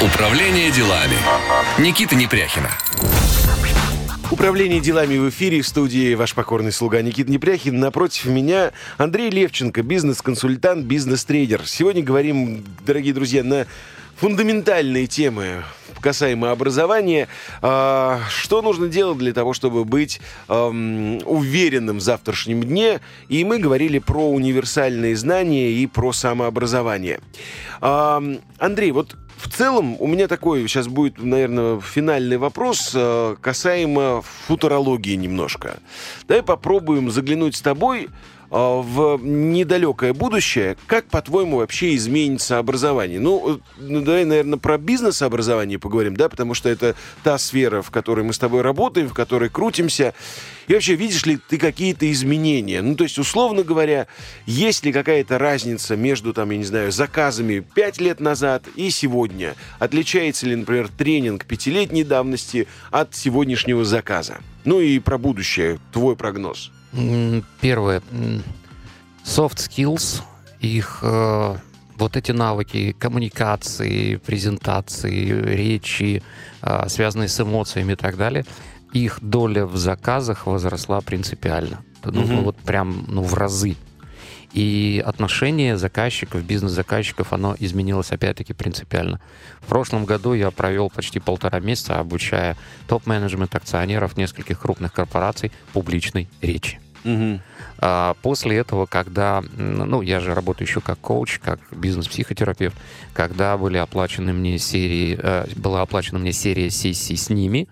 Управление 0.00 0.70
делами. 0.70 1.16
Никита 1.78 2.14
Непряхина. 2.14 2.70
Управление 4.32 4.80
делами 4.80 5.18
в 5.18 5.28
эфире 5.28 5.60
в 5.60 5.68
студии 5.68 6.14
ваш 6.14 6.34
покорный 6.34 6.72
слуга 6.72 7.02
Никита 7.02 7.30
Непряхин. 7.30 7.78
Напротив 7.78 8.24
меня 8.24 8.72
Андрей 8.96 9.28
Левченко, 9.28 9.82
бизнес-консультант, 9.82 10.86
бизнес-трейдер. 10.86 11.66
Сегодня 11.66 12.02
говорим, 12.02 12.64
дорогие 12.86 13.12
друзья, 13.12 13.44
на 13.44 13.66
фундаментальные 14.16 15.06
темы 15.06 15.64
касаемо 16.02 16.50
образования. 16.50 17.28
А, 17.62 18.20
Что 18.28 18.60
нужно 18.60 18.88
делать 18.88 19.18
для 19.18 19.32
того, 19.32 19.54
чтобы 19.54 19.84
быть 19.84 20.20
уверенным 20.48 21.98
в 21.98 22.00
завтрашнем 22.00 22.62
дне? 22.62 23.00
И 23.28 23.44
мы 23.44 23.58
говорили 23.58 23.98
про 23.98 24.28
универсальные 24.28 25.16
знания 25.16 25.70
и 25.70 25.86
про 25.86 26.12
самообразование. 26.12 27.20
Ам, 27.80 28.40
Андрей, 28.58 28.90
вот 28.90 29.16
в 29.36 29.48
целом 29.50 29.96
у 29.98 30.06
меня 30.06 30.28
такой 30.28 30.66
сейчас 30.68 30.86
будет, 30.86 31.18
наверное, 31.18 31.80
финальный 31.80 32.36
вопрос 32.36 32.92
э, 32.94 33.36
касаемо 33.40 34.22
футурологии 34.46 35.16
немножко. 35.16 35.78
Давай 36.28 36.42
попробуем 36.42 37.10
заглянуть 37.10 37.56
с 37.56 37.60
тобой 37.60 38.08
в 38.52 39.18
недалекое 39.22 40.12
будущее. 40.12 40.76
Как, 40.86 41.06
по-твоему, 41.06 41.56
вообще 41.56 41.94
изменится 41.94 42.58
образование? 42.58 43.18
Ну, 43.18 43.56
э, 43.56 43.58
ну, 43.78 44.02
давай, 44.02 44.26
наверное, 44.26 44.58
про 44.58 44.76
бизнес-образование 44.76 45.78
поговорим, 45.78 46.14
да, 46.14 46.28
потому 46.28 46.52
что 46.52 46.68
это 46.68 46.94
та 47.22 47.38
сфера, 47.38 47.80
в 47.80 47.90
которой 47.90 48.24
мы 48.24 48.34
с 48.34 48.38
тобой 48.38 48.60
работаем, 48.60 49.08
в 49.08 49.14
которой 49.14 49.48
крутимся. 49.48 50.12
И 50.68 50.74
вообще, 50.74 50.94
видишь 50.94 51.24
ли 51.24 51.38
ты 51.38 51.56
какие-то 51.56 52.10
изменения? 52.12 52.82
Ну, 52.82 52.94
то 52.94 53.04
есть, 53.04 53.18
условно 53.18 53.62
говоря, 53.62 54.06
есть 54.44 54.84
ли 54.84 54.92
какая-то 54.92 55.38
разница 55.38 55.96
между, 55.96 56.34
там, 56.34 56.50
я 56.50 56.58
не 56.58 56.64
знаю, 56.64 56.92
заказами 56.92 57.60
5 57.74 58.00
лет 58.00 58.20
назад 58.20 58.64
и 58.76 58.90
сегодня? 58.90 59.54
Отличается 59.78 60.46
ли, 60.46 60.56
например, 60.56 60.88
тренинг 60.88 61.46
пятилетней 61.46 62.04
давности 62.04 62.68
от 62.90 63.14
сегодняшнего 63.14 63.84
заказа? 63.84 64.40
Ну 64.64 64.80
и 64.80 64.98
про 64.98 65.16
будущее, 65.16 65.78
твой 65.90 66.16
прогноз. 66.16 66.70
Первое. 67.60 68.02
Soft 69.24 69.56
skills, 69.56 70.22
их 70.60 70.98
э, 71.02 71.56
вот 71.96 72.16
эти 72.16 72.32
навыки 72.32 72.94
коммуникации, 72.98 74.16
презентации, 74.16 75.30
речи, 75.30 76.22
э, 76.60 76.88
связанные 76.88 77.28
с 77.28 77.40
эмоциями 77.40 77.92
и 77.92 77.96
так 77.96 78.16
далее, 78.16 78.44
их 78.92 79.18
доля 79.22 79.64
в 79.64 79.76
заказах 79.76 80.46
возросла 80.46 81.00
принципиально. 81.00 81.84
Ну, 82.04 82.22
Мгм. 82.22 82.42
вот 82.42 82.56
прям 82.56 83.04
ну, 83.08 83.22
в 83.22 83.34
разы. 83.34 83.76
И 84.52 85.02
отношение 85.04 85.78
заказчиков, 85.78 86.42
бизнес-заказчиков, 86.42 87.32
оно 87.32 87.56
изменилось 87.58 88.12
опять-таки 88.12 88.52
принципиально. 88.52 89.20
В 89.60 89.66
прошлом 89.66 90.04
году 90.04 90.34
я 90.34 90.50
провел 90.50 90.90
почти 90.90 91.20
полтора 91.20 91.60
месяца, 91.60 91.98
обучая 91.98 92.56
топ-менеджмент 92.86 93.54
акционеров 93.54 94.16
нескольких 94.16 94.60
крупных 94.60 94.92
корпораций 94.92 95.52
публичной 95.72 96.28
речи. 96.42 96.80
А 97.84 98.14
После 98.22 98.58
этого, 98.58 98.86
когда, 98.86 99.42
ну, 99.56 100.02
я 100.02 100.20
же 100.20 100.34
работаю 100.34 100.68
еще 100.68 100.80
как 100.80 100.98
коуч, 101.00 101.40
как 101.40 101.58
бизнес-психотерапевт, 101.72 102.76
когда 103.12 103.56
были 103.58 103.76
оплачены 103.76 104.32
мне 104.32 104.58
серии, 104.58 105.18
э, 105.20 105.46
была 105.56 105.82
оплачена 105.82 106.20
мне 106.20 106.32
серия 106.32 106.70
сессий 106.70 107.16
с 107.16 107.28
ними, 107.28 107.68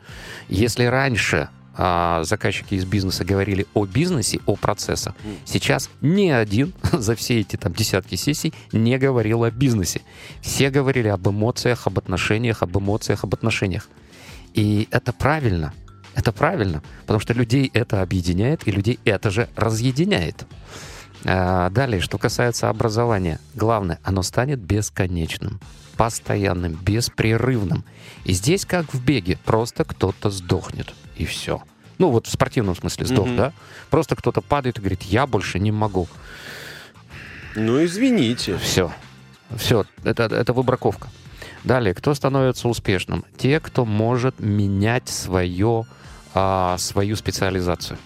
если 0.49 0.85
раньше 0.85 1.49
а, 1.77 2.25
заказчики 2.25 2.75
из 2.75 2.85
бизнеса 2.85 3.25
говорили 3.25 3.67
о 3.75 3.87
бизнесе, 3.87 4.41
о 4.47 4.57
процессах, 4.57 5.15
сейчас 5.45 5.91
ни 6.01 6.29
один 6.29 6.73
за 6.93 7.15
все 7.15 7.41
эти 7.41 7.57
там 7.57 7.73
десятки 7.73 8.17
сессий 8.17 8.53
не 8.73 8.99
говорил 8.99 9.45
о 9.45 9.51
бизнесе. 9.51 10.03
Все 10.41 10.71
говорили 10.71 11.09
об 11.09 11.29
эмоциях, 11.29 11.87
об 11.87 11.99
отношениях, 11.99 12.63
об 12.63 12.77
эмоциях, 12.77 13.25
об 13.25 13.35
отношениях. 13.35 13.89
И 14.55 14.89
это 14.91 15.13
правильно. 15.13 15.73
Это 16.15 16.33
правильно, 16.33 16.83
потому 17.03 17.21
что 17.21 17.33
людей 17.35 17.71
это 17.73 18.03
объединяет, 18.03 18.67
и 18.67 18.73
людей 18.73 18.99
это 19.05 19.31
же 19.31 19.49
разъединяет. 19.55 20.45
А, 21.25 21.71
Далее, 21.71 22.01
что 22.01 22.19
касается 22.19 22.69
образования. 22.69 23.39
Главное, 23.55 24.01
оно 24.03 24.23
станет 24.23 24.59
бесконечным, 24.59 25.61
постоянным, 25.97 26.75
беспрерывным. 26.83 27.85
И 28.25 28.33
здесь, 28.33 28.65
как 28.65 28.93
в 28.93 29.05
беге, 29.05 29.39
просто 29.45 29.85
кто-то 29.85 30.31
сдохнет, 30.31 30.95
и 31.21 31.27
все. 31.27 31.63
Ну, 31.99 32.11
вот 32.11 32.27
в 32.27 32.31
спортивном 32.31 32.75
смысле 32.75 33.07
сдох, 33.07 33.27
Мгм. 33.27 33.37
да? 33.37 33.53
Просто 33.91 34.17
кто-то 34.17 34.41
падает 34.41 34.79
и 34.79 34.81
говорит, 34.81 35.03
я 35.03 35.27
больше 35.27 35.59
не 35.59 35.71
могу. 35.71 36.09
Ну, 37.55 37.85
извините. 37.85 38.57
Все. 38.59 38.91
Все. 39.57 39.85
Это, 40.05 40.25
это 40.25 40.53
выбраковка. 40.53 41.09
Далее, 41.65 41.93
кто 41.95 42.15
становится 42.15 42.69
успешным? 42.69 43.25
Те, 43.37 43.61
кто 43.61 43.85
может 43.85 44.41
менять 44.41 45.09
свое, 45.11 45.85
а, 46.33 46.79
свою 46.79 47.17
специализацию. 47.17 47.99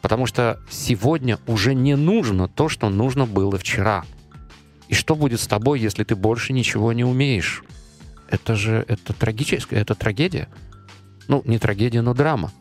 Потому 0.00 0.26
что 0.26 0.58
сегодня 0.70 1.38
уже 1.46 1.74
не 1.74 1.96
нужно 1.96 2.48
то, 2.48 2.68
что 2.70 2.88
нужно 2.88 3.26
было 3.26 3.58
вчера. 3.58 4.04
И 4.88 4.92
И 4.92 4.94
что 4.94 5.14
будет 5.16 5.40
с 5.40 5.46
тобой, 5.46 5.80
если 5.80 6.04
ты 6.04 6.14
больше 6.14 6.52
ничего 6.52 6.92
не 6.92 7.04
умеешь? 7.04 7.62
Это 8.28 8.54
же 8.54 8.84
это 8.88 9.12
трагическое, 9.12 9.80
это 9.80 9.94
трагедия. 9.94 10.48
Ну, 11.28 11.42
не 11.44 11.58
трагедия, 11.58 12.02
но 12.02 12.14
драма. 12.14 12.52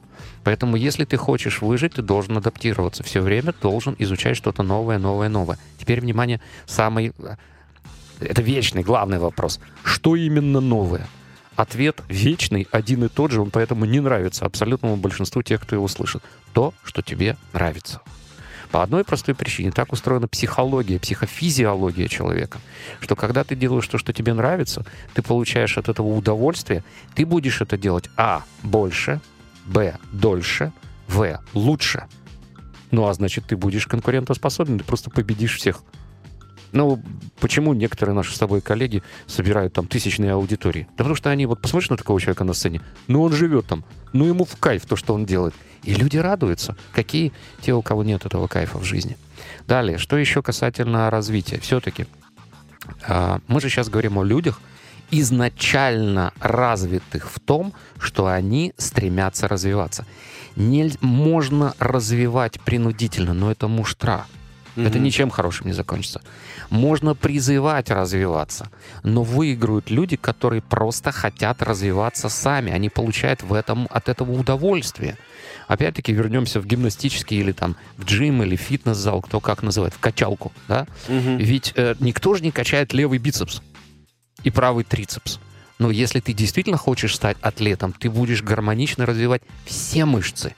Поэтому, 0.44 0.76
если 0.76 1.06
ты 1.06 1.18
хочешь 1.18 1.62
выжить, 1.62 1.94
ты 1.94 2.02
должен 2.02 2.38
адаптироваться. 2.38 3.04
Все 3.04 3.22
время 3.22 3.54
должен 3.62 3.96
изучать 4.00 4.38
что-то 4.38 4.64
новое, 4.64 5.00
новое, 5.00 5.30
новое. 5.30 5.58
Теперь, 5.80 6.02
внимание, 6.02 6.42
самый... 6.66 7.14
Это 8.20 8.42
вечный, 8.42 8.84
главный 8.84 9.20
вопрос. 9.20 9.60
Что 9.84 10.16
именно 10.16 10.60
новое? 10.60 11.08
Ответ 11.56 12.02
вечный, 12.08 12.68
один 12.72 13.04
и 13.04 13.10
тот 13.10 13.32
же, 13.32 13.42
он 13.42 13.52
поэтому 13.52 13.86
не 13.86 14.00
нравится 14.00 14.46
абсолютному 14.46 14.98
большинству 14.98 15.44
тех, 15.44 15.62
кто 15.62 15.76
его 15.76 15.88
слышит. 15.88 16.24
То, 16.54 16.74
что 16.84 17.02
тебе 17.02 17.38
нравится. 17.54 18.02
По 18.74 18.82
одной 18.82 19.04
простой 19.04 19.36
причине. 19.36 19.72
Так 19.72 19.94
устроена 19.94 20.28
психология, 20.28 21.00
психофизиология 21.00 22.08
человека. 22.08 22.58
Что 23.02 23.16
когда 23.16 23.44
ты 23.44 23.56
делаешь 23.56 23.88
то, 23.88 24.00
что 24.00 24.14
тебе 24.14 24.34
нравится, 24.34 24.84
ты 25.14 25.22
получаешь 25.22 25.78
от 25.78 25.90
этого 25.90 26.08
удовольствие, 26.08 26.84
ты 27.14 27.24
будешь 27.24 27.62
это 27.62 27.78
делать, 27.78 28.10
а, 28.18 28.42
больше, 28.64 29.22
б, 29.68 30.00
дольше, 30.12 30.74
в, 31.08 31.40
лучше. 31.54 32.06
Ну, 32.90 33.08
а 33.08 33.14
значит, 33.14 33.46
ты 33.46 33.56
будешь 33.56 33.86
конкурентоспособен, 33.86 34.80
ты 34.80 34.84
просто 34.84 35.12
победишь 35.12 35.58
всех. 35.58 35.84
Ну, 36.72 37.00
почему 37.40 37.76
некоторые 37.76 38.16
наши 38.16 38.34
с 38.34 38.40
тобой 38.40 38.62
коллеги 38.62 39.04
собирают 39.28 39.74
там 39.74 39.86
тысячные 39.86 40.32
аудитории? 40.32 40.88
Да 40.94 41.04
потому 41.04 41.14
что 41.14 41.30
они, 41.30 41.46
вот 41.46 41.62
посмотришь 41.62 41.92
на 41.92 41.98
такого 41.98 42.20
человека 42.20 42.44
на 42.44 42.54
сцене, 42.54 42.82
ну 43.08 43.22
он 43.22 43.34
живет 43.34 43.68
там, 43.68 43.86
ну 44.14 44.26
ему 44.26 44.46
в 44.46 44.58
кайф 44.58 44.88
то, 44.88 44.96
что 44.96 45.14
он 45.14 45.28
делает. 45.28 45.54
И 45.84 45.94
люди 45.94 46.18
радуются. 46.18 46.76
Какие 46.94 47.34
те, 47.62 47.74
у 47.74 47.82
кого 47.82 48.04
нет 48.04 48.26
этого 48.26 48.48
кайфа 48.48 48.78
в 48.78 48.84
жизни. 48.84 49.18
Далее, 49.68 49.98
что 49.98 50.18
еще 50.18 50.42
касательно 50.42 51.10
развития? 51.10 51.60
Все-таки 51.60 52.06
а, 53.08 53.40
мы 53.48 53.62
же 53.62 53.70
сейчас 53.70 53.90
говорим 53.90 54.18
о 54.18 54.24
людях, 54.24 54.62
изначально 55.12 56.34
развитых 56.40 57.30
в 57.30 57.40
том, 57.40 57.74
что 58.00 58.28
они 58.28 58.74
стремятся 58.78 59.48
развиваться. 59.48 60.06
Не, 60.56 60.92
можно 61.02 61.74
развивать 61.80 62.60
принудительно, 62.62 63.34
но 63.34 63.52
это 63.52 63.68
муштра. 63.68 64.26
Mm-hmm. 64.76 64.88
Это 64.88 65.00
ничем 65.00 65.30
хорошим 65.30 65.68
не 65.68 65.74
закончится. 65.74 66.22
Можно 66.70 67.14
призывать 67.14 67.92
развиваться, 67.92 68.70
но 69.04 69.22
выиграют 69.22 69.92
люди, 69.92 70.16
которые 70.16 70.62
просто 70.64 71.12
хотят 71.12 71.62
развиваться 71.62 72.28
сами. 72.28 72.72
Они 72.72 72.90
получают 72.90 73.44
в 73.44 73.54
этом, 73.54 73.88
от 73.92 74.10
этого 74.10 74.32
удовольствие. 74.32 75.18
Опять-таки 75.68 76.14
вернемся 76.14 76.60
в 76.60 76.66
гимнастический 76.66 77.40
или 77.40 77.52
там 77.52 77.76
в 77.98 78.06
джим 78.06 78.44
или 78.44 78.56
фитнес-зал, 78.56 79.22
кто 79.22 79.40
как 79.40 79.64
называет, 79.64 79.94
в 79.94 80.00
качалку. 80.00 80.52
Да? 80.68 80.88
Mm-hmm. 81.08 81.38
Ведь 81.38 81.74
э, 81.76 81.96
никто 82.00 82.36
же 82.36 82.44
не 82.44 82.52
качает 82.52 82.94
левый 82.94 83.20
бицепс 83.20 83.62
и 84.44 84.50
правый 84.50 84.84
трицепс. 84.84 85.40
Но 85.80 85.90
если 85.90 86.20
ты 86.20 86.34
действительно 86.34 86.78
хочешь 86.78 87.16
стать 87.16 87.38
атлетом, 87.42 87.94
ты 87.94 88.10
будешь 88.10 88.44
гармонично 88.44 89.06
развивать 89.06 89.42
все 89.66 90.06
мышцы 90.06 90.56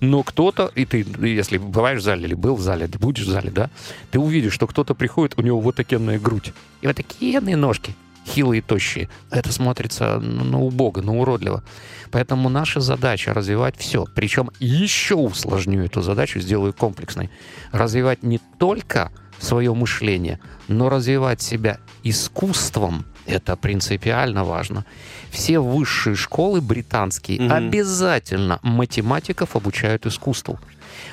но 0.00 0.22
кто-то, 0.22 0.70
и 0.74 0.86
ты, 0.86 1.06
если 1.20 1.58
бываешь 1.58 2.00
в 2.00 2.04
зале 2.04 2.24
или 2.24 2.34
был 2.34 2.56
в 2.56 2.60
зале, 2.60 2.86
ты 2.86 2.98
будешь 2.98 3.24
в 3.24 3.28
зале, 3.28 3.50
да, 3.50 3.70
ты 4.10 4.18
увидишь, 4.18 4.54
что 4.54 4.66
кто-то 4.66 4.94
приходит, 4.94 5.38
у 5.38 5.42
него 5.42 5.60
вот 5.60 5.76
такенная 5.76 6.18
грудь, 6.18 6.52
и 6.80 6.86
вот 6.86 6.96
такие 6.96 7.40
ножки, 7.40 7.94
хилые, 8.26 8.62
тощие. 8.62 9.08
Это 9.30 9.52
смотрится 9.52 10.18
на 10.18 10.60
убого, 10.60 11.00
на 11.00 11.18
уродливо. 11.18 11.62
Поэтому 12.10 12.48
наша 12.48 12.80
задача 12.80 13.34
развивать 13.34 13.76
все. 13.76 14.06
Причем 14.14 14.50
еще 14.58 15.14
усложню 15.14 15.84
эту 15.84 16.02
задачу, 16.02 16.40
сделаю 16.40 16.72
комплексной. 16.72 17.30
Развивать 17.72 18.22
не 18.22 18.40
только 18.58 19.10
свое 19.38 19.72
мышление, 19.74 20.40
но 20.68 20.88
развивать 20.88 21.40
себя 21.40 21.78
искусством. 22.02 23.04
Это 23.26 23.56
принципиально 23.56 24.44
важно 24.44 24.84
все 25.30 25.60
высшие 25.60 26.16
школы 26.16 26.60
британские 26.60 27.38
mm-hmm. 27.38 27.52
обязательно 27.52 28.58
математиков 28.62 29.56
обучают 29.56 30.06
искусству. 30.06 30.58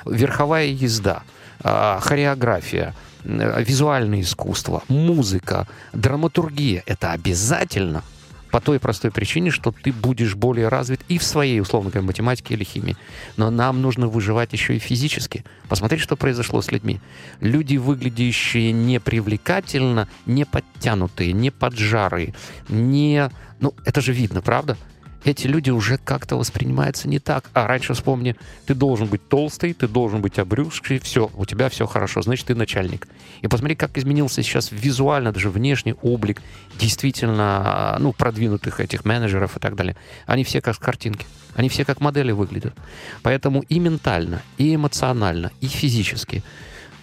Верховая 0.05 0.65
езда, 0.65 1.23
э, 1.63 1.99
хореография, 2.01 2.93
визуальное 3.27 4.21
искусство, 4.21 4.83
музыка, 4.87 5.67
драматургия. 5.93 6.83
Это 6.85 7.11
обязательно 7.11 8.03
по 8.51 8.61
той 8.61 8.79
простой 8.79 9.11
причине, 9.11 9.51
что 9.51 9.71
ты 9.71 9.91
будешь 9.91 10.35
более 10.35 10.69
развит 10.69 11.01
и 11.09 11.17
в 11.17 11.23
своей, 11.23 11.59
условно 11.59 11.89
говоря, 11.89 12.07
математике 12.07 12.53
или 12.53 12.63
химии. 12.63 12.95
Но 13.35 13.49
нам 13.49 13.81
нужно 13.81 14.07
выживать 14.07 14.53
еще 14.53 14.75
и 14.75 14.79
физически. 14.79 15.43
Посмотри, 15.67 15.99
что 15.99 16.15
произошло 16.15 16.61
с 16.61 16.71
людьми. 16.71 17.01
Люди, 17.41 17.77
выглядящие 17.77 18.71
непривлекательно, 18.71 20.07
не 20.25 20.45
подтянутые, 20.45 21.33
не 21.33 21.51
поджарые, 21.51 22.33
не... 22.69 23.29
Ну, 23.59 23.73
это 23.85 24.01
же 24.01 24.13
видно, 24.13 24.41
правда? 24.41 24.77
Эти 25.23 25.47
люди 25.47 25.69
уже 25.69 25.97
как-то 25.97 26.37
воспринимаются 26.37 27.07
не 27.07 27.19
так. 27.19 27.49
А 27.53 27.67
раньше, 27.67 27.93
вспомни, 27.93 28.35
ты 28.65 28.73
должен 28.73 29.07
быть 29.07 29.27
толстый, 29.27 29.73
ты 29.73 29.87
должен 29.87 30.21
быть 30.21 30.39
обрюзгший, 30.39 30.99
все, 30.99 31.29
у 31.35 31.45
тебя 31.45 31.69
все 31.69 31.85
хорошо, 31.85 32.21
значит, 32.21 32.47
ты 32.47 32.55
начальник. 32.55 33.07
И 33.41 33.47
посмотри, 33.47 33.75
как 33.75 33.97
изменился 33.97 34.43
сейчас 34.43 34.71
визуально, 34.71 35.31
даже 35.31 35.49
внешний 35.49 35.95
облик 36.01 36.41
действительно, 36.79 37.97
ну, 37.99 38.13
продвинутых 38.13 38.79
этих 38.79 39.05
менеджеров 39.05 39.57
и 39.57 39.59
так 39.59 39.75
далее. 39.75 39.95
Они 40.25 40.43
все 40.43 40.61
как 40.61 40.77
картинки. 40.79 41.25
Они 41.55 41.69
все 41.69 41.85
как 41.85 41.99
модели 42.01 42.31
выглядят. 42.31 42.75
Поэтому 43.23 43.61
и 43.61 43.79
ментально, 43.79 44.41
и 44.57 44.75
эмоционально, 44.75 45.51
и 45.59 45.67
физически. 45.67 46.43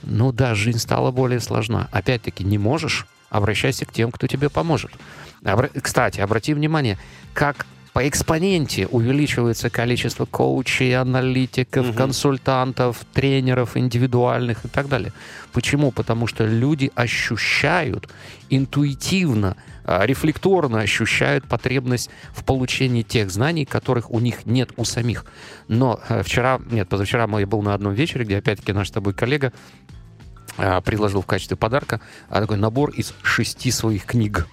Ну 0.03 0.33
да, 0.33 0.55
жизнь 0.55 0.79
стала 0.79 1.11
более 1.11 1.41
сложна. 1.41 1.89
Опять-таки, 1.91 2.45
не 2.45 2.59
можешь, 2.59 3.07
обращайся 3.31 3.85
к 3.85 3.93
тем, 3.93 4.13
кто 4.13 4.29
тебе 4.29 4.49
поможет. 4.49 4.93
Кстати, 5.83 6.21
обрати 6.21 6.55
внимание, 6.55 6.99
как 7.33 7.67
по 7.95 8.09
экспоненте 8.09 8.89
увеличивается 8.89 9.71
количество 9.71 10.25
коучей, 10.25 10.99
аналитиков, 10.99 11.91
угу. 11.91 11.97
консультантов, 11.97 13.07
тренеров 13.15 13.77
индивидуальных 13.77 14.65
и 14.65 14.69
так 14.69 14.89
далее. 14.89 15.13
Почему? 15.53 15.93
Потому 15.93 16.27
что 16.27 16.45
люди 16.45 16.91
ощущают 16.97 18.09
интуитивно, 18.51 19.57
а, 19.85 20.05
рефлекторно 20.05 20.81
ощущают 20.81 21.47
потребность 21.47 22.11
в 22.33 22.45
получении 22.45 23.03
тех 23.03 23.31
знаний, 23.31 23.65
которых 23.65 24.11
у 24.11 24.19
них 24.19 24.45
нет 24.45 24.73
у 24.77 24.85
самих. 24.85 25.25
Но 25.69 26.01
э, 26.09 26.25
вчера, 26.25 26.61
нет, 26.73 26.89
позавчера 26.89 27.29
я 27.39 27.47
был 27.47 27.63
на 27.63 27.75
одном 27.75 27.95
вечере, 27.95 28.25
где 28.25 28.39
опять-таки 28.39 28.73
наш 28.73 28.89
с 28.89 28.91
тобой 28.91 29.15
коллега 29.15 29.53
а, 30.59 30.81
предложил 30.81 31.23
в 31.23 31.27
качестве 31.27 31.57
подарка 31.57 32.01
а, 32.29 32.41
такой 32.41 32.57
набор 32.57 32.91
из 32.91 33.15
шести 33.23 33.71
своих 33.71 34.05
книг. 34.05 34.49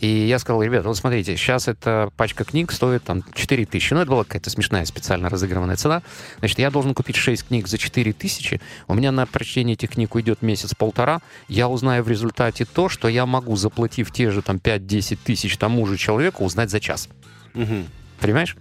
И 0.00 0.06
я 0.06 0.38
сказал, 0.38 0.62
ребята, 0.62 0.88
вот 0.88 0.96
смотрите, 0.96 1.36
сейчас 1.36 1.68
эта 1.68 2.10
пачка 2.16 2.44
книг 2.44 2.72
стоит 2.72 3.04
там 3.04 3.22
4 3.34 3.66
тысячи. 3.66 3.94
Ну, 3.94 4.00
это 4.00 4.10
была 4.10 4.24
какая-то 4.24 4.50
смешная 4.50 4.84
специально 4.84 5.28
разыгрыванная 5.28 5.76
цена. 5.76 6.02
Значит, 6.38 6.58
я 6.58 6.70
должен 6.70 6.94
купить 6.94 7.16
6 7.16 7.48
книг 7.48 7.68
за 7.68 7.78
4 7.78 8.12
тысячи. 8.12 8.60
У 8.88 8.94
меня 8.94 9.12
на 9.12 9.26
прочтение 9.26 9.74
этих 9.74 9.90
книг 9.90 10.14
уйдет 10.14 10.42
месяц-полтора. 10.42 11.20
Я 11.48 11.68
узнаю 11.68 12.02
в 12.02 12.08
результате 12.08 12.64
то, 12.64 12.88
что 12.88 13.08
я 13.08 13.26
могу, 13.26 13.56
заплатив 13.56 14.10
те 14.10 14.30
же 14.30 14.42
там 14.42 14.56
5-10 14.56 15.18
тысяч 15.22 15.56
тому 15.56 15.86
же 15.86 15.96
человеку, 15.96 16.44
узнать 16.44 16.70
за 16.70 16.80
час. 16.80 17.08
Угу. 17.54 17.84
Понимаешь? 18.20 18.56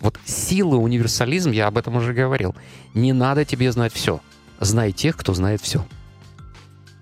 Вот 0.00 0.18
сила, 0.24 0.76
универсализм, 0.76 1.52
я 1.52 1.68
об 1.68 1.78
этом 1.78 1.96
уже 1.96 2.12
говорил. 2.12 2.54
Не 2.94 3.12
надо 3.12 3.44
тебе 3.44 3.70
знать 3.70 3.92
все. 3.92 4.20
Знай 4.60 4.92
тех, 4.92 5.16
кто 5.16 5.32
знает 5.34 5.60
все. 5.60 5.86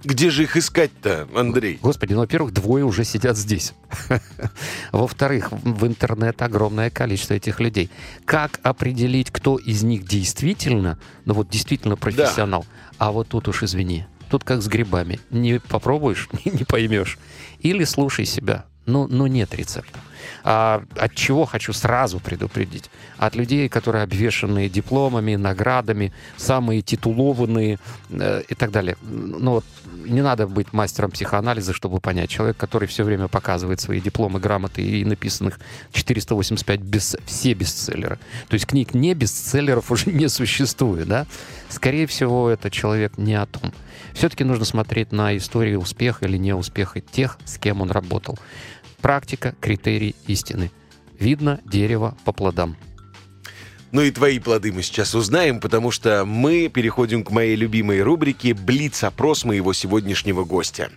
Где 0.02 0.30
же 0.30 0.44
их 0.44 0.56
искать-то, 0.56 1.28
Андрей? 1.34 1.78
Господи, 1.82 2.14
ну, 2.14 2.20
во-первых, 2.20 2.54
двое 2.54 2.84
уже 2.84 3.04
сидят 3.04 3.36
здесь. 3.36 3.74
Во-вторых, 4.92 5.52
в 5.52 5.86
интернет 5.86 6.40
огромное 6.40 6.90
количество 6.90 7.34
этих 7.34 7.60
людей. 7.60 7.90
Как 8.24 8.60
определить, 8.62 9.30
кто 9.30 9.58
из 9.58 9.82
них 9.82 10.04
действительно, 10.04 10.98
ну 11.26 11.34
вот 11.34 11.50
действительно 11.50 11.96
профессионал? 11.96 12.62
Да. 12.62 13.06
А 13.06 13.12
вот 13.12 13.28
тут 13.28 13.48
уж 13.48 13.62
извини. 13.62 14.06
Тут 14.30 14.44
как 14.44 14.62
с 14.62 14.68
грибами. 14.68 15.20
Не 15.30 15.60
попробуешь, 15.60 16.28
не 16.44 16.64
поймешь. 16.64 17.18
Или 17.60 17.84
слушай 17.84 18.24
себя. 18.24 18.64
Ну, 18.86 19.06
ну 19.08 19.26
нет 19.26 19.54
рецепта. 19.54 20.00
А, 20.42 20.82
от 20.96 21.14
чего 21.14 21.44
хочу 21.44 21.72
сразу 21.72 22.18
предупредить? 22.18 22.90
От 23.18 23.36
людей, 23.36 23.68
которые 23.68 24.04
обвешаны 24.04 24.68
дипломами, 24.68 25.36
наградами, 25.36 26.12
самые 26.36 26.82
титулованные 26.82 27.78
э, 28.10 28.42
и 28.48 28.54
так 28.54 28.70
далее. 28.70 28.96
Ну 29.02 29.52
вот 29.52 29.64
не 30.06 30.22
надо 30.22 30.46
быть 30.46 30.72
мастером 30.72 31.10
психоанализа, 31.10 31.72
чтобы 31.72 32.00
понять. 32.00 32.30
Человек, 32.30 32.56
который 32.56 32.88
все 32.88 33.04
время 33.04 33.28
показывает 33.28 33.80
свои 33.80 34.00
дипломы, 34.00 34.40
грамоты 34.40 34.82
и 34.82 35.04
написанных 35.04 35.58
485 35.92 36.80
без, 36.80 37.16
все 37.26 37.54
бестселлеры. 37.54 38.18
То 38.48 38.54
есть 38.54 38.66
книг 38.66 38.94
не 38.94 39.14
бестселлеров 39.14 39.90
уже 39.90 40.10
не 40.10 40.28
существует, 40.28 41.08
да? 41.08 41.26
Скорее 41.68 42.06
всего, 42.06 42.48
это 42.48 42.70
человек 42.70 43.18
не 43.18 43.34
о 43.34 43.46
том. 43.46 43.72
Все-таки 44.14 44.44
нужно 44.44 44.64
смотреть 44.64 45.12
на 45.12 45.36
историю 45.36 45.80
успеха 45.80 46.26
или 46.26 46.36
неуспеха 46.36 47.00
тех, 47.00 47.38
с 47.44 47.58
кем 47.58 47.80
он 47.80 47.90
работал. 47.90 48.38
Практика, 49.00 49.54
критерий 49.60 50.14
истины. 50.26 50.70
Видно 51.18 51.60
дерево 51.64 52.16
по 52.24 52.32
плодам. 52.32 52.76
Ну 53.92 54.02
и 54.02 54.12
твои 54.12 54.38
плоды 54.38 54.72
мы 54.72 54.82
сейчас 54.82 55.14
узнаем, 55.16 55.58
потому 55.58 55.90
что 55.90 56.24
мы 56.24 56.68
переходим 56.68 57.24
к 57.24 57.30
моей 57.30 57.56
любимой 57.56 58.02
рубрике 58.02 58.54
«Блиц-опрос 58.54 59.44
моего 59.44 59.72
сегодняшнего 59.72 60.44
гостя». 60.44 60.90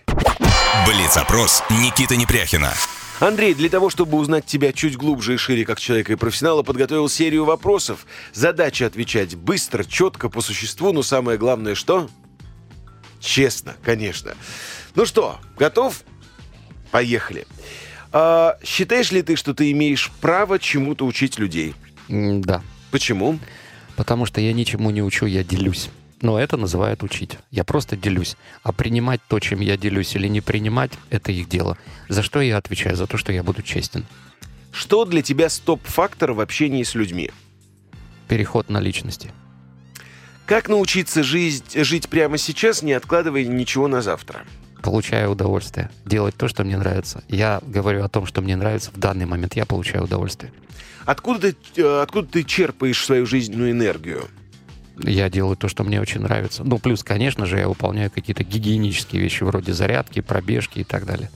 Блиц-опрос 0.86 1.64
Никиты 1.70 2.16
Непряхина. 2.16 2.72
Андрей, 3.18 3.54
для 3.54 3.68
того, 3.68 3.90
чтобы 3.90 4.16
узнать 4.16 4.46
тебя 4.46 4.72
чуть 4.72 4.96
глубже 4.96 5.34
и 5.34 5.36
шире 5.36 5.64
как 5.64 5.80
человека 5.80 6.12
и 6.12 6.16
профессионала, 6.16 6.62
подготовил 6.62 7.08
серию 7.08 7.44
вопросов. 7.44 8.06
Задача 8.32 8.86
отвечать 8.86 9.34
быстро, 9.34 9.82
четко, 9.82 10.28
по 10.28 10.40
существу, 10.40 10.92
но 10.92 11.02
самое 11.02 11.36
главное 11.36 11.74
что? 11.74 12.08
Честно, 13.18 13.74
конечно. 13.82 14.34
Ну 14.94 15.06
что, 15.06 15.40
готов? 15.56 16.02
Поехали. 16.92 17.46
А, 18.12 18.56
считаешь 18.62 19.10
ли 19.10 19.22
ты, 19.22 19.34
что 19.34 19.54
ты 19.54 19.72
имеешь 19.72 20.12
право 20.20 20.60
чему-то 20.60 21.06
учить 21.06 21.38
людей? 21.38 21.74
Да. 22.08 22.62
Почему? 22.94 23.40
Потому 23.96 24.24
что 24.24 24.40
я 24.40 24.52
ничему 24.52 24.90
не 24.90 25.02
учу, 25.02 25.26
я 25.26 25.42
делюсь. 25.42 25.90
Но 26.20 26.38
это 26.38 26.56
называют 26.56 27.02
учить. 27.02 27.38
Я 27.50 27.64
просто 27.64 27.96
делюсь. 27.96 28.36
А 28.62 28.70
принимать 28.70 29.20
то, 29.26 29.40
чем 29.40 29.58
я 29.58 29.76
делюсь, 29.76 30.14
или 30.14 30.28
не 30.28 30.40
принимать, 30.40 30.92
это 31.10 31.32
их 31.32 31.48
дело. 31.48 31.76
За 32.08 32.22
что 32.22 32.40
я 32.40 32.56
отвечаю? 32.56 32.94
За 32.94 33.08
то, 33.08 33.16
что 33.16 33.32
я 33.32 33.42
буду 33.42 33.62
честен. 33.62 34.06
Что 34.70 35.04
для 35.06 35.22
тебя 35.22 35.48
стоп-фактор 35.48 36.34
в 36.34 36.40
общении 36.40 36.84
с 36.84 36.94
людьми? 36.94 37.32
Переход 38.28 38.70
на 38.70 38.78
личности. 38.78 39.32
Как 40.46 40.68
научиться 40.68 41.24
жить, 41.24 41.74
жить 41.74 42.08
прямо 42.08 42.38
сейчас, 42.38 42.82
не 42.82 42.92
откладывая 42.92 43.42
ничего 43.42 43.88
на 43.88 44.02
завтра? 44.02 44.44
Получаю 44.84 45.30
удовольствие. 45.30 45.90
Делать 46.04 46.36
то, 46.36 46.46
что 46.46 46.62
мне 46.62 46.76
нравится. 46.76 47.24
Я 47.28 47.62
говорю 47.66 48.04
о 48.04 48.08
том, 48.10 48.26
что 48.26 48.42
мне 48.42 48.54
нравится 48.54 48.90
в 48.92 48.98
данный 48.98 49.24
момент. 49.24 49.56
Я 49.56 49.64
получаю 49.64 50.04
удовольствие. 50.04 50.52
Откуда 51.06 51.54
ты, 51.54 51.80
э, 51.80 52.02
откуда 52.02 52.28
ты 52.28 52.44
черпаешь 52.44 53.02
свою 53.02 53.24
жизненную 53.24 53.70
энергию? 53.70 54.28
Я 54.98 55.30
делаю 55.30 55.56
то, 55.56 55.68
что 55.68 55.84
мне 55.84 56.02
очень 56.02 56.20
нравится. 56.20 56.64
Ну, 56.64 56.78
плюс, 56.78 57.02
конечно 57.02 57.46
же, 57.46 57.56
я 57.56 57.66
выполняю 57.66 58.10
какие-то 58.10 58.44
гигиенические 58.44 59.22
вещи 59.22 59.42
вроде 59.42 59.72
зарядки, 59.72 60.20
пробежки 60.20 60.80
и 60.80 60.84
так 60.84 61.06
далее. 61.06 61.30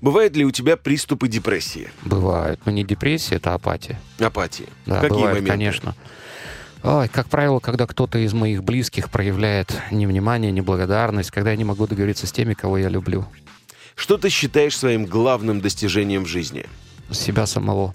Бывают 0.00 0.34
ли 0.34 0.46
у 0.46 0.50
тебя 0.50 0.78
приступы 0.78 1.28
депрессии, 1.28 1.90
Бывает. 2.06 2.58
Но 2.64 2.72
не 2.72 2.84
депрессия, 2.84 3.34
это 3.34 3.52
апатия. 3.52 4.00
апатии? 4.18 4.66
Да, 4.86 4.94
Какие 5.00 5.10
бывает, 5.10 5.34
моменты? 5.34 5.50
конечно. 5.50 5.94
Ой, 6.84 7.08
как 7.08 7.28
правило, 7.28 7.60
когда 7.60 7.86
кто-то 7.86 8.18
из 8.18 8.32
моих 8.32 8.64
близких 8.64 9.08
проявляет 9.08 9.80
невнимание, 9.92 10.50
неблагодарность, 10.50 11.30
когда 11.30 11.52
я 11.52 11.56
не 11.56 11.64
могу 11.64 11.86
договориться 11.86 12.26
с 12.26 12.32
теми, 12.32 12.54
кого 12.54 12.76
я 12.76 12.88
люблю. 12.88 13.24
Что 13.94 14.18
ты 14.18 14.30
считаешь 14.30 14.76
своим 14.76 15.04
главным 15.04 15.60
достижением 15.60 16.24
в 16.24 16.28
жизни? 16.28 16.66
Себя 17.10 17.46
самого. 17.46 17.94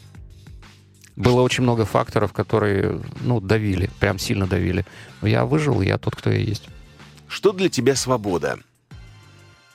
Было 1.18 1.42
очень 1.42 1.64
много 1.64 1.84
факторов, 1.84 2.32
которые, 2.32 3.02
ну, 3.22 3.42
давили, 3.42 3.90
прям 4.00 4.20
сильно 4.20 4.48
давили. 4.48 4.86
Но 5.22 5.28
я 5.28 5.46
выжил, 5.46 5.82
я 5.82 5.98
тот, 5.98 6.16
кто 6.16 6.30
я 6.30 6.38
есть. 6.38 6.70
Что 7.28 7.52
для 7.52 7.70
тебя 7.70 7.96
свобода? 7.96 8.60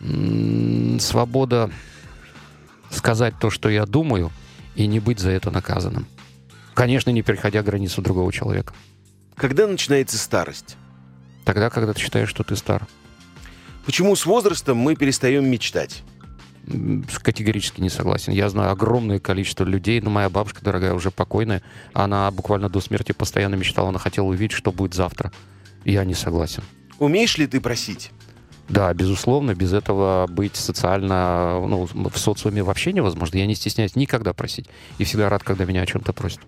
М, 0.00 0.98
Свобода 1.00 1.70
сказать 2.90 3.34
то, 3.40 3.50
что 3.50 3.68
я 3.68 3.84
думаю, 3.84 4.30
и 4.74 4.86
не 4.86 5.00
быть 5.00 5.18
за 5.18 5.30
это 5.30 5.50
наказанным. 5.50 6.06
Конечно, 6.74 7.10
не 7.10 7.22
переходя 7.22 7.62
границу 7.62 8.00
другого 8.00 8.32
человека. 8.32 8.72
Когда 9.36 9.66
начинается 9.66 10.18
старость? 10.18 10.76
Тогда, 11.44 11.70
когда 11.70 11.92
ты 11.92 12.00
считаешь, 12.00 12.28
что 12.28 12.44
ты 12.44 12.56
стар. 12.56 12.86
Почему 13.84 14.14
с 14.14 14.26
возрастом 14.26 14.76
мы 14.76 14.94
перестаем 14.94 15.44
мечтать? 15.50 16.02
Категорически 17.22 17.80
не 17.80 17.90
согласен. 17.90 18.32
Я 18.32 18.48
знаю 18.48 18.70
огромное 18.70 19.18
количество 19.18 19.64
людей, 19.64 20.00
но 20.00 20.10
моя 20.10 20.30
бабушка, 20.30 20.62
дорогая, 20.62 20.94
уже 20.94 21.10
покойная, 21.10 21.62
она 21.92 22.30
буквально 22.30 22.68
до 22.68 22.80
смерти 22.80 23.10
постоянно 23.12 23.56
мечтала, 23.56 23.88
она 23.88 23.98
хотела 23.98 24.26
увидеть, 24.26 24.52
что 24.52 24.70
будет 24.70 24.94
завтра. 24.94 25.32
Я 25.84 26.04
не 26.04 26.14
согласен. 26.14 26.62
Умеешь 27.00 27.36
ли 27.38 27.48
ты 27.48 27.60
просить? 27.60 28.12
Да, 28.68 28.94
безусловно, 28.94 29.56
без 29.56 29.72
этого 29.72 30.28
быть 30.28 30.54
социально, 30.54 31.60
ну, 31.66 31.86
в 31.86 32.16
социуме 32.16 32.62
вообще 32.62 32.92
невозможно. 32.92 33.38
Я 33.38 33.46
не 33.46 33.56
стесняюсь 33.56 33.96
никогда 33.96 34.32
просить. 34.32 34.68
И 34.98 35.04
всегда 35.04 35.28
рад, 35.28 35.42
когда 35.42 35.64
меня 35.64 35.82
о 35.82 35.86
чем-то 35.86 36.12
просят. 36.12 36.40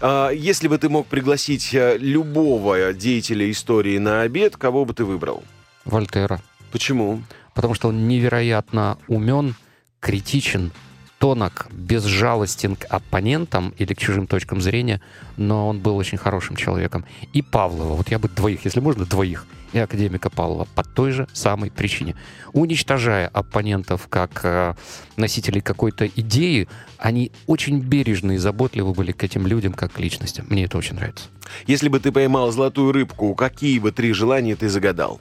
А, 0.00 0.30
если 0.30 0.68
бы 0.68 0.78
ты 0.78 0.88
мог 0.88 1.06
пригласить 1.06 1.72
э, 1.74 1.96
любого 1.98 2.92
деятеля 2.92 3.50
истории 3.50 3.98
на 3.98 4.22
обед, 4.22 4.56
кого 4.56 4.84
бы 4.84 4.92
ты 4.94 5.04
выбрал? 5.04 5.42
Вольтера. 5.84 6.40
Почему? 6.70 7.22
Потому 7.54 7.74
что 7.74 7.88
он 7.88 8.06
невероятно 8.06 8.98
умен, 9.08 9.54
критичен, 10.00 10.72
тонок, 11.18 11.66
безжалостен 11.70 12.76
к 12.76 12.84
оппонентам 12.86 13.72
или 13.78 13.94
к 13.94 13.98
чужим 13.98 14.26
точкам 14.26 14.60
зрения, 14.60 15.00
но 15.36 15.68
он 15.68 15.80
был 15.80 15.96
очень 15.96 16.18
хорошим 16.18 16.56
человеком. 16.56 17.04
И 17.32 17.42
Павлова, 17.42 17.94
вот 17.94 18.10
я 18.10 18.18
бы 18.18 18.28
двоих, 18.28 18.64
если 18.64 18.80
можно, 18.80 19.04
двоих, 19.06 19.46
и 19.72 19.78
академика 19.78 20.30
Павлова 20.30 20.66
по 20.74 20.84
той 20.84 21.12
же 21.12 21.28
самой 21.32 21.70
причине. 21.70 22.16
Уничтожая 22.52 23.28
оппонентов 23.28 24.08
как 24.08 24.40
э, 24.44 24.74
носителей 25.16 25.60
какой-то 25.60 26.06
идеи, 26.06 26.68
они 26.98 27.32
очень 27.46 27.80
бережны 27.80 28.36
и 28.36 28.38
заботливы 28.38 28.92
были 28.92 29.12
к 29.12 29.24
этим 29.24 29.46
людям 29.46 29.72
как 29.72 29.92
к 29.92 29.98
личностям. 29.98 30.46
Мне 30.48 30.64
это 30.64 30.78
очень 30.78 30.94
нравится. 30.94 31.26
Если 31.66 31.88
бы 31.88 32.00
ты 32.00 32.12
поймал 32.12 32.50
золотую 32.52 32.92
рыбку, 32.92 33.34
какие 33.34 33.78
бы 33.78 33.92
три 33.92 34.12
желания 34.12 34.56
ты 34.56 34.68
загадал? 34.68 35.20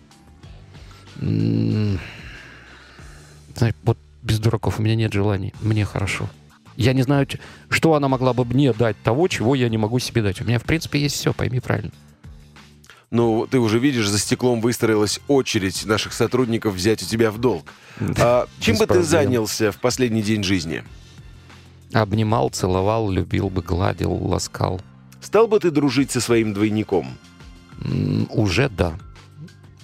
Знаешь, 1.19 1.99
вот 3.83 3.97
без 4.25 4.39
дураков 4.39 4.79
у 4.79 4.81
меня 4.81 4.95
нет 4.95 5.13
желаний. 5.13 5.53
Мне 5.61 5.85
хорошо. 5.85 6.27
Я 6.75 6.93
не 6.93 7.03
знаю, 7.03 7.27
что 7.69 7.93
она 7.93 8.09
могла 8.09 8.33
бы 8.33 8.43
мне 8.43 8.73
дать 8.73 8.97
того, 9.01 9.27
чего 9.27 9.55
я 9.55 9.69
не 9.69 9.77
могу 9.77 9.99
себе 9.99 10.21
дать. 10.23 10.41
У 10.41 10.43
меня, 10.45 10.59
в 10.59 10.63
принципе, 10.63 10.99
есть 10.99 11.15
все, 11.15 11.31
пойми 11.31 11.59
правильно. 11.59 11.91
Ну, 13.11 13.47
ты 13.49 13.59
уже 13.59 13.79
видишь, 13.79 14.09
за 14.09 14.17
стеклом 14.19 14.59
выстроилась 14.61 15.21
очередь 15.27 15.85
наших 15.85 16.11
сотрудников 16.11 16.73
взять 16.73 17.01
у 17.03 17.05
тебя 17.05 17.31
в 17.31 17.37
долг. 17.37 17.65
А 18.17 18.47
чем 18.59 18.77
бы 18.77 18.87
ты 18.87 19.03
занялся 19.03 19.71
в 19.71 19.77
последний 19.77 20.23
день 20.23 20.43
жизни? 20.43 20.83
Обнимал, 21.93 22.49
целовал, 22.49 23.09
любил 23.09 23.49
бы, 23.49 23.61
гладил, 23.61 24.11
ласкал. 24.11 24.81
Стал 25.21 25.47
бы 25.47 25.59
ты 25.59 25.71
дружить 25.71 26.11
со 26.11 26.19
своим 26.19 26.53
двойником? 26.53 27.15
Уже 28.31 28.69
да. 28.69 28.95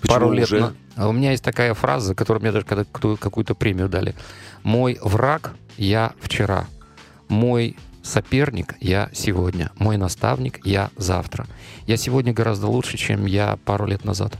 Почему 0.02 0.14
Пару 0.16 0.32
лет 0.32 0.46
уже? 0.46 0.60
на- 0.60 0.74
А 0.96 1.08
у 1.08 1.12
меня 1.12 1.32
есть 1.32 1.44
такая 1.44 1.74
фраза, 1.74 2.16
которую 2.16 2.42
мне 2.42 2.52
даже 2.52 2.66
когда 2.66 2.84
какую-то 2.84 3.56
премию 3.56 3.90
дали. 3.90 4.16
Мой 4.64 4.98
враг 5.02 5.54
я 5.78 6.14
вчера. 6.22 6.68
Мой 7.28 7.78
соперник 8.04 8.76
я 8.80 9.10
сегодня. 9.14 9.72
Мой 9.78 9.98
наставник 9.98 10.66
я 10.66 10.90
завтра. 10.98 11.48
Я 11.88 11.98
сегодня 11.98 12.34
гораздо 12.34 12.68
лучше, 12.68 12.98
чем 12.98 13.26
я 13.26 13.58
пару 13.66 13.86
лет 13.86 14.04
назад. 14.06 14.38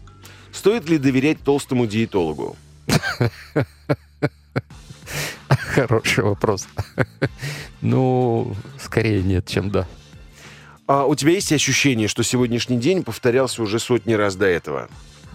Стоит 0.52 0.90
ли 0.90 0.98
доверять 0.98 1.40
толстому 1.42 1.88
диетологу? 1.88 2.56
Хороший 5.48 6.24
вопрос. 6.24 6.68
Ну, 7.84 8.56
скорее 8.80 9.24
нет, 9.24 9.48
чем 9.48 9.72
да. 9.72 9.88
А 10.86 11.06
у 11.06 11.16
тебя 11.16 11.32
есть 11.32 11.52
ощущение, 11.52 12.08
что 12.08 12.22
сегодняшний 12.22 12.78
день 12.78 13.02
повторялся 13.04 13.64
уже 13.64 13.80
сотни 13.80 14.14
раз 14.14 14.36
до 14.36 14.46
этого? 14.46 14.88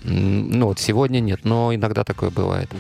Ну, 0.03 0.67
вот 0.67 0.79
сегодня 0.79 1.21
нет, 1.21 1.41
но 1.45 1.75
иногда 1.75 2.05
такое 2.05 2.31
бывает. 2.31 2.71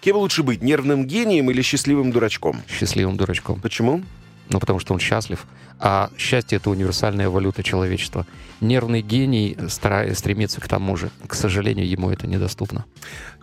Кем 0.00 0.16
лучше 0.16 0.42
быть, 0.42 0.62
нервным 0.62 1.06
гением 1.06 1.50
или 1.50 1.62
счастливым 1.62 2.12
дурачком? 2.12 2.62
Счастливым 2.68 3.16
дурачком. 3.16 3.60
Почему? 3.60 4.02
Ну, 4.48 4.60
потому 4.60 4.78
что 4.78 4.94
он 4.94 5.00
счастлив. 5.00 5.44
А 5.80 6.10
счастье— 6.16 6.56
это 6.58 6.70
универсальная 6.70 7.28
валюта 7.28 7.62
человечества. 7.62 8.26
Нервный 8.60 9.02
гений 9.02 9.56
стара- 9.68 10.14
стремится 10.14 10.60
к 10.60 10.68
тому 10.68 10.96
же. 10.96 11.10
К 11.26 11.34
сожалению, 11.34 11.88
ему 11.88 12.10
это 12.10 12.26
недоступно. 12.26 12.84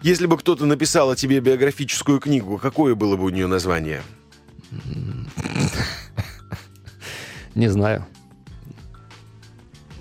Если 0.01 0.25
бы 0.25 0.37
кто-то 0.37 0.65
написал 0.65 1.11
о 1.11 1.15
тебе 1.15 1.41
биографическую 1.41 2.19
книгу, 2.19 2.57
какое 2.57 2.95
было 2.95 3.17
бы 3.17 3.25
у 3.25 3.29
нее 3.29 3.47
название? 3.47 4.01
Не 7.53 7.67
знаю. 7.67 8.05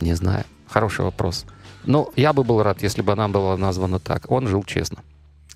Не 0.01 0.15
знаю. 0.15 0.45
Хороший 0.69 1.05
вопрос. 1.05 1.45
Но 1.85 2.11
я 2.17 2.33
бы 2.33 2.45
был 2.45 2.63
рад, 2.63 2.83
если 2.83 3.03
бы 3.03 3.13
она 3.13 3.29
была 3.29 3.57
названа 3.57 3.99
так. 3.99 4.31
Он 4.31 4.47
жил 4.47 4.63
честно. 4.65 4.99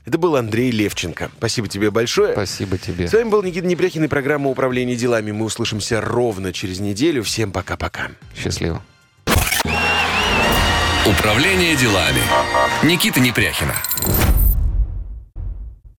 Это 0.05 0.19
был 0.19 0.37
Андрей 0.37 0.71
Левченко. 0.71 1.31
Спасибо 1.37 1.67
тебе 1.67 1.91
большое. 1.91 2.33
Спасибо 2.33 2.79
тебе. 2.79 3.09
С 3.09 3.13
вами 3.13 3.29
был 3.29 3.43
Никита 3.43 3.67
Непряхин 3.67 4.05
и 4.05 4.09
программа 4.09 4.49
«Управление 4.51 4.97
делами». 4.97 5.33
Мы 5.33 5.45
услышимся 5.45 6.01
ровно 6.01 6.53
через 6.53 6.79
неделю. 6.79 7.25
Всем 7.25 7.51
пока-пока. 7.51 8.11
Счастливо. 8.37 8.81
Управление 11.07 11.75
делами. 11.77 12.23
Никита 12.85 13.19
Непряхина. 13.19 13.75